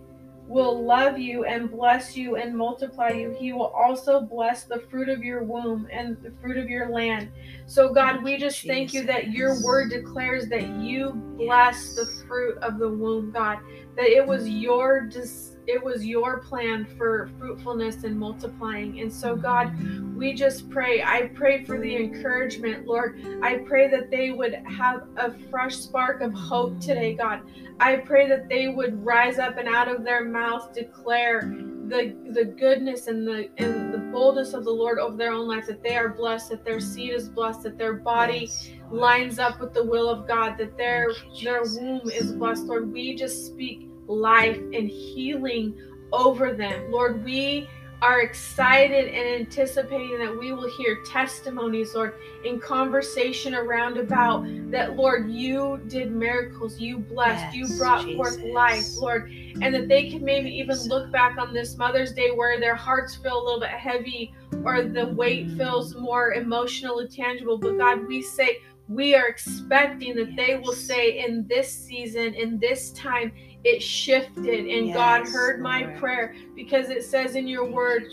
will 0.48 0.83
love 0.83 1.18
you 1.18 1.44
and 1.44 1.70
bless 1.70 2.16
you 2.16 2.37
and 2.37 2.57
multiply 2.57 3.11
you. 3.11 3.37
He 3.38 3.52
will 3.52 3.66
also 3.66 4.22
bless 4.22 4.64
the 4.64 4.81
fruit 4.90 5.11
of 5.11 5.22
your 5.22 5.44
womb 5.44 5.87
and 5.92 6.16
the 6.22 6.33
fruit 6.40 6.57
of 6.57 6.70
your 6.70 6.88
land. 6.88 7.31
So, 7.66 7.92
God, 7.92 8.24
we 8.24 8.38
just 8.38 8.66
thank 8.66 8.94
you 8.94 9.04
that 9.04 9.31
your 9.31 9.62
word 9.62 9.90
declares 9.90 10.48
that 10.48 10.66
you 10.66 11.12
bless 11.37 11.94
the 11.94 12.07
fruit 12.26 12.57
of 12.59 12.78
the 12.78 12.88
womb, 12.88 13.31
God, 13.31 13.59
that 13.96 14.07
it 14.07 14.26
was 14.26 14.48
your 14.48 15.02
dis- 15.02 15.58
it 15.68 15.85
was 15.85 16.07
your 16.07 16.38
plan 16.38 16.87
for 16.96 17.31
fruitfulness 17.38 18.04
and 18.04 18.18
multiplying. 18.18 19.00
And 19.00 19.12
so, 19.12 19.37
God, 19.37 19.70
we 20.16 20.33
just 20.33 20.70
pray. 20.70 21.02
I 21.02 21.31
pray 21.35 21.62
for 21.62 21.78
the 21.78 21.94
encouragement, 21.94 22.87
Lord. 22.87 23.20
I 23.42 23.59
pray 23.59 23.87
that 23.88 24.11
they 24.11 24.31
would 24.31 24.54
have 24.66 25.07
a 25.18 25.31
fresh 25.50 25.76
spark 25.76 26.22
of 26.22 26.33
hope 26.33 26.81
today, 26.81 27.12
God. 27.12 27.42
I 27.81 27.96
pray 27.96 28.26
that 28.28 28.48
they 28.48 28.68
would 28.68 29.04
rise 29.04 29.38
up 29.38 29.59
and 29.59 29.68
out 29.68 29.88
of 29.88 30.04
their 30.04 30.24
mouth 30.24 30.72
declare 30.72 31.42
the 31.88 32.14
the 32.33 32.44
goodness 32.44 33.07
and 33.07 33.26
the 33.26 33.48
and 33.59 33.92
the 33.92 33.98
boldness 33.98 34.54
of 34.54 34.64
the 34.64 34.70
Lord 34.70 34.98
over 34.98 35.16
their 35.16 35.33
own 35.33 35.46
life, 35.46 35.66
that 35.66 35.83
they 35.83 35.96
are 35.96 36.09
blessed, 36.09 36.48
that 36.48 36.64
their 36.64 36.81
seed 36.81 37.12
is 37.12 37.28
blessed, 37.28 37.62
that 37.64 37.76
their 37.76 37.94
body 37.94 38.50
lines 38.90 39.38
up 39.38 39.61
with 39.61 39.74
the 39.74 39.85
will 39.85 40.09
of 40.09 40.26
God, 40.26 40.57
that 40.59 40.78
their 40.78 41.12
their 41.42 41.62
womb 41.62 42.09
is 42.11 42.33
blessed. 42.33 42.64
Lord, 42.64 42.90
we 42.90 43.14
just 43.14 43.46
speak 43.46 43.88
life 44.09 44.59
and 44.59 44.88
healing 44.88 45.77
over 46.12 46.53
them. 46.55 46.90
Lord, 46.90 47.25
we 47.25 47.68
are 48.01 48.21
excited 48.21 49.09
and 49.09 49.40
anticipating 49.40 50.18
that 50.18 50.38
we 50.38 50.53
will 50.53 50.68
hear 50.68 51.03
testimonies, 51.05 51.94
Lord, 51.94 52.14
in 52.44 52.61
conversation 52.61 53.57
around 53.57 53.99
about 53.99 54.47
that, 54.71 54.94
Lord, 54.94 55.29
you 55.29 55.81
did 55.88 56.12
miracles, 56.12 56.79
you 56.79 56.99
blessed, 56.99 57.57
yes, 57.57 57.71
you 57.71 57.77
brought 57.77 58.05
Jesus. 58.05 58.16
forth 58.16 58.40
life, 58.55 58.87
Lord, 58.99 59.33
and 59.61 59.75
that 59.75 59.88
they 59.88 60.09
can 60.11 60.25
maybe 60.25 60.49
even 60.49 60.79
look 60.85 61.11
back 61.11 61.38
on 61.38 61.53
this 61.53 61.77
Mother's 61.77 62.12
Day 62.12 62.31
where 62.31 62.61
their 62.61 62.77
hearts 62.77 63.16
feel 63.16 63.42
a 63.42 63.44
little 63.44 63.61
bit 63.61 63.71
heavy 63.71 64.33
or 64.64 64.85
the 64.85 65.09
weight 65.09 65.51
feels 65.57 65.97
more 65.97 66.35
emotional 66.35 67.01
and 67.01 67.11
tangible. 67.11 67.59
But 67.59 67.79
God, 67.79 68.07
we 68.07 68.23
say, 68.23 68.59
we 68.88 69.14
are 69.14 69.27
expecting 69.27 70.14
that 70.16 70.37
they 70.37 70.57
will 70.57 70.73
say 70.73 71.25
in 71.27 71.47
this 71.49 71.71
season, 71.71 72.33
in 72.35 72.59
this 72.59 72.90
time, 72.92 73.33
it 73.68 73.83
shifted 73.83 74.66
and 74.66 74.88
yes, 74.88 74.94
God 74.94 75.28
heard 75.28 75.61
my 75.61 75.83
Lord. 75.83 75.98
prayer 75.98 76.35
because 76.54 76.88
it 76.88 77.04
says 77.04 77.35
in 77.35 77.46
your 77.46 77.64
word, 77.64 78.04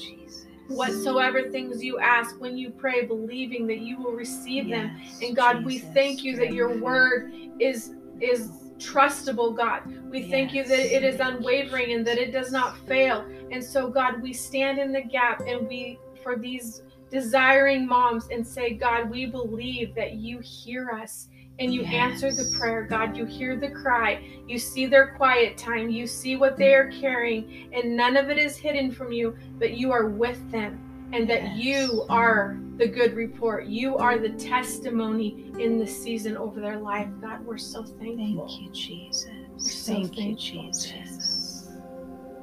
whatsoever 0.67 1.49
things 1.49 1.83
you 1.83 1.99
ask 1.99 2.39
when 2.41 2.57
you 2.57 2.71
pray, 2.71 3.05
believing 3.05 3.67
that 3.67 3.79
you 3.79 3.97
will 3.97 4.11
receive 4.11 4.67
yes, 4.67 4.77
them. 4.77 5.27
And 5.27 5.35
God, 5.35 5.63
Jesus, 5.63 5.65
we 5.65 5.79
thank 5.93 6.23
you 6.23 6.35
that 6.37 6.53
your 6.53 6.77
word 6.79 7.31
is 7.59 7.93
is 8.19 8.51
trustable, 8.77 9.55
God. 9.55 9.83
We 10.09 10.21
yes. 10.21 10.31
thank 10.31 10.53
you 10.53 10.63
that 10.63 10.95
it 10.95 11.03
is 11.03 11.19
unwavering 11.19 11.93
and 11.93 12.05
that 12.07 12.17
it 12.17 12.31
does 12.31 12.51
not 12.51 12.77
fail. 12.79 13.25
And 13.51 13.63
so, 13.63 13.89
God, 13.89 14.21
we 14.21 14.33
stand 14.33 14.79
in 14.79 14.91
the 14.91 15.01
gap 15.01 15.41
and 15.47 15.67
we 15.67 15.99
for 16.23 16.35
these 16.35 16.81
desiring 17.09 17.87
moms 17.87 18.27
and 18.31 18.45
say, 18.45 18.73
God, 18.73 19.09
we 19.09 19.25
believe 19.25 19.95
that 19.95 20.13
you 20.13 20.39
hear 20.39 20.89
us 20.91 21.27
and 21.59 21.73
you 21.73 21.81
yes. 21.83 21.93
answer 21.93 22.31
the 22.31 22.55
prayer, 22.57 22.83
God. 22.83 23.15
You 23.15 23.25
hear 23.25 23.55
the 23.55 23.69
cry. 23.69 24.21
You 24.47 24.59
see 24.59 24.85
their 24.85 25.15
quiet 25.15 25.57
time. 25.57 25.89
You 25.89 26.07
see 26.07 26.35
what 26.35 26.57
they 26.57 26.73
are 26.73 26.91
carrying, 26.91 27.69
and 27.73 27.95
none 27.95 28.17
of 28.17 28.29
it 28.29 28.37
is 28.37 28.57
hidden 28.57 28.91
from 28.91 29.11
you, 29.11 29.35
but 29.57 29.77
you 29.77 29.91
are 29.91 30.07
with 30.07 30.51
them, 30.51 30.79
and 31.13 31.29
that 31.29 31.43
yes. 31.43 31.57
you 31.57 32.05
are 32.09 32.57
the 32.77 32.87
good 32.87 33.13
report. 33.15 33.67
You 33.67 33.97
are 33.97 34.17
the 34.17 34.31
testimony 34.31 35.51
in 35.59 35.79
the 35.79 35.87
season 35.87 36.35
over 36.35 36.59
their 36.59 36.79
life. 36.79 37.07
God, 37.21 37.45
we're 37.45 37.57
so 37.57 37.83
thankful. 37.83 38.47
Thank 38.47 38.61
you, 38.61 38.69
Jesus. 38.71 39.29
So 39.57 39.93
Thank 39.93 40.15
thankful, 40.15 40.23
you, 40.23 40.35
Jesus. 40.35 40.91
Jesus. 40.91 41.69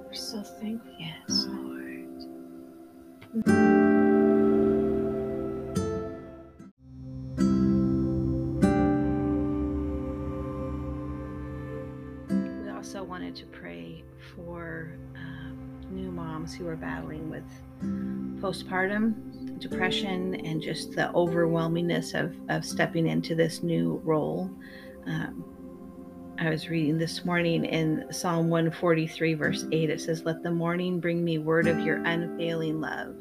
We're 0.07 0.15
so 0.15 0.43
thankful. 0.43 0.93
Yes, 0.99 1.47
Lord. 3.45 3.92
Wanted 13.33 13.51
to 13.51 13.59
pray 13.59 14.05
for 14.35 14.93
uh, 15.17 15.91
new 15.91 16.11
moms 16.11 16.55
who 16.55 16.69
are 16.69 16.77
battling 16.77 17.31
with 17.31 17.45
postpartum 18.43 19.59
depression 19.59 20.35
and 20.45 20.61
just 20.61 20.93
the 20.93 21.11
overwhelmingness 21.15 22.13
of, 22.13 22.37
of 22.51 22.63
stepping 22.63 23.07
into 23.07 23.35
this 23.35 23.63
new 23.63 24.03
role. 24.05 24.51
Um, 25.07 25.45
I 26.39 26.51
was 26.51 26.69
reading 26.69 26.99
this 26.99 27.25
morning 27.25 27.65
in 27.65 28.05
Psalm 28.11 28.51
143, 28.51 29.33
verse 29.33 29.65
8. 29.73 29.89
It 29.89 30.01
says, 30.03 30.25
Let 30.27 30.43
the 30.43 30.51
morning 30.51 31.01
bring 31.01 31.25
me 31.25 31.39
word 31.39 31.69
of 31.69 31.79
your 31.81 32.05
unfailing 32.05 32.83
love, 32.83 33.15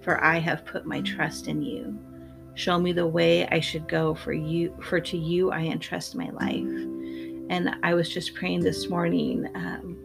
for 0.00 0.22
I 0.22 0.38
have 0.38 0.64
put 0.64 0.86
my 0.86 1.00
trust 1.00 1.48
in 1.48 1.60
you. 1.60 1.98
Show 2.54 2.78
me 2.78 2.92
the 2.92 3.06
way 3.06 3.48
I 3.48 3.58
should 3.58 3.88
go 3.88 4.14
for 4.14 4.32
you, 4.32 4.76
for 4.80 5.00
to 5.00 5.16
you 5.16 5.50
I 5.50 5.62
entrust 5.62 6.14
my 6.14 6.30
life. 6.30 6.89
And 7.50 7.76
I 7.82 7.94
was 7.94 8.08
just 8.08 8.34
praying 8.34 8.60
this 8.60 8.88
morning 8.88 9.50
um, 9.56 9.98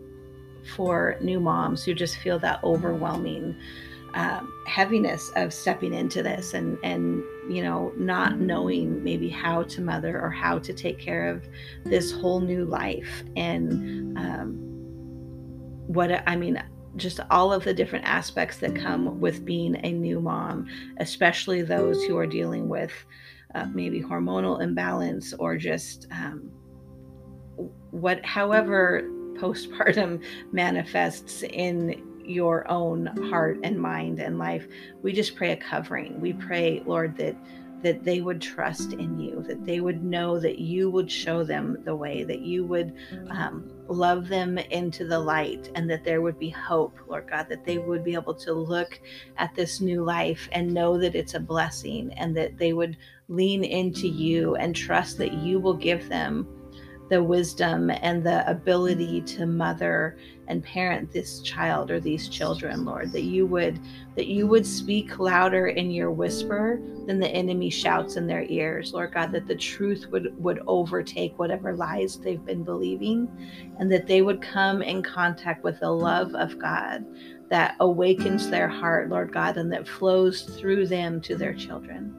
for 0.75 1.15
new 1.21 1.39
moms 1.39 1.83
who 1.83 1.93
just 1.93 2.17
feel 2.17 2.39
that 2.39 2.61
overwhelming 2.63 3.55
um, 4.15 4.51
heaviness 4.65 5.29
of 5.35 5.53
stepping 5.53 5.93
into 5.93 6.23
this 6.23 6.53
and 6.53 6.77
and 6.83 7.21
you 7.49 7.61
know 7.61 7.91
not 7.97 8.39
knowing 8.39 9.03
maybe 9.03 9.29
how 9.29 9.63
to 9.63 9.81
mother 9.81 10.19
or 10.19 10.29
how 10.29 10.57
to 10.57 10.73
take 10.73 10.97
care 10.97 11.29
of 11.29 11.47
this 11.83 12.11
whole 12.11 12.39
new 12.39 12.65
life. 12.65 13.23
And 13.35 14.17
um, 14.17 14.53
what 15.87 16.23
I 16.27 16.35
mean 16.35 16.61
just 16.95 17.19
all 17.29 17.53
of 17.53 17.63
the 17.63 17.73
different 17.73 18.05
aspects 18.05 18.57
that 18.57 18.75
come 18.75 19.19
with 19.19 19.45
being 19.45 19.75
a 19.85 19.91
new 19.91 20.19
mom, 20.19 20.65
especially 20.97 21.61
those 21.61 22.01
who 22.05 22.17
are 22.17 22.25
dealing 22.25 22.69
with 22.69 22.93
uh, 23.53 23.65
maybe 23.73 24.01
hormonal 24.01 24.61
imbalance 24.61 25.33
or 25.33 25.57
just 25.57 26.07
um, 26.11 26.49
what, 27.95 28.23
however, 28.25 29.03
postpartum 29.35 30.21
manifests 30.51 31.43
in 31.43 32.03
your 32.25 32.69
own 32.69 33.05
heart 33.29 33.59
and 33.63 33.79
mind 33.79 34.19
and 34.19 34.37
life. 34.37 34.67
We 35.01 35.13
just 35.13 35.35
pray 35.35 35.51
a 35.51 35.57
covering. 35.57 36.19
We 36.19 36.33
pray, 36.33 36.81
Lord, 36.85 37.17
that 37.17 37.35
that 37.81 38.03
they 38.03 38.19
would 38.19 38.41
trust 38.41 38.93
in 38.93 39.19
you, 39.19 39.43
that 39.47 39.63
they 39.63 39.79
would 39.79 40.03
know 40.03 40.39
that 40.39 40.57
you 40.57 40.89
would 40.89 41.11
show 41.11 41.43
them 41.43 41.77
the 41.83 41.95
way, 41.95 42.23
that 42.23 42.39
you 42.39 42.65
would 42.65 42.95
um, 43.29 43.71
love 43.87 44.27
them 44.27 44.57
into 44.57 45.05
the 45.05 45.19
light, 45.19 45.69
and 45.75 45.87
that 45.87 46.03
there 46.03 46.21
would 46.21 46.39
be 46.39 46.49
hope, 46.49 46.97
Lord 47.07 47.29
God, 47.29 47.47
that 47.49 47.63
they 47.63 47.77
would 47.77 48.03
be 48.03 48.15
able 48.15 48.33
to 48.33 48.53
look 48.53 48.99
at 49.37 49.53
this 49.53 49.81
new 49.81 50.03
life 50.03 50.49
and 50.51 50.73
know 50.73 50.97
that 50.97 51.13
it's 51.13 51.35
a 51.35 51.39
blessing, 51.39 52.11
and 52.13 52.35
that 52.35 52.57
they 52.57 52.73
would 52.73 52.97
lean 53.27 53.63
into 53.63 54.07
you 54.07 54.55
and 54.55 54.75
trust 54.75 55.19
that 55.19 55.33
you 55.33 55.59
will 55.59 55.75
give 55.75 56.09
them 56.09 56.47
the 57.09 57.21
wisdom 57.21 57.89
and 57.89 58.23
the 58.23 58.49
ability 58.49 59.21
mm. 59.21 59.25
to 59.25 59.45
mother 59.45 60.17
and 60.47 60.63
parent 60.63 61.11
this 61.11 61.41
child 61.41 61.89
or 61.89 61.99
these 61.99 62.29
children 62.29 62.85
lord 62.85 63.11
that 63.11 63.23
you 63.23 63.45
would 63.45 63.79
that 64.15 64.27
you 64.27 64.47
would 64.47 64.65
speak 64.65 65.17
louder 65.19 65.67
in 65.67 65.91
your 65.91 66.11
whisper 66.11 66.79
than 67.05 67.19
the 67.19 67.27
enemy 67.29 67.69
shouts 67.69 68.15
in 68.15 68.27
their 68.27 68.43
ears 68.43 68.93
lord 68.93 69.13
god 69.13 69.31
that 69.31 69.47
the 69.47 69.55
truth 69.55 70.07
would 70.11 70.35
would 70.41 70.61
overtake 70.67 71.37
whatever 71.37 71.75
lies 71.75 72.17
they've 72.17 72.45
been 72.45 72.63
believing 72.63 73.27
and 73.79 73.91
that 73.91 74.07
they 74.07 74.21
would 74.21 74.41
come 74.41 74.81
in 74.81 75.01
contact 75.01 75.63
with 75.63 75.79
the 75.79 75.89
love 75.89 76.33
of 76.35 76.57
god 76.59 77.05
that 77.49 77.75
awakens 77.79 78.49
their 78.49 78.67
heart 78.67 79.09
lord 79.09 79.31
god 79.31 79.57
and 79.57 79.71
that 79.71 79.87
flows 79.87 80.41
through 80.41 80.87
them 80.87 81.21
to 81.21 81.35
their 81.35 81.53
children. 81.53 82.13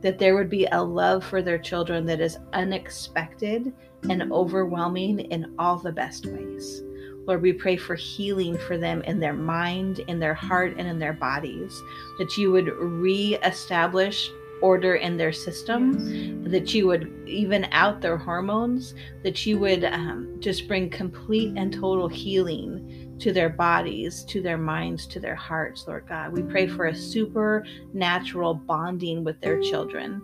That 0.00 0.18
there 0.18 0.34
would 0.34 0.48
be 0.48 0.66
a 0.72 0.82
love 0.82 1.24
for 1.24 1.42
their 1.42 1.58
children 1.58 2.06
that 2.06 2.20
is 2.20 2.38
unexpected 2.52 3.72
and 4.08 4.32
overwhelming 4.32 5.20
in 5.20 5.54
all 5.58 5.76
the 5.76 5.92
best 5.92 6.26
ways. 6.26 6.82
Lord, 7.26 7.42
we 7.42 7.52
pray 7.52 7.76
for 7.76 7.94
healing 7.94 8.56
for 8.58 8.78
them 8.78 9.02
in 9.02 9.20
their 9.20 9.34
mind, 9.34 10.00
in 10.08 10.18
their 10.18 10.34
heart, 10.34 10.74
and 10.78 10.88
in 10.88 10.98
their 10.98 11.12
bodies, 11.12 11.80
that 12.18 12.36
you 12.36 12.50
would 12.50 12.68
re-establish 12.68 14.30
order 14.62 14.96
in 14.96 15.16
their 15.16 15.32
system, 15.32 16.44
that 16.44 16.74
you 16.74 16.86
would 16.86 17.10
even 17.26 17.66
out 17.72 18.00
their 18.00 18.16
hormones, 18.16 18.94
that 19.22 19.46
you 19.46 19.58
would 19.58 19.84
um, 19.84 20.36
just 20.40 20.68
bring 20.68 20.90
complete 20.90 21.52
and 21.56 21.72
total 21.72 22.08
healing 22.08 23.16
to 23.18 23.32
their 23.32 23.48
bodies, 23.48 24.24
to 24.24 24.42
their 24.42 24.58
minds, 24.58 25.06
to 25.06 25.20
their 25.20 25.34
hearts, 25.34 25.86
Lord 25.86 26.06
God. 26.08 26.32
We 26.32 26.42
pray 26.42 26.66
for 26.66 26.86
a 26.86 26.94
supernatural 26.94 28.54
bonding 28.54 29.24
with 29.24 29.40
their 29.40 29.60
children. 29.60 30.22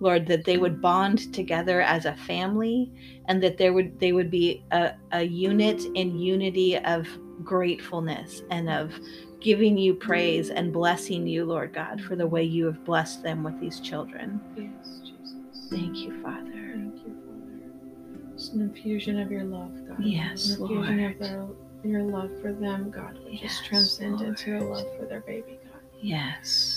Lord, 0.00 0.26
that 0.26 0.44
they 0.44 0.58
would 0.58 0.80
bond 0.82 1.32
together 1.32 1.80
as 1.80 2.04
a 2.04 2.14
family 2.16 2.92
and 3.26 3.42
that 3.42 3.56
there 3.58 3.72
would 3.72 3.98
they 4.00 4.12
would 4.12 4.30
be 4.30 4.62
a, 4.72 4.92
a 5.12 5.22
unit 5.22 5.82
in 5.94 6.18
unity 6.18 6.76
of 6.78 7.06
gratefulness 7.42 8.42
and 8.50 8.68
of 8.68 8.92
giving 9.40 9.76
you 9.76 9.94
praise 9.94 10.50
and 10.50 10.72
blessing 10.72 11.26
you, 11.26 11.44
Lord 11.44 11.72
God, 11.74 12.00
for 12.00 12.16
the 12.16 12.26
way 12.26 12.42
you 12.42 12.64
have 12.66 12.84
blessed 12.84 13.22
them 13.22 13.42
with 13.42 13.58
these 13.60 13.80
children. 13.80 14.40
Yes, 14.56 15.00
Jesus. 15.00 15.34
Thank 15.70 15.96
you, 15.98 16.22
Father. 16.22 16.50
Thank 16.72 16.96
you, 17.06 17.14
Father. 17.26 18.32
It's 18.34 18.48
an 18.50 18.62
infusion 18.62 19.20
of 19.20 19.30
your 19.30 19.44
love, 19.44 19.72
God. 19.86 20.02
Yes, 20.02 20.46
an 20.56 20.62
infusion 20.62 20.98
Lord. 20.98 21.12
of 21.12 21.18
their, 21.18 21.46
your 21.84 22.02
love 22.02 22.30
for 22.40 22.52
them, 22.52 22.90
God, 22.90 23.18
would 23.22 23.32
Yes, 23.34 23.42
just 23.42 23.64
transcend 23.66 24.20
into 24.22 24.58
Lord. 24.58 24.70
love 24.84 24.96
for 24.98 25.06
their 25.06 25.20
baby, 25.20 25.58
God. 25.70 25.82
Yes. 26.00 26.73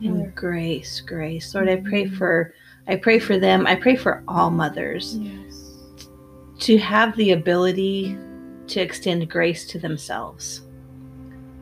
Mm. 0.00 0.06
And 0.06 0.34
grace, 0.34 1.00
grace. 1.00 1.54
Lord, 1.54 1.68
I 1.68 1.76
pray 1.76 2.04
mm. 2.04 2.16
for 2.16 2.54
I 2.88 2.96
pray 2.96 3.18
for 3.18 3.38
them. 3.38 3.66
I 3.66 3.76
pray 3.76 3.96
for 3.96 4.24
all 4.26 4.50
mothers 4.50 5.16
Yes. 5.18 5.76
to 6.60 6.78
have 6.78 7.16
the 7.16 7.32
ability 7.32 8.16
to 8.68 8.80
extend 8.80 9.30
grace 9.30 9.66
to 9.68 9.78
themselves. 9.78 10.62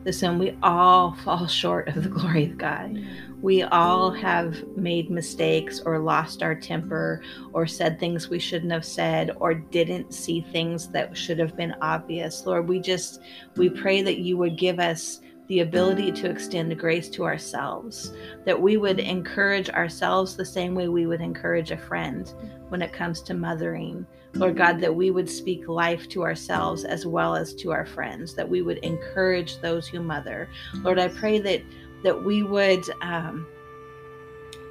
Listen, 0.04 0.38
we 0.38 0.56
all 0.62 1.14
fall 1.16 1.46
short 1.46 1.88
of 1.88 2.02
the 2.02 2.08
glory 2.08 2.46
of 2.46 2.56
God. 2.56 2.96
Yeah. 2.96 3.08
We 3.40 3.62
all 3.62 4.10
have 4.10 4.66
made 4.76 5.10
mistakes 5.10 5.80
or 5.80 6.00
lost 6.00 6.42
our 6.42 6.54
temper 6.54 7.22
or 7.52 7.66
said 7.66 8.00
things 8.00 8.28
we 8.28 8.38
shouldn't 8.38 8.72
have 8.72 8.84
said 8.84 9.30
or 9.36 9.54
didn't 9.54 10.12
see 10.12 10.40
things 10.40 10.88
that 10.88 11.16
should 11.16 11.38
have 11.38 11.56
been 11.56 11.74
obvious. 11.80 12.46
Lord, 12.46 12.68
we 12.68 12.80
just 12.80 13.20
we 13.56 13.68
pray 13.68 14.02
that 14.02 14.18
you 14.18 14.36
would 14.38 14.58
give 14.58 14.80
us 14.80 15.20
the 15.48 15.60
ability 15.60 16.12
to 16.12 16.30
extend 16.30 16.78
grace 16.78 17.08
to 17.08 17.24
ourselves, 17.24 18.12
that 18.44 18.60
we 18.60 18.76
would 18.76 19.00
encourage 19.00 19.70
ourselves 19.70 20.36
the 20.36 20.44
same 20.44 20.74
way 20.74 20.88
we 20.88 21.06
would 21.06 21.22
encourage 21.22 21.70
a 21.70 21.76
friend 21.76 22.32
when 22.68 22.82
it 22.82 22.92
comes 22.92 23.22
to 23.22 23.34
mothering. 23.34 24.06
Lord 24.34 24.56
God, 24.58 24.78
that 24.80 24.94
we 24.94 25.10
would 25.10 25.28
speak 25.28 25.66
life 25.66 26.06
to 26.10 26.22
ourselves 26.22 26.84
as 26.84 27.06
well 27.06 27.34
as 27.34 27.54
to 27.54 27.72
our 27.72 27.86
friends, 27.86 28.34
that 28.34 28.48
we 28.48 28.60
would 28.60 28.78
encourage 28.78 29.58
those 29.60 29.88
who 29.88 30.00
mother. 30.00 30.48
Lord, 30.82 30.98
I 30.98 31.08
pray 31.08 31.38
that 31.40 31.62
that 32.04 32.24
we 32.24 32.42
would 32.42 32.84
um, 33.00 33.46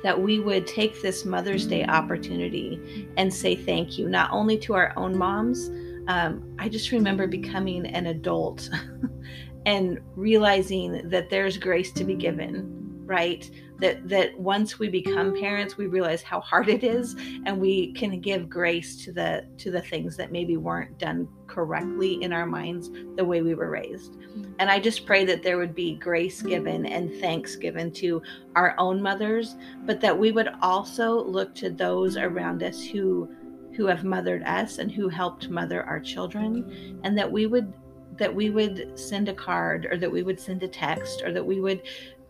that 0.03 0.19
we 0.19 0.39
would 0.39 0.67
take 0.67 1.01
this 1.01 1.25
Mother's 1.25 1.65
Day 1.65 1.83
opportunity 1.85 3.09
and 3.17 3.33
say 3.33 3.55
thank 3.55 3.97
you, 3.97 4.07
not 4.07 4.31
only 4.31 4.57
to 4.59 4.73
our 4.73 4.93
own 4.95 5.17
moms. 5.17 5.69
Um, 6.07 6.55
I 6.57 6.69
just 6.69 6.91
remember 6.91 7.27
becoming 7.27 7.85
an 7.87 8.05
adult 8.05 8.69
and 9.67 9.99
realizing 10.15 11.09
that 11.09 11.29
there's 11.29 11.57
grace 11.57 11.91
to 11.91 12.05
be 12.05 12.15
given, 12.15 13.03
right? 13.05 13.51
That 13.79 14.07
that 14.07 14.39
once 14.39 14.79
we 14.79 14.87
become 14.87 15.37
parents, 15.39 15.77
we 15.77 15.87
realize 15.87 16.23
how 16.23 16.39
hard 16.39 16.69
it 16.69 16.85
is, 16.85 17.15
and 17.45 17.59
we 17.59 17.91
can 17.93 18.21
give 18.21 18.49
grace 18.49 18.95
to 19.03 19.11
the 19.11 19.45
to 19.57 19.69
the 19.69 19.81
things 19.81 20.15
that 20.17 20.31
maybe 20.31 20.55
weren't 20.55 20.97
done 20.97 21.27
correctly 21.47 22.23
in 22.23 22.31
our 22.31 22.45
minds 22.45 22.89
the 23.17 23.25
way 23.25 23.41
we 23.41 23.55
were 23.55 23.69
raised. 23.69 24.13
Mm-hmm. 24.13 24.53
And 24.59 24.71
I 24.71 24.79
just 24.79 25.05
pray 25.05 25.25
that 25.25 25.43
there 25.43 25.57
would 25.57 25.75
be 25.75 25.95
grace 25.95 26.41
given 26.41 26.85
and 26.85 27.13
thanks 27.19 27.57
given 27.57 27.91
to 27.93 28.21
our 28.55 28.73
own 28.79 29.01
mothers, 29.01 29.57
but 29.85 29.99
that 29.99 30.17
we 30.17 30.31
would 30.31 30.49
also 30.61 31.23
look 31.25 31.53
to 31.55 31.69
those 31.69 32.15
around 32.15 32.63
us 32.63 32.81
who 32.81 33.29
who 33.75 33.85
have 33.85 34.05
mothered 34.05 34.43
us 34.43 34.79
and 34.79 34.91
who 34.91 35.09
helped 35.09 35.49
mother 35.49 35.83
our 35.83 35.99
children, 35.99 36.99
and 37.03 37.17
that 37.17 37.29
we 37.29 37.47
would 37.47 37.71
that 38.17 38.33
we 38.33 38.49
would 38.49 38.97
send 38.97 39.29
a 39.29 39.33
card 39.33 39.87
or 39.89 39.97
that 39.97 40.11
we 40.11 40.23
would 40.23 40.39
send 40.39 40.63
a 40.63 40.67
text 40.67 41.21
or 41.23 41.31
that 41.31 41.45
we 41.45 41.61
would 41.61 41.83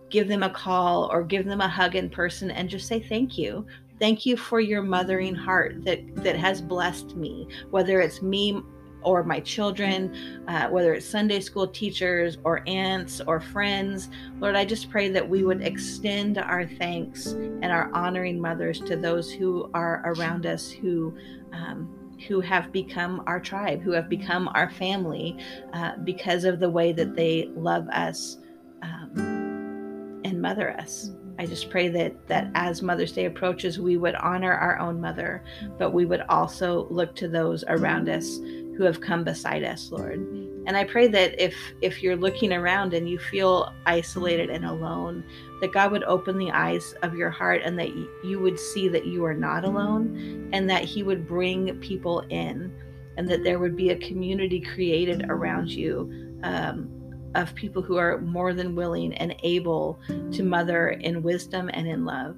give 0.10 0.28
them 0.28 0.44
a 0.44 0.50
call 0.50 1.10
or 1.12 1.24
give 1.24 1.46
them 1.46 1.62
a 1.62 1.68
hug 1.68 1.96
in 1.96 2.10
person 2.10 2.52
and 2.52 2.70
just 2.70 2.88
say 2.88 3.00
thank 3.00 3.38
you. 3.38 3.66
Thank 4.00 4.26
you 4.26 4.38
for 4.38 4.60
your 4.60 4.84
mothering 4.84 5.36
heart 5.36 5.84
that 5.84 6.16
that 6.24 6.36
has 6.36 6.62
blessed 6.62 7.16
me 7.16 7.48
whether 7.72 8.00
it's 8.00 8.22
me 8.22 8.62
or 9.02 9.24
my 9.24 9.40
children 9.40 10.44
uh, 10.48 10.68
whether 10.70 10.94
it's 10.94 11.06
sunday 11.06 11.40
school 11.40 11.68
teachers 11.68 12.38
or 12.44 12.62
aunts 12.68 13.22
or 13.22 13.40
friends. 13.40 14.10
Lord 14.40 14.56
i 14.56 14.66
just 14.66 14.90
pray 14.90 15.10
that 15.10 15.28
we 15.28 15.44
would 15.44 15.62
extend 15.62 16.38
our 16.38 16.68
thanks 16.68 17.28
and 17.28 17.66
our 17.66 17.92
honoring 17.94 18.40
mothers 18.40 18.80
to 18.82 18.96
those 18.96 19.32
who 19.32 19.70
are 19.74 20.04
around 20.06 20.46
us 20.46 20.70
who 20.70 21.16
um, 21.54 21.97
who 22.28 22.40
have 22.42 22.72
become 22.72 23.24
our 23.28 23.40
tribe, 23.40 23.82
who 23.82 23.92
have 23.92 24.10
become 24.10 24.48
our 24.50 24.70
family 24.70 25.38
uh, 25.74 25.98
because 26.04 26.44
of 26.44 26.60
the 26.60 26.70
way 26.70 26.92
that 26.92 27.16
they 27.16 27.50
love 27.56 27.88
us 27.90 28.38
um, 28.82 30.22
and 30.24 30.42
mother 30.42 30.72
us. 30.72 31.12
I 31.40 31.46
just 31.46 31.70
pray 31.70 31.88
that 31.90 32.28
that 32.28 32.50
as 32.56 32.82
Mother's 32.82 33.12
Day 33.12 33.26
approaches, 33.26 33.80
we 33.80 33.98
would 33.98 34.16
honor 34.16 34.54
our 34.54 34.80
own 34.80 35.00
mother, 35.00 35.44
but 35.78 35.92
we 35.92 36.06
would 36.06 36.22
also 36.30 36.88
look 36.90 37.16
to 37.18 37.28
those 37.28 37.64
around 37.68 38.10
us 38.10 38.40
who 38.78 38.84
have 38.84 39.02
come 39.02 39.24
beside 39.24 39.64
us, 39.64 39.92
Lord, 39.92 40.20
And 40.68 40.78
I 40.78 40.84
pray 40.84 41.08
that 41.08 41.42
if 41.44 41.56
if 41.82 42.04
you're 42.04 42.16
looking 42.16 42.54
around 42.54 42.94
and 42.94 43.10
you 43.10 43.18
feel 43.18 43.74
isolated 43.86 44.50
and 44.50 44.66
alone, 44.66 45.24
that 45.62 45.74
God 45.74 45.92
would 45.92 46.04
open 46.04 46.38
the 46.38 46.52
eyes 46.52 46.94
of 47.02 47.16
your 47.16 47.32
heart 47.32 47.62
and 47.64 47.80
that 47.80 47.90
you 48.24 48.40
would 48.40 48.60
see 48.60 48.88
that 48.90 49.06
you 49.06 49.26
are 49.26 49.34
not 49.34 49.66
alone 49.66 50.50
and 50.54 50.70
that 50.70 50.84
he 50.84 51.04
would 51.04 51.28
bring 51.28 51.80
people 51.80 52.20
in 52.30 52.72
and 53.18 53.28
that 53.28 53.44
there 53.44 53.60
would 53.60 53.76
be 53.76 53.90
a 53.90 53.98
community 53.98 54.62
created 54.62 55.26
around 55.30 55.70
you 55.70 56.40
um, 56.44 56.90
of 57.34 57.56
people 57.56 57.82
who 57.82 57.98
are 57.98 58.20
more 58.20 58.54
than 58.54 58.76
willing 58.76 59.14
and 59.16 59.36
able 59.44 60.00
to 60.32 60.44
mother 60.44 60.90
in 60.90 61.24
wisdom 61.24 61.70
and 61.74 61.88
in 61.88 62.06
love. 62.06 62.38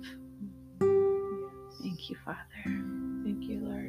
Thank 1.81 2.09
you, 2.09 2.15
Father. 2.23 2.98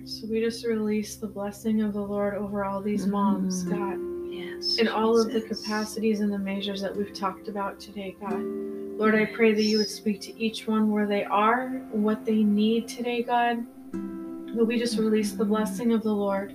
Thank. 0.01 0.09
So 0.09 0.26
we 0.26 0.40
just 0.40 0.66
release 0.66 1.16
the 1.16 1.26
blessing 1.26 1.82
of 1.82 1.92
the 1.92 2.01
Lord 2.01 2.34
over 2.34 2.64
all 2.64 2.80
these 2.80 3.07
moms, 3.07 3.64
mm-hmm. 3.64 3.78
God. 3.78 4.32
Yes. 4.32 4.78
In 4.78 4.88
all 4.88 5.20
of 5.20 5.32
the 5.32 5.40
capacities 5.40 6.20
and 6.20 6.32
the 6.32 6.38
measures 6.38 6.80
that 6.82 6.94
we've 6.94 7.12
talked 7.12 7.48
about 7.48 7.80
today, 7.80 8.16
God. 8.20 8.42
Lord, 8.42 9.14
I 9.14 9.26
pray 9.26 9.55
that 9.55 9.62
you 9.62 9.78
would 9.78 9.88
speak 9.88 10.20
to 10.22 10.38
each 10.38 10.66
one 10.66 10.90
where 10.90 11.07
they 11.07 11.24
are, 11.24 11.68
what 11.90 12.24
they 12.24 12.42
need 12.42 12.86
today, 12.88 13.22
God. 13.22 13.66
That 13.92 14.64
we 14.64 14.78
just 14.78 14.98
release 14.98 15.32
the 15.32 15.44
blessing 15.44 15.92
of 15.92 16.03
the 16.03 16.12
Lord 16.12 16.55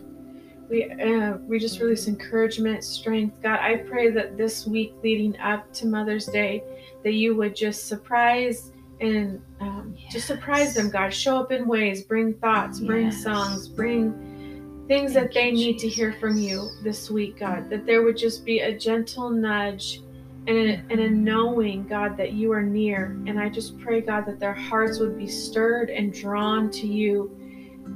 we 0.69 0.91
uh, 0.91 1.37
we 1.47 1.59
just 1.59 1.79
release 1.79 2.07
encouragement, 2.07 2.83
strength. 2.83 3.41
God, 3.41 3.59
I 3.59 3.77
pray 3.77 4.09
that 4.11 4.37
this 4.37 4.65
week 4.65 4.93
leading 5.03 5.37
up 5.39 5.71
to 5.73 5.87
Mother's 5.87 6.25
Day, 6.25 6.63
that 7.03 7.13
you 7.13 7.35
would 7.35 7.55
just 7.55 7.87
surprise 7.87 8.71
and 9.01 9.41
um, 9.59 9.95
yes. 9.97 10.13
just 10.13 10.27
surprise 10.27 10.73
them. 10.73 10.89
God, 10.89 11.13
show 11.13 11.37
up 11.37 11.51
in 11.51 11.67
ways, 11.67 12.03
bring 12.03 12.33
thoughts, 12.35 12.79
yes. 12.79 12.87
bring 12.87 13.11
songs, 13.11 13.67
bring 13.67 14.85
things 14.87 15.13
Thank 15.13 15.27
that 15.27 15.33
they 15.33 15.49
you, 15.49 15.53
need 15.53 15.79
Jesus. 15.79 15.81
to 15.81 15.89
hear 15.89 16.13
from 16.13 16.37
you 16.37 16.69
this 16.83 17.09
week. 17.09 17.39
God, 17.39 17.69
that 17.69 17.85
there 17.85 18.03
would 18.03 18.17
just 18.17 18.45
be 18.45 18.59
a 18.59 18.77
gentle 18.77 19.29
nudge. 19.29 20.01
And 20.47 20.57
a, 20.57 20.73
and 20.91 20.99
a 20.99 21.09
knowing, 21.09 21.87
God, 21.87 22.17
that 22.17 22.33
you 22.33 22.51
are 22.51 22.61
near. 22.61 23.17
And 23.25 23.39
I 23.39 23.49
just 23.49 23.79
pray, 23.79 24.01
God, 24.01 24.27
that 24.27 24.39
their 24.39 24.53
hearts 24.53 24.99
would 24.99 25.17
be 25.17 25.27
stirred 25.27 25.89
and 25.89 26.13
drawn 26.13 26.69
to 26.69 26.85
you 26.85 27.35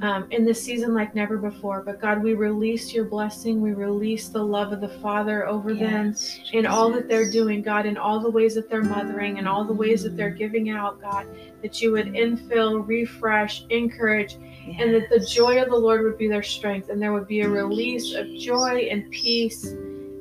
um, 0.02 0.26
in 0.30 0.44
this 0.44 0.62
season 0.62 0.94
like 0.94 1.14
never 1.14 1.36
before. 1.36 1.82
But 1.82 2.00
God, 2.00 2.22
we 2.22 2.34
release 2.34 2.92
your 2.92 3.04
blessing. 3.04 3.60
We 3.60 3.72
release 3.72 4.28
the 4.28 4.42
love 4.42 4.72
of 4.72 4.80
the 4.80 4.88
Father 5.00 5.46
over 5.46 5.72
yes, 5.72 5.80
them 5.80 6.12
Jesus. 6.12 6.50
in 6.52 6.66
all 6.66 6.90
that 6.92 7.08
they're 7.08 7.30
doing, 7.30 7.62
God, 7.62 7.86
in 7.86 7.96
all 7.96 8.20
the 8.20 8.30
ways 8.30 8.54
that 8.54 8.70
they're 8.70 8.82
mothering 8.82 9.38
and 9.38 9.46
all 9.46 9.64
the 9.64 9.72
ways 9.72 10.02
that 10.02 10.16
they're 10.16 10.30
giving 10.30 10.70
out, 10.70 11.00
God, 11.00 11.26
that 11.62 11.82
you 11.82 11.92
would 11.92 12.06
infill, 12.06 12.86
refresh, 12.86 13.64
encourage, 13.68 14.36
yes. 14.66 14.76
and 14.80 14.94
that 14.94 15.10
the 15.10 15.20
joy 15.20 15.60
of 15.60 15.68
the 15.68 15.76
Lord 15.76 16.02
would 16.02 16.16
be 16.16 16.28
their 16.28 16.42
strength 16.42 16.88
and 16.88 17.00
there 17.00 17.12
would 17.12 17.28
be 17.28 17.42
a 17.42 17.48
release 17.48 18.14
of 18.14 18.26
joy 18.38 18.88
and 18.90 19.10
peace 19.10 19.64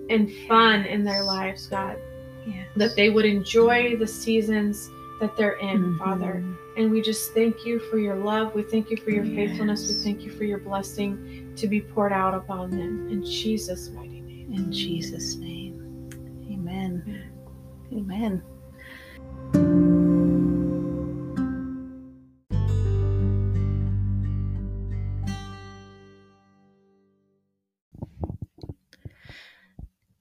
and 0.09 0.31
fun 0.47 0.85
in 0.85 1.03
their 1.03 1.23
lives, 1.23 1.67
God. 1.67 1.97
Yes. 2.45 2.67
That 2.75 2.95
they 2.95 3.09
would 3.09 3.25
enjoy 3.25 3.95
the 3.95 4.07
seasons 4.07 4.89
that 5.19 5.35
they're 5.37 5.59
in, 5.59 5.77
mm-hmm. 5.77 5.97
Father. 5.99 6.43
And 6.79 6.91
we 6.91 7.01
just 7.01 7.33
thank 7.33 7.65
you 7.65 7.77
for 7.77 7.97
your 7.97 8.15
love. 8.15 8.55
We 8.55 8.63
thank 8.63 8.89
you 8.89 8.95
for 8.95 9.09
your 9.09 9.25
yes. 9.25 9.49
faithfulness. 9.49 9.85
We 9.85 9.95
thank 9.95 10.21
you 10.21 10.31
for 10.31 10.45
your 10.45 10.59
blessing 10.59 11.53
to 11.57 11.67
be 11.67 11.81
poured 11.81 12.13
out 12.13 12.33
upon 12.33 12.71
them. 12.71 13.09
In 13.09 13.21
Jesus' 13.21 13.89
mighty 13.89 14.21
name. 14.21 14.53
In 14.53 14.71
Jesus' 14.71 15.35
name. 15.35 16.09
Amen. 16.49 17.33
Amen. 17.91 18.41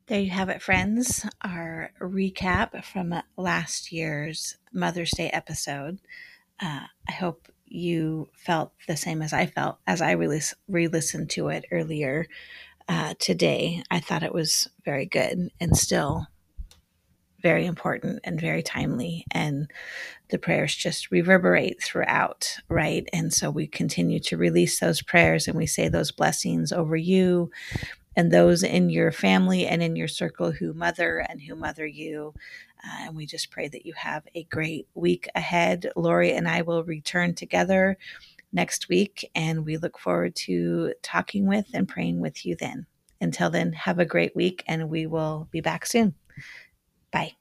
There 0.07 0.21
you 0.21 0.31
have 0.31 0.49
it, 0.49 0.61
friends. 0.61 1.25
Our 1.41 1.93
recap 2.01 2.83
from 2.85 3.15
last 3.37 3.93
year's 3.93 4.57
Mother's 4.73 5.13
Day 5.13 5.31
episode. 5.31 6.01
Uh, 6.61 6.87
I 7.09 7.13
hope 7.13 7.49
you 7.67 8.29
felt 8.33 8.73
the 8.87 8.97
same 8.97 9.23
as 9.23 9.33
I 9.33 9.47
felt 9.47 9.79
as 9.87 10.01
I 10.01 10.13
re 10.13 10.89
listened 10.89 11.31
to 11.31 11.49
it 11.49 11.65
earlier 11.71 12.27
uh, 12.89 13.15
today. 13.19 13.83
I 13.91 14.01
thought 14.01 14.23
it 14.23 14.35
was 14.35 14.69
very 14.85 15.07
good 15.07 15.51
and 15.61 15.77
still 15.77 16.27
very 17.41 17.67
important 17.67 18.21
and 18.25 18.41
very 18.41 18.63
timely. 18.63 19.25
And 19.31 19.71
the 20.31 20.39
prayers 20.39 20.75
just 20.75 21.11
reverberate 21.11 21.83
throughout, 21.83 22.57
right? 22.69 23.09
And 23.13 23.33
so 23.33 23.51
we 23.51 23.67
continue 23.67 24.19
to 24.21 24.37
release 24.37 24.81
those 24.81 25.03
prayers 25.03 25.47
and 25.47 25.57
we 25.57 25.67
say 25.67 25.89
those 25.89 26.11
blessings 26.11 26.73
over 26.73 26.97
you 26.97 27.51
and 28.19 28.33
those 28.33 28.65
in 28.65 28.91
your 28.91 29.13
family 29.13 29.65
and 29.65 29.81
in 29.81 29.95
your 29.95 30.09
circle 30.09 30.51
who 30.51 30.73
mother 30.73 31.25
and 31.29 31.41
who 31.41 31.55
mother 31.55 31.87
you. 31.87 32.35
Uh, 32.85 33.05
and 33.05 33.17
we 33.17 33.25
just 33.25 33.53
pray 33.53 33.69
that 33.69 33.87
you 33.87 33.93
have 33.95 34.25
a 34.35 34.43
great 34.43 34.89
week 34.95 35.29
ahead. 35.37 35.89
Lori 35.95 36.33
and 36.33 36.49
I 36.49 36.63
will 36.63 36.83
return 36.83 37.37
together 37.37 37.97
next 38.53 38.89
week, 38.89 39.31
and 39.37 39.65
we 39.65 39.77
look 39.77 40.01
forward 40.01 40.35
to 40.35 40.95
talking 41.01 41.47
with 41.47 41.67
and 41.73 41.87
praying 41.87 42.19
with 42.19 42.45
you 42.45 42.57
then. 42.57 42.87
Until 43.21 43.51
then, 43.51 43.73
have 43.73 44.01
a 44.01 44.05
great 44.05 44.35
week, 44.35 44.65
and 44.67 44.91
we 44.91 45.07
will 45.07 45.47
be 45.53 45.61
back 45.61 45.87
soon. 45.87 46.15
Bye. 47.13 47.37